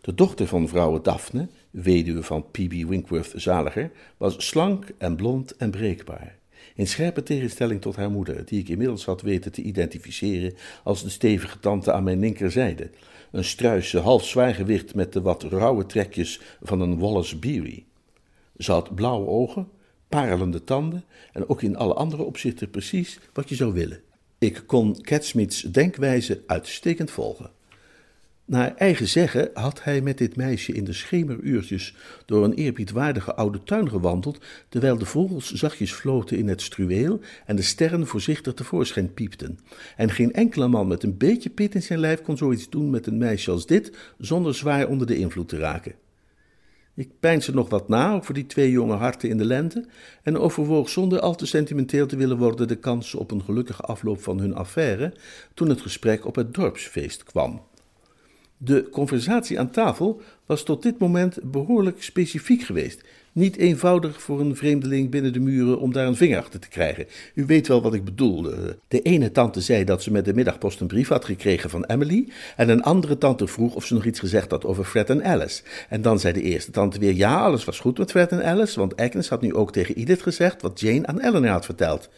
De 0.00 0.14
dochter 0.14 0.46
van 0.46 0.68
vrouwe 0.68 1.00
Daphne, 1.00 1.48
weduwe 1.70 2.22
van 2.22 2.44
P.B. 2.50 2.72
Winkworth 2.72 3.32
Zaliger, 3.34 3.90
was 4.16 4.46
slank 4.46 4.92
en 4.98 5.16
blond 5.16 5.56
en 5.56 5.70
breekbaar. 5.70 6.38
In 6.74 6.86
scherpe 6.86 7.22
tegenstelling 7.22 7.80
tot 7.80 7.96
haar 7.96 8.10
moeder, 8.10 8.44
die 8.44 8.60
ik 8.60 8.68
inmiddels 8.68 9.04
had 9.04 9.22
weten 9.22 9.52
te 9.52 9.62
identificeren 9.62 10.54
als 10.84 11.02
de 11.02 11.08
stevige 11.08 11.58
tante 11.58 11.92
aan 11.92 12.04
mijn 12.04 12.18
linkerzijde. 12.18 12.90
Een 13.32 13.44
struise, 13.44 13.98
half 13.98 14.24
zwaargewicht 14.24 14.94
met 14.94 15.12
de 15.12 15.20
wat 15.20 15.42
rauwe 15.42 15.86
trekjes 15.86 16.40
van 16.62 16.80
een 16.80 16.98
Wallace 16.98 17.38
Beery. 17.38 17.84
Ze 18.58 18.72
had 18.72 18.94
blauwe 18.94 19.26
ogen, 19.26 19.68
parelende 20.08 20.64
tanden 20.64 21.04
en 21.32 21.48
ook 21.48 21.62
in 21.62 21.76
alle 21.76 21.94
andere 21.94 22.22
opzichten 22.22 22.70
precies 22.70 23.18
wat 23.32 23.48
je 23.48 23.54
zou 23.54 23.72
willen. 23.72 24.00
Ik 24.38 24.62
kon 24.66 25.00
Catsmiths 25.00 25.60
denkwijze 25.60 26.42
uitstekend 26.46 27.10
volgen. 27.10 27.50
Naar 28.50 28.74
eigen 28.74 29.08
zeggen 29.08 29.50
had 29.54 29.82
hij 29.82 30.00
met 30.00 30.18
dit 30.18 30.36
meisje 30.36 30.72
in 30.72 30.84
de 30.84 30.92
schemeruurtjes 30.92 31.94
door 32.26 32.44
een 32.44 32.52
eerbiedwaardige 32.52 33.34
oude 33.34 33.62
tuin 33.62 33.88
gewandeld, 33.88 34.38
terwijl 34.68 34.98
de 34.98 35.04
vogels 35.04 35.52
zachtjes 35.52 35.92
floten 35.92 36.36
in 36.36 36.48
het 36.48 36.62
struweel 36.62 37.20
en 37.46 37.56
de 37.56 37.62
sterren 37.62 38.06
voorzichtig 38.06 38.54
tevoorschijn 38.54 39.14
piepten. 39.14 39.58
En 39.96 40.10
geen 40.10 40.32
enkele 40.32 40.68
man 40.68 40.88
met 40.88 41.02
een 41.02 41.16
beetje 41.16 41.50
pit 41.50 41.74
in 41.74 41.82
zijn 41.82 41.98
lijf 41.98 42.22
kon 42.22 42.36
zoiets 42.36 42.68
doen 42.70 42.90
met 42.90 43.06
een 43.06 43.18
meisje 43.18 43.50
als 43.50 43.66
dit, 43.66 43.92
zonder 44.18 44.54
zwaar 44.54 44.88
onder 44.88 45.06
de 45.06 45.16
invloed 45.16 45.48
te 45.48 45.58
raken. 45.58 45.94
Ik 46.94 47.10
peinsde 47.20 47.54
nog 47.54 47.68
wat 47.68 47.88
na 47.88 48.14
over 48.14 48.34
die 48.34 48.46
twee 48.46 48.70
jonge 48.70 48.96
harten 48.96 49.28
in 49.28 49.38
de 49.38 49.44
lente 49.44 49.86
en 50.22 50.38
overwoog 50.38 50.88
zonder 50.88 51.20
al 51.20 51.34
te 51.34 51.46
sentimenteel 51.46 52.06
te 52.06 52.16
willen 52.16 52.38
worden 52.38 52.68
de 52.68 52.76
kans 52.76 53.14
op 53.14 53.30
een 53.30 53.42
gelukkige 53.42 53.82
afloop 53.82 54.22
van 54.22 54.38
hun 54.38 54.54
affaire, 54.54 55.14
toen 55.54 55.68
het 55.68 55.80
gesprek 55.80 56.26
op 56.26 56.34
het 56.34 56.54
dorpsfeest 56.54 57.22
kwam. 57.22 57.68
De 58.62 58.88
conversatie 58.90 59.58
aan 59.58 59.70
tafel 59.70 60.20
was 60.46 60.62
tot 60.62 60.82
dit 60.82 60.98
moment 60.98 61.38
behoorlijk 61.42 62.02
specifiek 62.02 62.62
geweest. 62.62 63.04
Niet 63.32 63.56
eenvoudig 63.56 64.22
voor 64.22 64.40
een 64.40 64.56
vreemdeling 64.56 65.10
binnen 65.10 65.32
de 65.32 65.40
muren 65.40 65.78
om 65.78 65.92
daar 65.92 66.06
een 66.06 66.16
vinger 66.16 66.38
achter 66.38 66.60
te 66.60 66.68
krijgen. 66.68 67.06
U 67.34 67.46
weet 67.46 67.68
wel 67.68 67.82
wat 67.82 67.94
ik 67.94 68.04
bedoel. 68.04 68.42
De 68.88 69.02
ene 69.02 69.32
tante 69.32 69.60
zei 69.60 69.84
dat 69.84 70.02
ze 70.02 70.12
met 70.12 70.24
de 70.24 70.34
middagpost 70.34 70.80
een 70.80 70.86
brief 70.86 71.08
had 71.08 71.24
gekregen 71.24 71.70
van 71.70 71.84
Emily. 71.84 72.28
En 72.56 72.68
een 72.68 72.82
andere 72.82 73.18
tante 73.18 73.46
vroeg 73.46 73.74
of 73.74 73.84
ze 73.84 73.94
nog 73.94 74.04
iets 74.04 74.18
gezegd 74.18 74.50
had 74.50 74.64
over 74.64 74.84
Fred 74.84 75.10
en 75.10 75.24
Alice. 75.24 75.62
En 75.88 76.02
dan 76.02 76.20
zei 76.20 76.32
de 76.32 76.42
eerste 76.42 76.70
tante 76.70 76.98
weer: 76.98 77.14
ja, 77.14 77.40
alles 77.40 77.64
was 77.64 77.80
goed 77.80 77.98
met 77.98 78.10
Fred 78.10 78.30
en 78.30 78.44
Alice. 78.44 78.78
Want 78.78 78.96
Agnes 78.96 79.28
had 79.28 79.40
nu 79.40 79.54
ook 79.54 79.72
tegen 79.72 79.94
Edith 79.94 80.22
gezegd 80.22 80.62
wat 80.62 80.80
Jane 80.80 81.06
aan 81.06 81.20
Eleanor 81.20 81.50
had 81.50 81.64
verteld. 81.64 82.08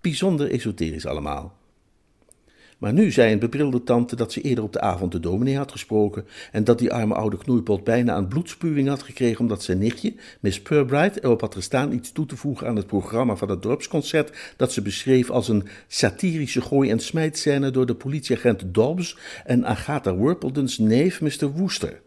Bijzonder 0.00 0.50
esoterisch 0.50 1.06
allemaal. 1.06 1.62
Maar 2.84 2.92
nu 2.92 3.10
zei 3.10 3.32
een 3.32 3.38
bebrilde 3.38 3.82
tante 3.82 4.16
dat 4.16 4.32
ze 4.32 4.40
eerder 4.40 4.64
op 4.64 4.72
de 4.72 4.80
avond 4.80 5.12
de 5.12 5.20
dominee 5.20 5.56
had 5.56 5.72
gesproken 5.72 6.26
en 6.52 6.64
dat 6.64 6.78
die 6.78 6.92
arme 6.92 7.14
oude 7.14 7.36
knoeipot 7.36 7.84
bijna 7.84 8.16
een 8.16 8.28
bloedspuwing 8.28 8.88
had 8.88 9.02
gekregen 9.02 9.40
omdat 9.40 9.62
zijn 9.62 9.78
nichtje, 9.78 10.14
Miss 10.40 10.62
Purbright, 10.62 11.22
erop 11.22 11.40
had 11.40 11.54
gestaan 11.54 11.92
iets 11.92 12.12
toe 12.12 12.26
te 12.26 12.36
voegen 12.36 12.66
aan 12.66 12.76
het 12.76 12.86
programma 12.86 13.36
van 13.36 13.50
het 13.50 13.62
dorpsconcert 13.62 14.36
dat 14.56 14.72
ze 14.72 14.82
beschreef 14.82 15.30
als 15.30 15.48
een 15.48 15.68
satirische 15.86 16.60
gooi- 16.60 16.90
en 16.90 16.98
smijtscène 16.98 17.70
door 17.70 17.86
de 17.86 17.94
politieagent 17.94 18.62
Dobbs 18.66 19.18
en 19.44 19.66
Agatha 19.66 20.14
Worpledens 20.14 20.78
neef 20.78 21.20
Mr. 21.20 21.52
Wooster. 21.52 22.00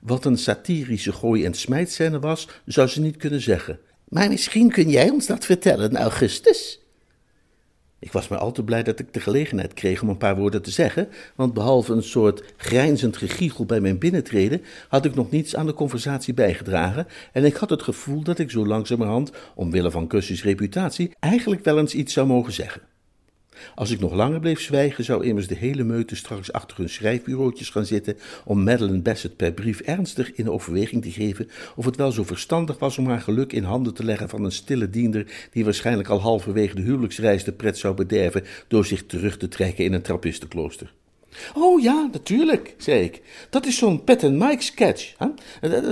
Wat 0.00 0.24
een 0.24 0.38
satirische 0.38 1.12
gooi- 1.12 1.44
en 1.44 1.54
smijtscène 1.54 2.18
was, 2.18 2.48
zou 2.64 2.88
ze 2.88 3.00
niet 3.00 3.16
kunnen 3.16 3.40
zeggen. 3.40 3.78
Maar 4.08 4.28
misschien 4.28 4.70
kun 4.70 4.90
jij 4.90 5.10
ons 5.10 5.26
dat 5.26 5.44
vertellen, 5.44 5.96
Augustus? 5.96 6.85
Ik 8.06 8.12
was 8.12 8.28
maar 8.28 8.38
al 8.38 8.52
te 8.52 8.64
blij 8.64 8.82
dat 8.82 8.98
ik 8.98 9.12
de 9.12 9.20
gelegenheid 9.20 9.74
kreeg 9.74 10.02
om 10.02 10.08
een 10.08 10.16
paar 10.16 10.36
woorden 10.36 10.62
te 10.62 10.70
zeggen, 10.70 11.08
want 11.34 11.54
behalve 11.54 11.92
een 11.92 12.02
soort 12.02 12.42
grijnzend 12.56 13.16
gegiegel 13.16 13.64
bij 13.64 13.80
mijn 13.80 13.98
binnentreden, 13.98 14.62
had 14.88 15.04
ik 15.04 15.14
nog 15.14 15.30
niets 15.30 15.56
aan 15.56 15.66
de 15.66 15.74
conversatie 15.74 16.34
bijgedragen 16.34 17.06
en 17.32 17.44
ik 17.44 17.56
had 17.56 17.70
het 17.70 17.82
gevoel 17.82 18.22
dat 18.22 18.38
ik 18.38 18.50
zo 18.50 18.66
langzamerhand, 18.66 19.32
omwille 19.54 19.90
van 19.90 20.10
Gussie's 20.10 20.42
reputatie, 20.42 21.10
eigenlijk 21.20 21.64
wel 21.64 21.78
eens 21.78 21.94
iets 21.94 22.12
zou 22.12 22.26
mogen 22.26 22.52
zeggen. 22.52 22.82
Als 23.74 23.90
ik 23.90 24.00
nog 24.00 24.12
langer 24.12 24.40
bleef 24.40 24.60
zwijgen, 24.60 25.04
zou 25.04 25.24
immers 25.24 25.46
de 25.46 25.54
hele 25.54 25.84
meute 25.84 26.16
straks 26.16 26.52
achter 26.52 26.76
hun 26.76 26.88
schrijfbureautjes 26.88 27.70
gaan 27.70 27.86
zitten 27.86 28.16
om 28.44 28.62
Madeline 28.64 29.02
Bassett 29.02 29.36
per 29.36 29.52
brief 29.52 29.80
ernstig 29.80 30.32
in 30.32 30.50
overweging 30.50 31.02
te 31.02 31.10
geven 31.10 31.48
of 31.76 31.84
het 31.84 31.96
wel 31.96 32.12
zo 32.12 32.24
verstandig 32.24 32.78
was 32.78 32.98
om 32.98 33.06
haar 33.06 33.20
geluk 33.20 33.52
in 33.52 33.64
handen 33.64 33.94
te 33.94 34.04
leggen 34.04 34.28
van 34.28 34.44
een 34.44 34.52
stille 34.52 34.90
diender 34.90 35.26
die 35.52 35.64
waarschijnlijk 35.64 36.08
al 36.08 36.20
halverwege 36.20 36.74
de 36.74 36.82
huwelijksreis 36.82 37.44
de 37.44 37.52
pret 37.52 37.78
zou 37.78 37.94
bederven 37.94 38.44
door 38.68 38.84
zich 38.86 39.06
terug 39.06 39.36
te 39.36 39.48
trekken 39.48 39.84
in 39.84 39.92
een 39.92 40.02
trappistenklooster. 40.02 40.92
Oh 41.54 41.82
ja, 41.82 42.08
natuurlijk, 42.12 42.74
zei 42.78 43.02
ik. 43.02 43.22
Dat 43.50 43.66
is 43.66 43.78
zo'n 43.78 44.04
Pet 44.04 44.24
and 44.24 44.34
Mike 44.34 44.62
sketch. 44.62 45.14
Hè? 45.18 45.26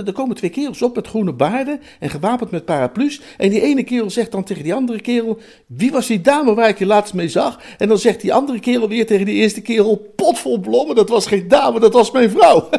Er 0.05 0.13
komen 0.13 0.35
twee 0.35 0.49
kerels 0.49 0.81
op 0.81 0.95
met 0.95 1.07
groene 1.07 1.33
baarden 1.33 1.79
en 1.99 2.09
gewapend 2.09 2.51
met 2.51 2.65
paraplu's. 2.65 3.21
En 3.37 3.49
die 3.49 3.61
ene 3.61 3.83
kerel 3.83 4.09
zegt 4.09 4.31
dan 4.31 4.43
tegen 4.43 4.63
die 4.63 4.73
andere 4.73 5.01
kerel: 5.01 5.39
Wie 5.65 5.91
was 5.91 6.07
die 6.07 6.21
dame 6.21 6.53
waar 6.53 6.69
ik 6.69 6.79
je 6.79 6.85
laatst 6.85 7.13
mee 7.13 7.29
zag? 7.29 7.59
En 7.77 7.87
dan 7.87 7.97
zegt 7.97 8.21
die 8.21 8.33
andere 8.33 8.59
kerel 8.59 8.87
weer 8.87 9.05
tegen 9.05 9.25
die 9.25 9.35
eerste 9.35 9.61
kerel: 9.61 10.13
Potvol 10.15 10.59
blommen, 10.59 10.95
dat 10.95 11.09
was 11.09 11.27
geen 11.27 11.47
dame, 11.47 11.79
dat 11.79 11.93
was 11.93 12.11
mijn 12.11 12.29
vrouw. 12.29 12.69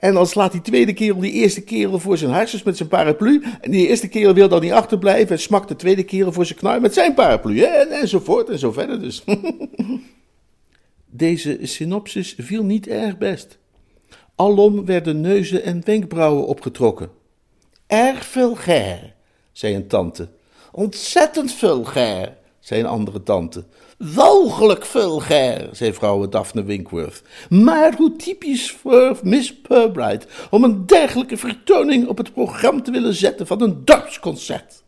en 0.00 0.14
dan 0.14 0.26
slaat 0.26 0.52
die 0.52 0.60
tweede 0.60 0.92
kerel 0.92 1.20
die 1.20 1.32
eerste 1.32 1.60
kerel 1.60 1.98
voor 1.98 2.18
zijn 2.18 2.30
hersens 2.30 2.62
met 2.62 2.76
zijn 2.76 2.88
paraplu. 2.88 3.42
En 3.60 3.70
die 3.70 3.88
eerste 3.88 4.08
kerel 4.08 4.34
wil 4.34 4.48
dan 4.48 4.60
niet 4.60 4.72
achterblijven 4.72 5.36
en 5.36 5.42
smakt 5.42 5.68
de 5.68 5.76
tweede 5.76 6.02
kerel 6.02 6.32
voor 6.32 6.46
zijn 6.46 6.58
knar 6.58 6.80
met 6.80 6.94
zijn 6.94 7.14
paraplu. 7.14 7.60
En, 7.60 7.90
enzovoort 7.90 8.48
en 8.48 8.58
zo 8.58 8.72
verder 8.72 9.00
dus. 9.00 9.24
Deze 11.16 11.58
synopsis 11.62 12.34
viel 12.38 12.64
niet 12.64 12.86
erg 12.86 13.18
best. 13.18 13.58
Alom 14.34 14.84
werden 14.84 15.20
neuzen 15.20 15.62
en 15.62 15.84
wenkbrauwen 15.84 16.46
opgetrokken. 16.46 17.10
Erg 17.86 18.26
vulgair, 18.26 19.14
zei 19.52 19.74
een 19.74 19.86
tante. 19.86 20.28
Ontzettend 20.72 21.52
vulgair, 21.52 22.36
zei 22.60 22.80
een 22.80 22.86
andere 22.86 23.22
tante. 23.22 23.64
Walgelijk 23.98 24.84
vulgair, 24.84 25.68
zei 25.72 25.92
vrouw 25.92 26.28
Daphne 26.28 26.64
Winkworth. 26.64 27.22
Maar 27.48 27.94
hoe 27.96 28.16
typisch 28.16 28.70
voor 28.70 29.18
Miss 29.22 29.60
Purbright 29.60 30.26
om 30.50 30.64
een 30.64 30.86
dergelijke 30.86 31.36
vertoning 31.36 32.08
op 32.08 32.18
het 32.18 32.32
programma 32.32 32.80
te 32.80 32.90
willen 32.90 33.14
zetten 33.14 33.46
van 33.46 33.62
een 33.62 33.84
dorpsconcert. 33.84 34.82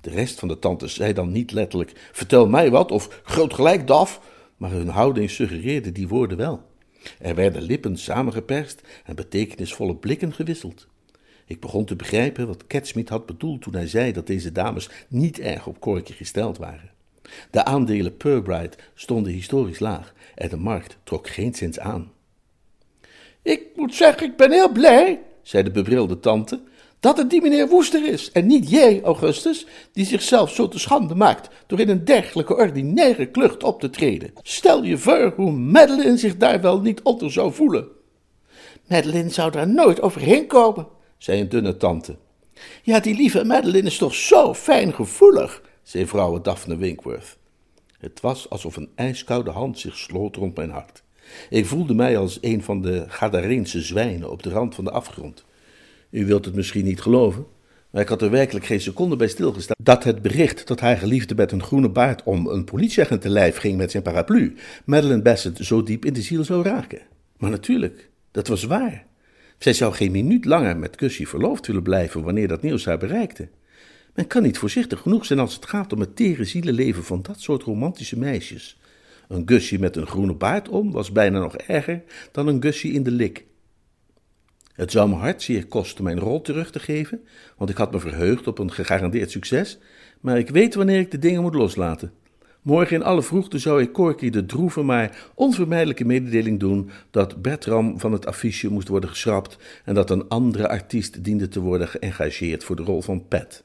De 0.00 0.10
rest 0.10 0.38
van 0.38 0.48
de 0.48 0.58
tantes 0.58 0.94
zei 0.94 1.12
dan 1.12 1.32
niet 1.32 1.52
letterlijk: 1.52 2.08
Vertel 2.12 2.46
mij 2.46 2.70
wat, 2.70 2.90
of 2.90 3.20
groot 3.22 3.54
gelijk, 3.54 3.86
Daf, 3.86 4.20
maar 4.58 4.70
hun 4.70 4.88
houding 4.88 5.30
suggereerde 5.30 5.92
die 5.92 6.08
woorden 6.08 6.36
wel. 6.36 6.62
Er 7.18 7.34
werden 7.34 7.62
lippen 7.62 7.96
samengeperst 7.96 8.80
en 9.04 9.16
betekenisvolle 9.16 9.96
blikken 9.96 10.32
gewisseld. 10.32 10.86
Ik 11.46 11.60
begon 11.60 11.84
te 11.84 11.96
begrijpen 11.96 12.46
wat 12.46 12.66
Catsmith 12.66 13.08
had 13.08 13.26
bedoeld 13.26 13.62
toen 13.62 13.74
hij 13.74 13.88
zei 13.88 14.12
dat 14.12 14.26
deze 14.26 14.52
dames 14.52 14.88
niet 15.08 15.38
erg 15.38 15.66
op 15.66 15.80
korkje 15.80 16.14
gesteld 16.14 16.58
waren. 16.58 16.90
De 17.50 17.64
aandelen 17.64 18.16
Purbright 18.16 18.76
stonden 18.94 19.32
historisch 19.32 19.78
laag 19.78 20.14
en 20.34 20.48
de 20.48 20.56
markt 20.56 20.98
trok 21.02 21.28
geen 21.28 21.54
zins 21.54 21.78
aan. 21.78 22.12
Ik 23.42 23.62
moet 23.76 23.94
zeggen, 23.94 24.26
ik 24.26 24.36
ben 24.36 24.52
heel 24.52 24.72
blij, 24.72 25.20
zei 25.42 25.62
de 25.62 25.70
bebrilde 25.70 26.20
tante, 26.20 26.60
dat 27.00 27.16
het 27.16 27.30
die 27.30 27.42
meneer 27.42 27.68
Woester 27.68 28.06
is 28.06 28.30
en 28.32 28.46
niet 28.46 28.70
jij, 28.70 29.02
Augustus, 29.02 29.66
die 29.92 30.04
zichzelf 30.04 30.50
zo 30.50 30.68
te 30.68 30.78
schande 30.78 31.14
maakt 31.14 31.48
door 31.66 31.80
in 31.80 31.88
een 31.88 32.04
dergelijke 32.04 32.56
ordinaire 32.56 33.26
klucht 33.26 33.62
op 33.62 33.80
te 33.80 33.90
treden. 33.90 34.32
Stel 34.42 34.82
je 34.82 34.98
voor 34.98 35.32
hoe 35.36 35.50
Madeline 35.50 36.16
zich 36.16 36.36
daar 36.36 36.60
wel 36.60 36.80
niet 36.80 37.02
onder 37.02 37.32
zou 37.32 37.52
voelen. 37.52 37.88
Madeline 38.86 39.30
zou 39.30 39.50
daar 39.50 39.68
nooit 39.68 40.00
overheen 40.00 40.46
komen, 40.46 40.86
zei 41.18 41.40
een 41.40 41.48
dunne 41.48 41.76
tante. 41.76 42.16
Ja, 42.82 43.00
die 43.00 43.14
lieve 43.14 43.44
Madeline 43.44 43.86
is 43.86 43.98
toch 43.98 44.14
zo 44.14 44.54
fijngevoelig, 44.54 45.62
zei 45.82 46.06
vrouw 46.06 46.40
Daphne 46.40 46.76
Winkworth. 46.76 47.36
Het 47.98 48.20
was 48.20 48.50
alsof 48.50 48.76
een 48.76 48.90
ijskoude 48.94 49.50
hand 49.50 49.78
zich 49.78 49.96
sloot 49.96 50.36
rond 50.36 50.56
mijn 50.56 50.70
hart. 50.70 51.02
Ik 51.50 51.66
voelde 51.66 51.94
mij 51.94 52.18
als 52.18 52.38
een 52.40 52.62
van 52.62 52.82
de 52.82 53.04
Gadareense 53.08 53.80
zwijnen 53.80 54.30
op 54.30 54.42
de 54.42 54.50
rand 54.50 54.74
van 54.74 54.84
de 54.84 54.90
afgrond. 54.90 55.44
U 56.10 56.26
wilt 56.26 56.44
het 56.44 56.54
misschien 56.54 56.84
niet 56.84 57.00
geloven, 57.00 57.46
maar 57.90 58.02
ik 58.02 58.08
had 58.08 58.22
er 58.22 58.30
werkelijk 58.30 58.66
geen 58.66 58.80
seconde 58.80 59.16
bij 59.16 59.28
stilgestaan 59.28 59.76
dat 59.82 60.04
het 60.04 60.22
bericht 60.22 60.66
dat 60.66 60.80
haar 60.80 60.96
geliefde 60.96 61.34
met 61.34 61.52
een 61.52 61.62
groene 61.62 61.88
baard 61.88 62.22
om 62.22 62.46
een 62.46 62.64
politieagent 62.64 63.20
te 63.20 63.28
lijf 63.28 63.56
ging 63.56 63.76
met 63.76 63.90
zijn 63.90 64.02
paraplu, 64.02 64.54
Madeline 64.84 65.22
Bassett 65.22 65.58
zo 65.64 65.82
diep 65.82 66.04
in 66.04 66.12
de 66.12 66.22
ziel 66.22 66.44
zou 66.44 66.62
raken. 66.62 67.00
Maar 67.36 67.50
natuurlijk, 67.50 68.10
dat 68.30 68.48
was 68.48 68.64
waar. 68.64 69.06
Zij 69.58 69.72
zou 69.72 69.94
geen 69.94 70.10
minuut 70.10 70.44
langer 70.44 70.76
met 70.76 70.98
Gussie 70.98 71.28
verloofd 71.28 71.66
willen 71.66 71.82
blijven 71.82 72.22
wanneer 72.22 72.48
dat 72.48 72.62
nieuws 72.62 72.84
haar 72.84 72.98
bereikte. 72.98 73.48
Men 74.14 74.26
kan 74.26 74.42
niet 74.42 74.58
voorzichtig 74.58 75.00
genoeg 75.00 75.26
zijn 75.26 75.38
als 75.38 75.54
het 75.54 75.66
gaat 75.66 75.92
om 75.92 76.00
het 76.00 76.16
tere 76.16 76.44
zielenleven 76.44 77.04
van 77.04 77.22
dat 77.22 77.40
soort 77.40 77.62
romantische 77.62 78.18
meisjes. 78.18 78.78
Een 79.28 79.42
Gussie 79.46 79.78
met 79.78 79.96
een 79.96 80.06
groene 80.06 80.34
baard 80.34 80.68
om 80.68 80.92
was 80.92 81.12
bijna 81.12 81.38
nog 81.38 81.56
erger 81.56 82.02
dan 82.32 82.46
een 82.46 82.62
Gussie 82.62 82.92
in 82.92 83.02
de 83.02 83.10
lik. 83.10 83.44
Het 84.78 84.90
zou 84.90 85.08
me 85.08 85.14
hartzeer 85.14 85.66
kosten 85.66 86.04
mijn 86.04 86.18
rol 86.18 86.40
terug 86.40 86.70
te 86.70 86.78
geven, 86.78 87.20
want 87.56 87.70
ik 87.70 87.76
had 87.76 87.92
me 87.92 87.98
verheugd 88.00 88.46
op 88.46 88.58
een 88.58 88.72
gegarandeerd 88.72 89.30
succes, 89.30 89.78
maar 90.20 90.38
ik 90.38 90.50
weet 90.50 90.74
wanneer 90.74 90.98
ik 90.98 91.10
de 91.10 91.18
dingen 91.18 91.42
moet 91.42 91.54
loslaten. 91.54 92.12
Morgen 92.62 92.96
in 92.96 93.02
alle 93.02 93.22
vroegte 93.22 93.58
zou 93.58 93.82
ik 93.82 93.92
Corky 93.92 94.30
de 94.30 94.46
droeve 94.46 94.82
maar 94.82 95.30
onvermijdelijke 95.34 96.04
mededeling 96.04 96.60
doen 96.60 96.90
dat 97.10 97.42
Bertram 97.42 98.00
van 98.00 98.12
het 98.12 98.26
affiche 98.26 98.68
moest 98.70 98.88
worden 98.88 99.10
geschrapt 99.10 99.58
en 99.84 99.94
dat 99.94 100.10
een 100.10 100.28
andere 100.28 100.68
artiest 100.68 101.24
diende 101.24 101.48
te 101.48 101.60
worden 101.60 101.88
geëngageerd 101.88 102.64
voor 102.64 102.76
de 102.76 102.82
rol 102.82 103.02
van 103.02 103.28
Pat. 103.28 103.64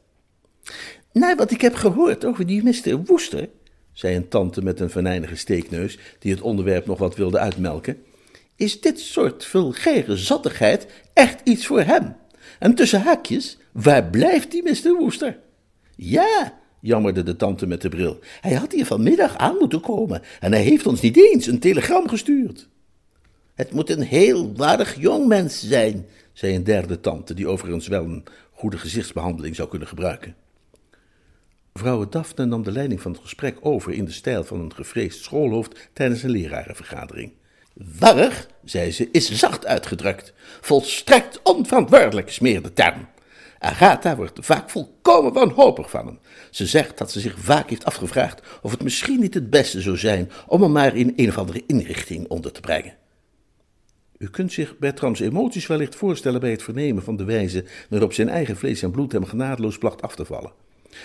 Nou, 1.12 1.36
wat 1.36 1.52
ik 1.52 1.62
heb 1.62 1.76
gehoord 1.76 2.26
over 2.26 2.46
die 2.46 2.64
Mr. 2.64 3.04
Woester, 3.06 3.50
zei 3.92 4.16
een 4.16 4.28
tante 4.28 4.64
met 4.64 4.80
een 4.80 4.90
venijnige 4.90 5.36
steekneus 5.36 6.00
die 6.20 6.32
het 6.32 6.42
onderwerp 6.42 6.86
nog 6.86 6.98
wat 6.98 7.16
wilde 7.16 7.40
uitmelken 7.40 7.98
is 8.56 8.82
dit 8.82 9.00
soort 9.00 9.46
vulgaire 9.46 10.18
zattigheid 10.18 10.88
echt 11.14 11.42
iets 11.44 11.66
voor 11.66 11.82
hem. 11.82 12.16
En 12.60 12.76
tussen 12.76 13.02
haakjes, 13.02 13.58
waar 13.72 14.10
blijft 14.10 14.52
die 14.52 14.64
Mr. 14.64 14.96
Woester? 15.00 15.40
Ja, 15.96 16.60
jammerde 16.80 17.24
de 17.24 17.36
tante 17.36 17.68
met 17.68 17.82
de 17.82 17.90
bril. 17.90 18.20
Hij 18.42 18.54
had 18.54 18.72
hier 18.72 18.86
vanmiddag 18.86 19.38
aan 19.38 19.58
moeten 19.60 19.82
komen 19.82 20.22
en 20.40 20.52
hij 20.52 20.62
heeft 20.62 20.88
ons 20.88 21.02
niet 21.02 21.18
eens 21.18 21.48
een 21.48 21.60
telegram 21.60 22.08
gestuurd. 22.08 22.70
Het 23.56 23.72
moet 23.72 23.90
een 23.90 24.02
heel 24.02 24.56
waardig 24.56 25.00
jongmens 25.00 25.68
zijn, 25.68 26.06
zei 26.34 26.56
een 26.56 26.64
derde 26.64 27.00
tante, 27.00 27.34
die 27.34 27.48
overigens 27.48 27.88
wel 27.88 28.04
een 28.04 28.24
goede 28.52 28.78
gezichtsbehandeling 28.78 29.56
zou 29.56 29.70
kunnen 29.70 29.88
gebruiken. 29.88 30.36
Vrouw 31.74 32.10
Daphne 32.10 32.46
nam 32.46 32.64
de 32.64 32.72
leiding 32.72 33.02
van 33.02 33.12
het 33.12 33.22
gesprek 33.22 33.58
over 33.62 33.92
in 33.92 34.06
de 34.06 34.12
stijl 34.12 34.44
van 34.44 34.60
een 34.60 34.74
gevreesd 34.74 35.24
schoolhoofd 35.24 35.90
tijdens 35.94 36.24
een 36.24 36.30
lerarenvergadering. 36.30 37.32
Warrig, 37.74 38.48
zei 38.64 38.92
ze, 38.92 39.10
is 39.12 39.32
zacht 39.32 39.66
uitgedrukt. 39.66 40.34
Volstrekt 40.62 41.40
onverantwoordelijk, 41.44 42.32
smeerde 42.32 42.74
term. 42.74 43.08
Agatha 43.60 44.16
wordt 44.16 44.46
vaak 44.46 44.70
volkomen 44.70 45.34
wanhopig 45.34 45.90
van 45.90 46.06
hem. 46.06 46.20
Ze 46.52 46.66
zegt 46.66 46.98
dat 46.98 47.12
ze 47.12 47.20
zich 47.20 47.40
vaak 47.40 47.70
heeft 47.70 47.86
afgevraagd 47.86 48.42
of 48.62 48.72
het 48.72 48.84
misschien 48.84 49.20
niet 49.20 49.34
het 49.34 49.50
beste 49.50 49.82
zou 49.82 49.98
zijn 49.98 50.32
om 50.48 50.62
hem 50.62 50.72
maar 50.72 50.96
in 50.96 51.14
een 51.16 51.30
of 51.30 51.38
andere 51.38 51.64
inrichting 51.68 52.28
onder 52.28 52.52
te 52.52 52.60
brengen. 52.60 52.96
U 54.18 54.30
kunt 54.30 54.52
zich 54.52 54.78
Bertrams 54.78 55.20
emoties 55.20 55.68
wellicht 55.68 55.96
voorstellen 55.96 56.40
bij 56.40 56.52
het 56.52 56.64
vernemen 56.64 57.04
van 57.04 57.16
de 57.16 57.24
wijze 57.24 57.66
waarop 57.90 58.14
zijn 58.14 58.30
eigen 58.30 58.58
vlees 58.58 58.82
en 58.82 58.92
bloed 58.92 59.12
hem 59.12 59.26
genadeloos 59.26 59.78
placht 59.78 60.02
af 60.02 60.16
te 60.16 60.26
vallen. 60.26 60.52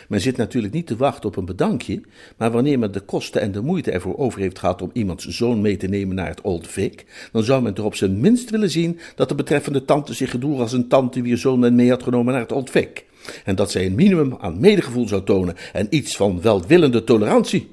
Men 0.08 0.20
zit 0.20 0.36
natuurlijk 0.36 0.74
niet 0.74 0.86
te 0.86 0.96
wachten 0.96 1.28
op 1.28 1.36
een 1.36 1.44
bedankje, 1.44 2.00
maar 2.36 2.50
wanneer 2.50 2.78
men 2.78 2.92
de 2.92 3.00
kosten 3.00 3.40
en 3.40 3.52
de 3.52 3.60
moeite 3.60 3.90
ervoor 3.90 4.18
over 4.18 4.40
heeft 4.40 4.58
gehad 4.58 4.82
om 4.82 4.90
iemands 4.92 5.26
zoon 5.26 5.60
mee 5.60 5.76
te 5.76 5.86
nemen 5.86 6.16
naar 6.16 6.28
het 6.28 6.40
Old 6.40 6.66
Vic, 6.66 7.04
dan 7.32 7.42
zou 7.42 7.62
men 7.62 7.74
toch 7.74 7.86
op 7.86 7.94
zijn 7.94 8.20
minst 8.20 8.50
willen 8.50 8.70
zien 8.70 8.98
dat 9.14 9.28
de 9.28 9.34
betreffende 9.34 9.84
tante 9.84 10.14
zich 10.14 10.30
gedroeg 10.30 10.60
als 10.60 10.72
een 10.72 10.88
tante 10.88 11.22
wier 11.22 11.38
zoon 11.38 11.58
men 11.58 11.74
mee 11.74 11.90
had 11.90 12.02
genomen 12.02 12.32
naar 12.32 12.42
het 12.42 12.52
Old 12.52 12.70
Vic. 12.70 13.04
En 13.44 13.54
dat 13.54 13.70
zij 13.70 13.86
een 13.86 13.94
minimum 13.94 14.36
aan 14.40 14.60
medegevoel 14.60 15.08
zou 15.08 15.24
tonen 15.24 15.56
en 15.72 15.86
iets 15.90 16.16
van 16.16 16.40
welwillende 16.40 17.04
tolerantie. 17.04 17.70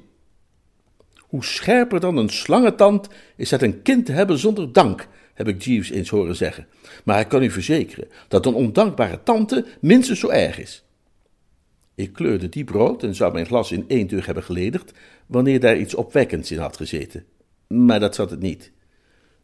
Hoe 1.16 1.44
scherper 1.44 2.00
dan 2.00 2.16
een 2.16 2.28
slangentand 2.28 3.08
is 3.36 3.50
het 3.50 3.62
een 3.62 3.82
kind 3.82 4.06
te 4.06 4.12
hebben 4.12 4.38
zonder 4.38 4.72
dank, 4.72 5.08
heb 5.34 5.48
ik 5.48 5.62
Jeeves 5.62 5.90
eens 5.90 6.08
horen 6.08 6.36
zeggen. 6.36 6.66
Maar 7.04 7.20
ik 7.20 7.28
kan 7.28 7.42
u 7.42 7.50
verzekeren 7.50 8.08
dat 8.28 8.46
een 8.46 8.54
ondankbare 8.54 9.20
tante 9.22 9.64
minstens 9.80 10.20
zo 10.20 10.28
erg 10.28 10.58
is. 10.58 10.85
Ik 11.96 12.12
kleurde 12.12 12.48
diep 12.48 12.68
rood 12.68 13.02
en 13.02 13.14
zou 13.14 13.32
mijn 13.32 13.46
glas 13.46 13.72
in 13.72 13.84
één 13.88 14.06
teug 14.06 14.26
hebben 14.26 14.44
geledigd, 14.44 14.92
wanneer 15.26 15.60
daar 15.60 15.78
iets 15.78 15.94
opwekkends 15.94 16.50
in 16.50 16.58
had 16.58 16.76
gezeten. 16.76 17.24
Maar 17.68 18.00
dat 18.00 18.14
zat 18.14 18.30
het 18.30 18.40
niet. 18.40 18.72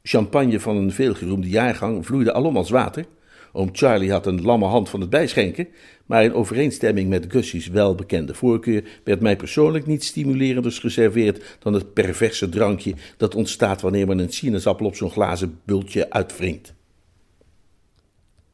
Champagne 0.02 0.60
van 0.60 0.76
een 0.76 0.92
veelgeroemde 0.92 1.48
jaargang 1.48 2.06
vloeide 2.06 2.32
alom 2.32 2.56
als 2.56 2.70
water. 2.70 3.06
Oom 3.52 3.68
Charlie 3.72 4.10
had 4.10 4.26
een 4.26 4.42
lamme 4.42 4.66
hand 4.66 4.88
van 4.88 5.00
het 5.00 5.10
bijschenken, 5.10 5.68
maar 6.06 6.24
in 6.24 6.34
overeenstemming 6.34 7.08
met 7.08 7.26
Gussie's 7.28 7.68
welbekende 7.68 8.34
voorkeur 8.34 8.84
werd 9.04 9.20
mij 9.20 9.36
persoonlijk 9.36 9.86
niet 9.86 10.04
stimulerenders 10.04 10.78
geserveerd 10.78 11.56
dan 11.58 11.72
het 11.72 11.92
perverse 11.92 12.48
drankje 12.48 12.94
dat 13.16 13.34
ontstaat 13.34 13.80
wanneer 13.80 14.06
men 14.06 14.18
een 14.18 14.32
sinaasappel 14.32 14.86
op 14.86 14.96
zo'n 14.96 15.10
glazen 15.10 15.60
bultje 15.64 16.10
uitwringt. 16.10 16.74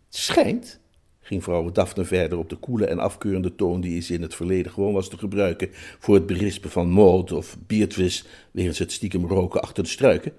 Het 0.06 0.16
schijnt 0.16 0.80
ging 1.28 1.42
vrouw 1.42 1.70
Daphne 1.70 2.04
verder 2.04 2.38
op 2.38 2.48
de 2.48 2.56
koele 2.56 2.86
en 2.86 2.98
afkeurende 2.98 3.54
toon 3.54 3.80
die 3.80 4.00
ze 4.00 4.14
in 4.14 4.22
het 4.22 4.34
verleden 4.34 4.72
gewoon 4.72 4.92
was 4.92 5.08
te 5.08 5.18
gebruiken 5.18 5.68
voor 5.98 6.14
het 6.14 6.26
berispen 6.26 6.70
van 6.70 6.90
Maud 6.90 7.32
of 7.32 7.56
Beatrice 7.66 8.24
wegens 8.50 8.78
het 8.78 8.92
stiekem 8.92 9.26
roken 9.26 9.62
achter 9.62 9.82
de 9.82 9.88
struiken. 9.88 10.32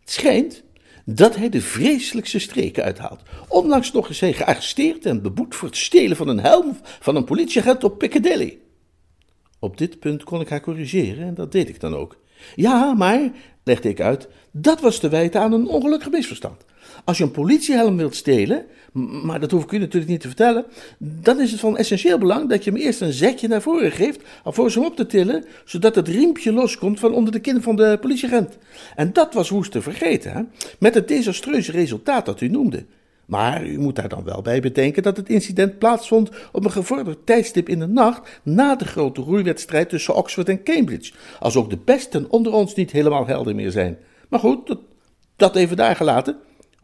Het 0.00 0.10
schijnt 0.10 0.62
dat 1.04 1.36
hij 1.36 1.48
de 1.48 1.60
vreselijkste 1.60 2.38
streken 2.38 2.84
uithaalt. 2.84 3.22
Onlangs 3.48 3.92
nog 3.92 4.08
is 4.08 4.20
hij 4.20 4.32
gearresteerd 4.32 5.06
en 5.06 5.22
beboet 5.22 5.54
voor 5.54 5.68
het 5.68 5.76
stelen 5.76 6.16
van 6.16 6.28
een 6.28 6.40
helm 6.40 6.76
van 6.82 7.16
een 7.16 7.24
politieagent 7.24 7.84
op 7.84 7.98
Piccadilly. 7.98 8.58
Op 9.58 9.78
dit 9.78 9.98
punt 9.98 10.24
kon 10.24 10.40
ik 10.40 10.48
haar 10.48 10.60
corrigeren 10.60 11.26
en 11.26 11.34
dat 11.34 11.52
deed 11.52 11.68
ik 11.68 11.80
dan 11.80 11.94
ook. 11.94 12.16
Ja, 12.54 12.94
maar, 12.94 13.30
legde 13.64 13.88
ik 13.88 14.00
uit, 14.00 14.28
dat 14.52 14.80
was 14.80 14.98
te 14.98 15.08
wijten 15.08 15.40
aan 15.40 15.52
een 15.52 15.68
ongelukkig 15.68 16.10
misverstand. 16.10 16.64
Als 17.04 17.18
je 17.18 17.24
een 17.24 17.30
politiehelm 17.30 17.96
wilt 17.96 18.16
stelen, 18.16 18.66
maar 19.22 19.40
dat 19.40 19.50
hoef 19.50 19.62
ik 19.62 19.72
u 19.72 19.78
natuurlijk 19.78 20.10
niet 20.10 20.20
te 20.20 20.26
vertellen, 20.26 20.64
dan 20.98 21.40
is 21.40 21.50
het 21.50 21.60
van 21.60 21.76
essentieel 21.76 22.18
belang 22.18 22.48
dat 22.48 22.64
je 22.64 22.70
hem 22.70 22.80
eerst 22.80 23.00
een 23.00 23.12
zetje 23.12 23.48
naar 23.48 23.62
voren 23.62 23.92
geeft, 23.92 24.20
alvorens 24.44 24.74
hem 24.74 24.84
op 24.84 24.96
te 24.96 25.06
tillen, 25.06 25.44
zodat 25.64 25.94
het 25.94 26.08
riempje 26.08 26.52
loskomt 26.52 27.00
van 27.00 27.12
onder 27.12 27.32
de 27.32 27.40
kin 27.40 27.62
van 27.62 27.76
de 27.76 27.98
politieagent. 28.00 28.58
En 28.94 29.12
dat 29.12 29.34
was 29.34 29.48
woest 29.48 29.72
te 29.72 29.82
vergeten, 29.82 30.32
hè? 30.32 30.42
met 30.78 30.94
het 30.94 31.08
desastreuze 31.08 31.72
resultaat 31.72 32.26
dat 32.26 32.40
u 32.40 32.48
noemde. 32.48 32.84
Maar 33.26 33.66
u 33.66 33.78
moet 33.78 33.96
daar 33.96 34.08
dan 34.08 34.24
wel 34.24 34.42
bij 34.42 34.60
bedenken 34.60 35.02
dat 35.02 35.16
het 35.16 35.28
incident 35.28 35.78
plaatsvond 35.78 36.30
op 36.52 36.64
een 36.64 36.70
gevorderd 36.70 37.26
tijdstip 37.26 37.68
in 37.68 37.78
de 37.78 37.86
nacht 37.86 38.40
na 38.42 38.76
de 38.76 38.84
grote 38.84 39.20
roeiwedstrijd 39.20 39.88
tussen 39.88 40.14
Oxford 40.14 40.48
en 40.48 40.62
Cambridge, 40.62 41.12
als 41.40 41.56
ook 41.56 41.70
de 41.70 41.78
besten 41.84 42.30
onder 42.30 42.52
ons 42.52 42.74
niet 42.74 42.90
helemaal 42.90 43.26
helder 43.26 43.54
meer 43.54 43.70
zijn. 43.70 43.98
Maar 44.28 44.40
goed, 44.40 44.66
dat, 44.66 44.78
dat 45.36 45.56
even 45.56 45.76
daar 45.76 45.96
gelaten 45.96 46.36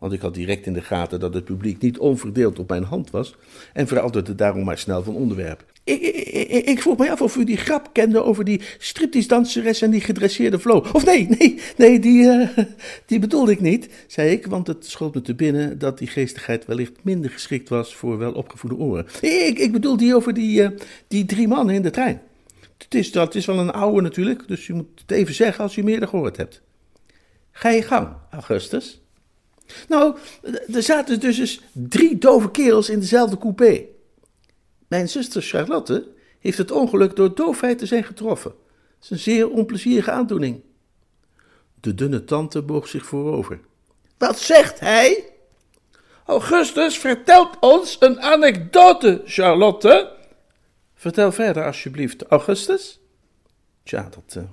want 0.05 0.17
ik 0.17 0.23
had 0.23 0.35
direct 0.35 0.67
in 0.67 0.73
de 0.73 0.83
gaten 0.83 1.21
dat 1.21 1.35
het 1.35 1.45
publiek 1.45 1.81
niet 1.83 1.99
onverdeeld 1.99 2.59
op 2.59 2.69
mijn 2.69 2.83
hand 2.83 3.11
was 3.11 3.35
en 3.73 3.87
veranderde 3.87 4.35
daarom 4.35 4.65
maar 4.65 4.79
snel 4.79 5.03
van 5.03 5.15
onderwerp. 5.15 5.65
Ik, 5.85 6.01
ik, 6.01 6.67
ik, 6.67 6.81
vroeg 6.81 6.99
me 6.99 7.11
af 7.11 7.23
of 7.23 7.37
u 7.37 7.45
die 7.45 7.57
grap 7.57 7.91
kende 7.93 8.23
over 8.23 8.45
die 8.45 8.61
striptease-danseres 8.79 9.83
en 9.83 9.91
die 9.91 10.01
gedresseerde 10.01 10.59
Flo. 10.59 10.87
Of 10.93 11.05
nee, 11.05 11.29
nee, 11.39 11.59
nee, 11.77 11.99
die, 11.99 12.23
uh, 12.23 12.49
die 13.07 13.19
bedoelde 13.19 13.53
ik 13.53 13.61
niet, 13.61 13.89
zei 14.07 14.31
ik, 14.31 14.47
want 14.47 14.67
het 14.67 14.87
schoot 14.87 15.15
me 15.15 15.23
te 15.23 15.35
binnen 15.35 15.79
dat 15.79 15.99
die 15.99 16.09
geestigheid 16.09 16.67
wellicht 16.67 16.93
minder 17.03 17.31
geschikt 17.31 17.69
was 17.69 17.95
voor 17.95 18.19
welopgevoede 18.19 18.77
oren. 18.77 19.07
Ik, 19.21 19.59
ik 19.59 19.73
bedoel 19.73 19.97
die 19.97 20.15
over 20.15 20.35
die, 20.35 20.63
uh, 20.63 20.69
die 21.09 21.25
drie 21.25 21.49
mannen 21.49 21.75
in 21.75 21.83
de 21.83 21.91
trein. 21.91 22.23
Het 22.79 22.95
is, 22.95 23.13
dat 23.13 23.35
is 23.35 23.47
wel 23.47 23.59
een 23.59 23.73
oude 23.73 24.01
natuurlijk, 24.01 24.49
dus 24.49 24.69
u 24.69 24.75
moet 24.75 25.01
het 25.01 25.11
even 25.11 25.35
zeggen 25.35 25.65
als 25.65 25.77
u 25.77 25.83
meer 25.83 26.09
gehoord 26.09 26.37
hebt. 26.37 26.63
Ga 27.51 27.69
je 27.69 27.83
gang, 27.83 28.09
Augustus. 28.31 29.04
Nou, 29.89 30.17
er 30.73 30.83
zaten 30.83 31.21
dus 31.21 31.39
eens 31.39 31.61
drie 31.73 32.19
dove 32.19 32.51
kerels 32.51 32.89
in 32.89 33.01
dezelfde 33.01 33.39
coupé. 33.39 33.85
Mijn 34.89 35.09
zuster 35.09 35.43
Charlotte 35.43 36.09
heeft 36.39 36.59
het 36.59 36.71
ongeluk 36.71 37.17
door 37.17 37.35
doofheid 37.35 37.79
te 37.79 37.87
zijn 37.87 38.05
getroffen. 38.05 38.51
Dat 38.51 39.03
is 39.03 39.11
een 39.11 39.19
zeer 39.19 39.51
onplezierige 39.51 40.11
aandoening. 40.11 40.61
De 41.81 41.95
dunne 41.95 42.25
tante 42.25 42.63
boog 42.63 42.89
zich 42.89 43.07
voorover. 43.07 43.61
Wat 44.19 44.39
zegt 44.39 44.81
hij? 44.81 45.25
Augustus 46.25 46.99
vertelt 46.99 47.57
ons 47.61 47.97
een 48.01 48.21
anekdote, 48.21 49.23
Charlotte. 49.25 50.13
Vertel 50.95 51.33
verder, 51.33 51.65
alsjeblieft, 51.65 52.23
Augustus. 52.23 53.01
Tja, 53.83 54.09
dat, 54.11 54.35
uh, 54.37 54.45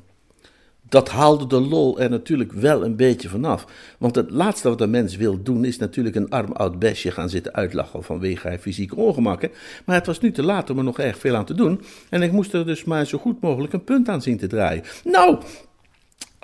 dat 0.92 1.10
haalde 1.10 1.48
de 1.48 1.60
lol 1.60 2.00
er 2.00 2.10
natuurlijk 2.10 2.52
wel 2.52 2.86
een 2.86 2.96
beetje 2.96 3.30
vanaf. 3.30 3.66
Want 4.00 4.16
het 4.16 4.32
laatste 4.32 4.70
wat 4.70 4.82
een 4.82 4.90
mens 4.90 5.16
wil 5.16 5.44
doen 5.44 5.66
is 5.66 5.78
natuurlijk 5.78 6.16
een 6.16 6.30
arm 6.30 6.52
oud 6.52 6.80
besje 6.80 7.12
gaan 7.12 7.30
zitten 7.30 7.54
uitlachen 7.54 8.04
vanwege 8.04 8.48
haar 8.48 8.58
fysieke 8.58 8.96
ongemakken. 8.96 9.52
Maar 9.86 9.96
het 9.96 10.06
was 10.06 10.20
nu 10.20 10.32
te 10.32 10.44
laat 10.44 10.70
om 10.70 10.78
er 10.78 10.84
nog 10.84 11.00
erg 11.00 11.18
veel 11.18 11.36
aan 11.36 11.46
te 11.46 11.54
doen. 11.54 11.82
En 12.10 12.22
ik 12.22 12.32
moest 12.32 12.54
er 12.54 12.66
dus 12.66 12.84
maar 12.84 13.06
zo 13.06 13.18
goed 13.18 13.42
mogelijk 13.42 13.74
een 13.74 13.84
punt 13.84 14.10
aan 14.10 14.22
zien 14.22 14.38
te 14.38 14.48
draaien. 14.48 14.84
Nou, 15.04 15.38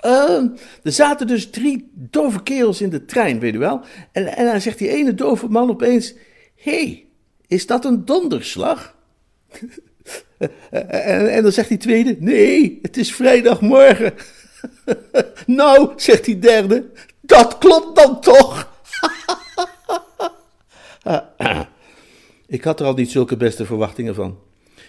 uh, 0.04 0.42
er 0.82 0.92
zaten 0.92 1.26
dus 1.26 1.50
drie 1.50 1.90
dove 1.94 2.42
kerels 2.42 2.80
in 2.80 2.90
de 2.90 3.04
trein, 3.04 3.40
weet 3.40 3.54
u 3.54 3.58
wel. 3.58 3.80
En, 4.12 4.36
en 4.36 4.46
dan 4.46 4.60
zegt 4.60 4.78
die 4.78 4.88
ene 4.88 5.14
dove 5.14 5.48
man 5.48 5.70
opeens: 5.70 6.14
hey, 6.56 7.06
is 7.46 7.66
dat 7.66 7.84
een 7.84 8.04
donderslag? 8.04 8.94
en, 10.70 11.30
en 11.30 11.42
dan 11.42 11.52
zegt 11.52 11.68
die 11.68 11.78
tweede: 11.78 12.16
Nee, 12.18 12.78
het 12.82 12.96
is 12.96 13.14
vrijdagmorgen. 13.14 14.14
nou, 15.46 15.92
zegt 15.96 16.24
die 16.24 16.38
derde, 16.38 16.84
dat 17.20 17.58
klopt 17.58 17.96
dan 17.96 18.20
toch? 18.20 18.68
Ik 22.46 22.64
had 22.64 22.80
er 22.80 22.86
al 22.86 22.94
niet 22.94 23.10
zulke 23.10 23.36
beste 23.36 23.66
verwachtingen 23.66 24.14
van. 24.14 24.38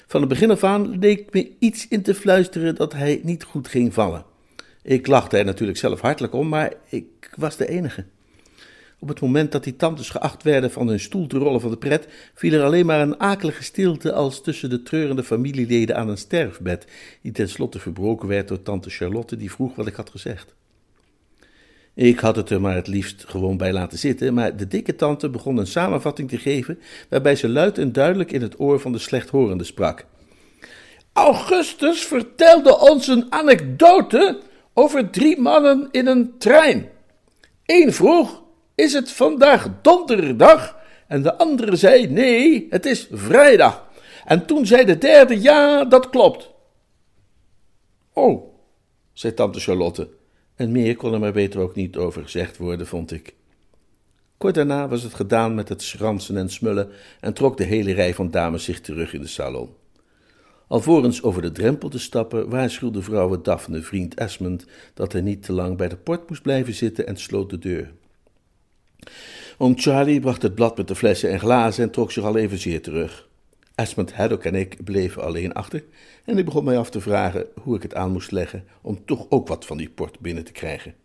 Van 0.07 0.20
het 0.20 0.30
begin 0.30 0.51
af 0.51 0.63
aan 0.63 0.99
leek 0.99 1.34
me 1.34 1.51
iets 1.59 1.88
in 1.88 2.01
te 2.01 2.15
fluisteren 2.15 2.76
dat 2.76 2.93
hij 2.93 3.20
niet 3.24 3.43
goed 3.43 3.67
ging 3.67 3.93
vallen. 3.93 4.26
Ik 4.82 5.07
lachte 5.07 5.38
er 5.38 5.45
natuurlijk 5.45 5.78
zelf 5.78 6.01
hartelijk 6.01 6.34
om, 6.34 6.49
maar 6.49 6.74
ik 6.89 7.30
was 7.36 7.57
de 7.57 7.67
enige. 7.67 8.05
Op 9.00 9.08
het 9.08 9.22
moment 9.22 9.52
dat 9.52 9.64
die 9.64 9.76
tantes 9.76 10.10
geacht 10.10 10.43
werden 10.43 10.72
van 10.72 10.88
hun 10.88 11.00
stoel 11.00 11.28
te 11.28 11.38
rollen 11.38 11.62
van 11.62 11.70
de 11.70 11.78
pret, 11.78 12.08
viel 12.34 12.54
er 12.54 12.64
alleen 12.64 12.86
maar 12.86 13.02
een 13.02 13.20
akelige 13.20 13.64
stilte 13.64 14.14
als 14.14 14.41
tussen 14.41 14.70
de 14.70 14.84
treurende 14.84 15.24
familieleden 15.24 15.95
aan 15.95 16.10
een 16.10 16.18
sterfbed, 16.18 16.86
die 17.22 17.32
tenslotte 17.32 17.80
verbroken 17.80 18.28
werd 18.28 18.47
door 18.47 18.62
tante 18.62 18.89
Charlotte, 18.89 19.38
die 19.38 19.52
vroeg 19.52 19.76
wat 19.76 19.88
ik 19.88 19.95
had 19.95 20.10
gezegd. 20.10 20.56
Ik 21.93 22.20
had 22.20 22.36
het 22.36 22.50
er 22.50 22.62
maar 22.62 22.76
het 22.76 22.88
liefst 22.88 23.24
gewoon 23.28 23.58
bij 23.58 23.74
laten 23.74 23.97
zitten, 23.97 24.34
maar 24.34 24.58
de 24.58 24.68
dikke 24.68 24.95
tante 24.95 25.30
begon 25.30 25.58
een 25.58 25.68
samenvatting 25.68 26.30
te 26.30 26.38
geven, 26.38 26.80
waarbij 27.10 27.36
ze 27.36 27.50
luid 27.50 27.78
en 27.78 27.91
duidelijk 27.91 28.32
in 28.32 28.41
het 28.41 28.60
oor 28.60 28.80
van 28.80 28.91
de 28.91 29.00
slechthorende 29.00 29.64
sprak. 29.64 30.06
Augustus 31.14 32.02
vertelde 32.02 32.80
ons 32.80 33.08
een 33.08 33.26
anekdote 33.30 34.39
over 34.74 35.10
drie 35.10 35.39
mannen 35.39 35.88
in 35.91 36.08
een 36.08 36.34
trein. 36.38 36.89
Eén 37.66 37.93
vroeg 37.93 38.43
is 38.80 38.93
het 38.93 39.11
vandaag 39.11 39.69
donderdag? 39.82 40.77
En 41.07 41.21
de 41.21 41.38
andere 41.38 41.75
zei: 41.75 42.07
Nee, 42.07 42.67
het 42.69 42.86
is 42.86 43.07
vrijdag. 43.11 43.88
En 44.25 44.45
toen 44.45 44.65
zei 44.65 44.86
de 44.86 44.97
derde: 44.97 45.41
Ja, 45.41 45.86
dat 45.86 46.09
klopt. 46.09 46.49
Oh, 48.13 48.53
zei 49.13 49.34
tante 49.34 49.59
Charlotte. 49.59 50.09
En 50.55 50.71
meer 50.71 50.95
kon 50.95 51.13
er 51.13 51.19
maar 51.19 51.34
beter 51.34 51.59
ook 51.59 51.75
niet 51.75 51.97
over 51.97 52.23
gezegd 52.23 52.57
worden, 52.57 52.88
vond 52.88 53.11
ik. 53.11 53.34
Kort 54.38 54.55
daarna 54.55 54.88
was 54.88 55.03
het 55.03 55.13
gedaan 55.13 55.55
met 55.55 55.69
het 55.69 55.82
schransen 55.82 56.38
en 56.38 56.49
smullen 56.49 56.89
en 57.19 57.34
trok 57.34 57.57
de 57.57 57.63
hele 57.63 57.93
rij 57.93 58.13
van 58.13 58.32
dames 58.32 58.63
zich 58.63 58.82
terug 58.82 59.13
in 59.13 59.21
de 59.21 59.27
salon. 59.27 59.69
Alvorens 60.67 61.23
over 61.23 61.41
de 61.41 61.51
drempel 61.51 61.89
te 61.89 61.99
stappen, 61.99 62.49
waarschuwde 62.49 63.01
vrouw 63.01 63.41
Daphne 63.41 63.82
vriend 63.82 64.13
Esmond 64.13 64.65
dat 64.93 65.11
hij 65.11 65.21
niet 65.21 65.43
te 65.43 65.53
lang 65.53 65.77
bij 65.77 65.88
de 65.88 65.97
port 65.97 66.30
moest 66.30 66.41
blijven 66.41 66.73
zitten 66.73 67.07
en 67.07 67.17
sloot 67.17 67.49
de 67.49 67.59
deur. 67.59 67.93
Oom 69.58 69.80
Charlie 69.80 70.20
bracht 70.20 70.41
het 70.41 70.56
blad 70.56 70.78
met 70.78 70.88
de 70.88 70.95
flessen 70.95 71.30
en 71.30 71.39
glazen 71.39 71.84
en 71.84 71.91
trok 71.91 72.12
zich 72.12 72.24
al 72.24 72.38
even 72.38 72.58
zeer 72.58 72.82
terug. 72.82 73.28
Esmond 73.76 74.14
Haddock 74.14 74.43
en 74.43 74.56
ik 74.56 74.84
bleven 74.84 75.24
alleen 75.24 75.54
achter 75.54 75.84
en 76.26 76.38
ik 76.38 76.45
begon 76.45 76.64
mij 76.64 76.78
af 76.78 76.89
te 76.89 77.02
vragen 77.02 77.45
hoe 77.62 77.76
ik 77.76 77.82
het 77.82 77.95
aan 77.95 78.12
moest 78.12 78.32
leggen 78.32 78.64
om 78.82 79.06
toch 79.06 79.26
ook 79.30 79.47
wat 79.47 79.66
van 79.66 79.78
die 79.78 79.89
port 79.89 80.20
binnen 80.20 80.43
te 80.43 80.52
krijgen. 80.52 80.95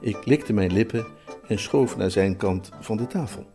Ik 0.00 0.26
likte 0.26 0.52
mijn 0.52 0.72
lippen 0.72 1.06
en 1.48 1.58
schoof 1.58 1.96
naar 1.96 2.10
zijn 2.10 2.36
kant 2.36 2.70
van 2.80 2.96
de 2.96 3.06
tafel. 3.06 3.46